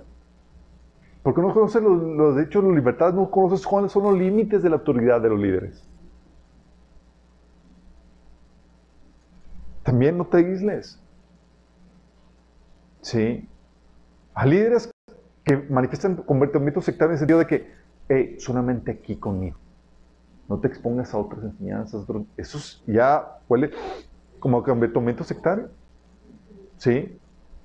[1.22, 4.70] Porque no conoces los, los derechos, las libertades, no conoces cuáles son los límites de
[4.70, 5.84] la autoridad de los líderes.
[9.84, 11.00] También no te aísles.
[13.00, 13.48] Sí.
[14.34, 14.90] A líderes
[15.44, 17.70] que manifiestan comportamiento sectario en el sentido de que,
[18.08, 19.58] hey, solamente aquí conmigo.
[20.48, 22.04] No te expongas a otras enseñanzas.
[22.36, 23.70] Eso es- ya huele
[24.40, 25.70] como comportamiento sectario.
[26.78, 27.18] Sí.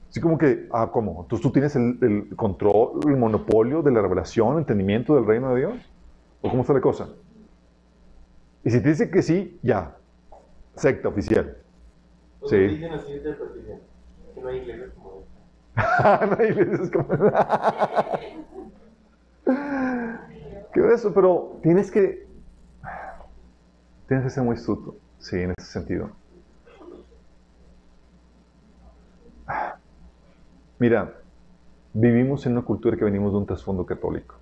[0.09, 1.21] Así como que, ah, ¿cómo?
[1.21, 5.53] Entonces tú tienes el, el control, el monopolio de la revelación, el entendimiento del reino
[5.53, 5.91] de Dios.
[6.41, 7.09] ¿O cómo está la cosa?
[8.63, 9.95] Y si te dice que sí, ya.
[10.75, 11.57] Secta oficial.
[12.39, 12.57] Todos Sí.
[12.57, 13.35] dicen así de.
[14.35, 15.37] Que no hay iglesias como esta.
[16.25, 17.07] no hay veces como...
[20.73, 22.27] Qué eso, pero tienes que...
[24.07, 26.09] Tienes que ser muy astuto, sí, en ese sentido.
[30.79, 31.11] Mira,
[31.93, 34.35] vivimos en una cultura que venimos de un trasfondo católico.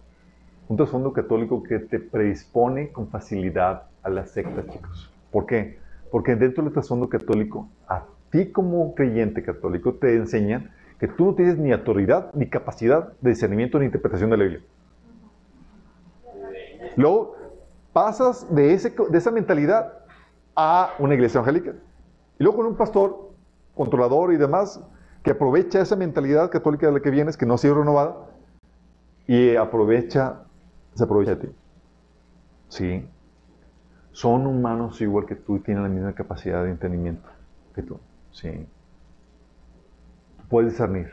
[0.68, 5.14] Un trasfondo católico que te predispone con facilidad a las sectas, chicos.
[5.32, 5.80] ¿Por qué?
[6.12, 11.36] Porque dentro del trasfondo católico, a ti como creyente católico te enseñan que tú no
[11.36, 14.62] tienes ni autoridad, ni capacidad de discernimiento ni interpretación de la Biblia.
[16.98, 17.38] Luego
[17.94, 20.00] pasas de, ese, de esa mentalidad
[20.54, 21.76] a una iglesia evangélica.
[22.38, 23.32] Y luego con un pastor
[23.74, 24.82] controlador y demás
[25.26, 28.16] que aprovecha esa mentalidad católica de la que vienes, que no ha sido renovada,
[29.26, 30.44] y aprovecha,
[30.94, 31.56] se aprovecha de ti.
[32.70, 33.10] Sí.
[34.12, 37.28] Son humanos igual que tú y tienen la misma capacidad de entendimiento
[37.74, 38.00] que tú.
[38.32, 38.68] Sí.
[40.48, 41.10] Puedes discernir,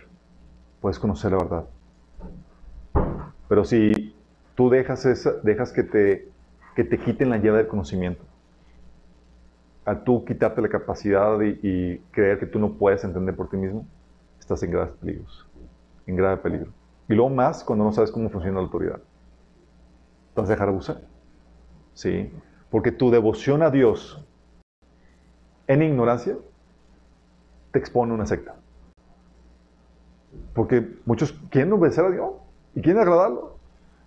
[0.83, 1.65] puedes conocer la verdad.
[3.49, 4.15] Pero si
[4.55, 6.29] tú dejas, esa, dejas que, te,
[6.77, 8.23] que te quiten la llave del conocimiento,
[9.87, 13.57] a tú quitarte la capacidad y, y, creer que tú no puedes entender por ti
[13.57, 13.87] mismo,
[14.61, 15.47] en graves peligros,
[16.07, 16.73] en grave peligro.
[17.09, 19.01] Y luego más cuando no sabes cómo funciona la autoridad.
[20.35, 21.01] Te vas a dejar abusar.
[21.95, 22.33] ¿Sí?
[22.71, 24.25] Porque tu devoción a Dios
[25.67, 26.37] en ignorancia
[27.71, 28.57] te expone a una secta.
[30.55, 32.31] Porque muchos quieren obedecer a Dios
[32.75, 33.57] y quieren agradarlo,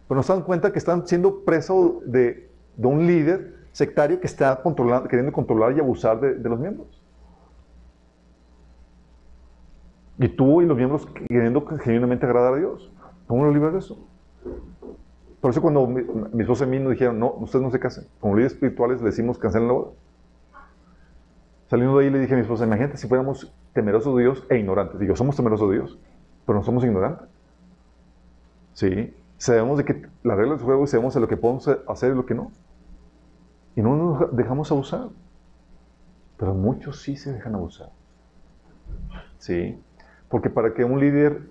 [0.07, 4.27] pero no se dan cuenta que están siendo presos de, de un líder sectario que
[4.27, 7.01] está controlando, queriendo controlar y abusar de, de, los miembros.
[10.17, 12.91] Y tú y los miembros queriendo genuinamente agradar a Dios.
[13.27, 13.97] ¿Cómo lo libras de eso?
[15.41, 18.05] Por eso cuando mi, mis y mí nos dijeron, no, ustedes no se casen.
[18.19, 19.91] Como líderes espirituales le decimos, cancelen la boda.
[21.67, 24.57] Saliendo de ahí le dije a mi esposa, imagínate si fuéramos temerosos de Dios e
[24.57, 24.99] ignorantes.
[24.99, 25.99] Digo, somos temerosos de Dios,
[26.45, 27.27] pero no somos ignorantes.
[28.73, 32.11] Sí, sabemos de que las reglas del juego y sabemos de lo que podemos hacer
[32.11, 32.51] y lo que no.
[33.75, 35.09] Y no nos dejamos abusar.
[36.37, 37.89] Pero muchos sí se dejan abusar.
[39.37, 39.79] Sí,
[40.35, 41.43] porque para que un líder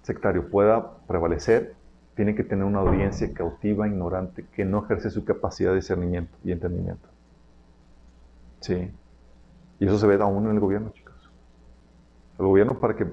[0.00, 1.74] sectario pueda prevalecer,
[2.16, 6.52] tiene que tener una audiencia cautiva, ignorante, que no ejerce su capacidad de discernimiento y
[6.52, 7.06] entendimiento.
[8.60, 8.90] Sí.
[9.78, 11.30] Y eso se ve aún en el gobierno, chicos.
[12.38, 13.08] El gobierno para que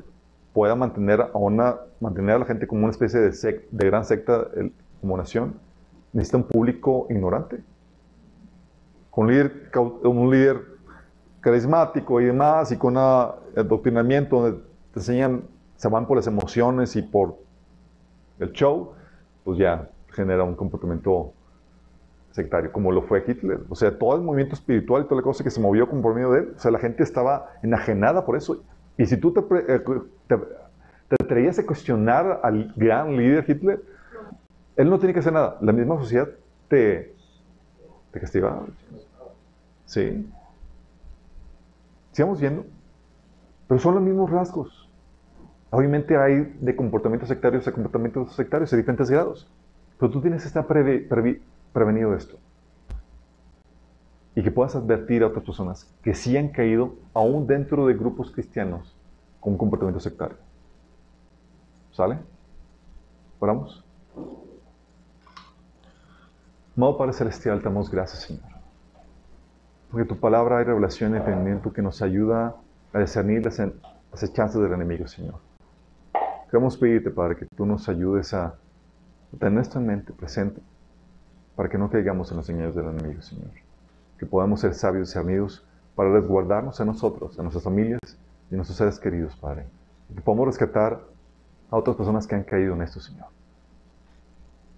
[0.54, 4.06] pueda mantener a, una, mantener a la gente como una especie de, sec, de gran
[4.06, 4.72] secta el,
[5.02, 5.56] como nación,
[6.14, 7.62] necesita un público ignorante.
[9.10, 9.72] Con un líder,
[10.04, 10.62] un líder
[11.42, 13.04] carismático y demás, y con un
[13.58, 15.44] adoctrinamiento donde te enseñan,
[15.76, 17.36] se van por las emociones y por
[18.40, 18.94] el show,
[19.44, 21.34] pues ya genera un comportamiento
[22.32, 23.62] sectario, como lo fue Hitler.
[23.70, 26.14] O sea, todo el movimiento espiritual y toda la cosa que se movió con por
[26.14, 28.64] medio de él, o sea, la gente estaba enajenada por eso.
[28.98, 29.80] Y si tú te, te,
[31.12, 33.82] te atrevías a cuestionar al gran líder Hitler,
[34.78, 35.58] él no tiene que hacer nada.
[35.62, 36.30] La misma sociedad
[36.68, 37.14] te,
[38.12, 38.66] te castigaba.
[39.86, 40.26] Sí.
[42.12, 42.66] Sigamos viendo.
[43.68, 44.81] Pero son los mismos rasgos.
[45.72, 49.50] Obviamente hay de comportamientos sectarios a comportamientos sectarios de diferentes grados.
[49.98, 51.42] Pero tú tienes que estar pre, pre,
[51.72, 52.38] prevenido de esto.
[54.36, 58.32] Y que puedas advertir a otras personas que sí han caído aún dentro de grupos
[58.32, 58.96] cristianos
[59.40, 60.38] con un comportamiento sectario.
[61.92, 62.20] ¿Sale?
[63.40, 63.86] Oramos.
[66.76, 68.44] Amado Padre Celestial, te damos gracias, Señor.
[69.90, 72.56] Porque tu palabra hay revelación y entendimiento que nos ayuda
[72.94, 73.62] a discernir las
[74.12, 75.51] acechanzas del enemigo, Señor.
[76.52, 78.56] Queremos pedirte, Padre, que tú nos ayudes a
[79.40, 80.62] tener en mente, presente,
[81.56, 83.48] para que no caigamos en los engaños del enemigo, Señor.
[84.20, 85.66] Que podamos ser sabios y discernidos
[85.96, 88.02] para resguardarnos a nosotros, a nuestras familias
[88.50, 89.66] y a nuestros seres queridos, Padre.
[90.14, 91.00] Que podamos rescatar
[91.70, 93.28] a otras personas que han caído en esto, Señor.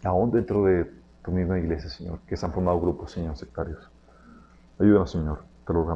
[0.04, 0.92] Aún dentro de
[1.26, 3.90] tu misma iglesia, Señor, que se han formado grupos, Señor, sectarios.
[4.78, 5.40] Ayúdanos, Señor.
[5.66, 5.88] Te lo.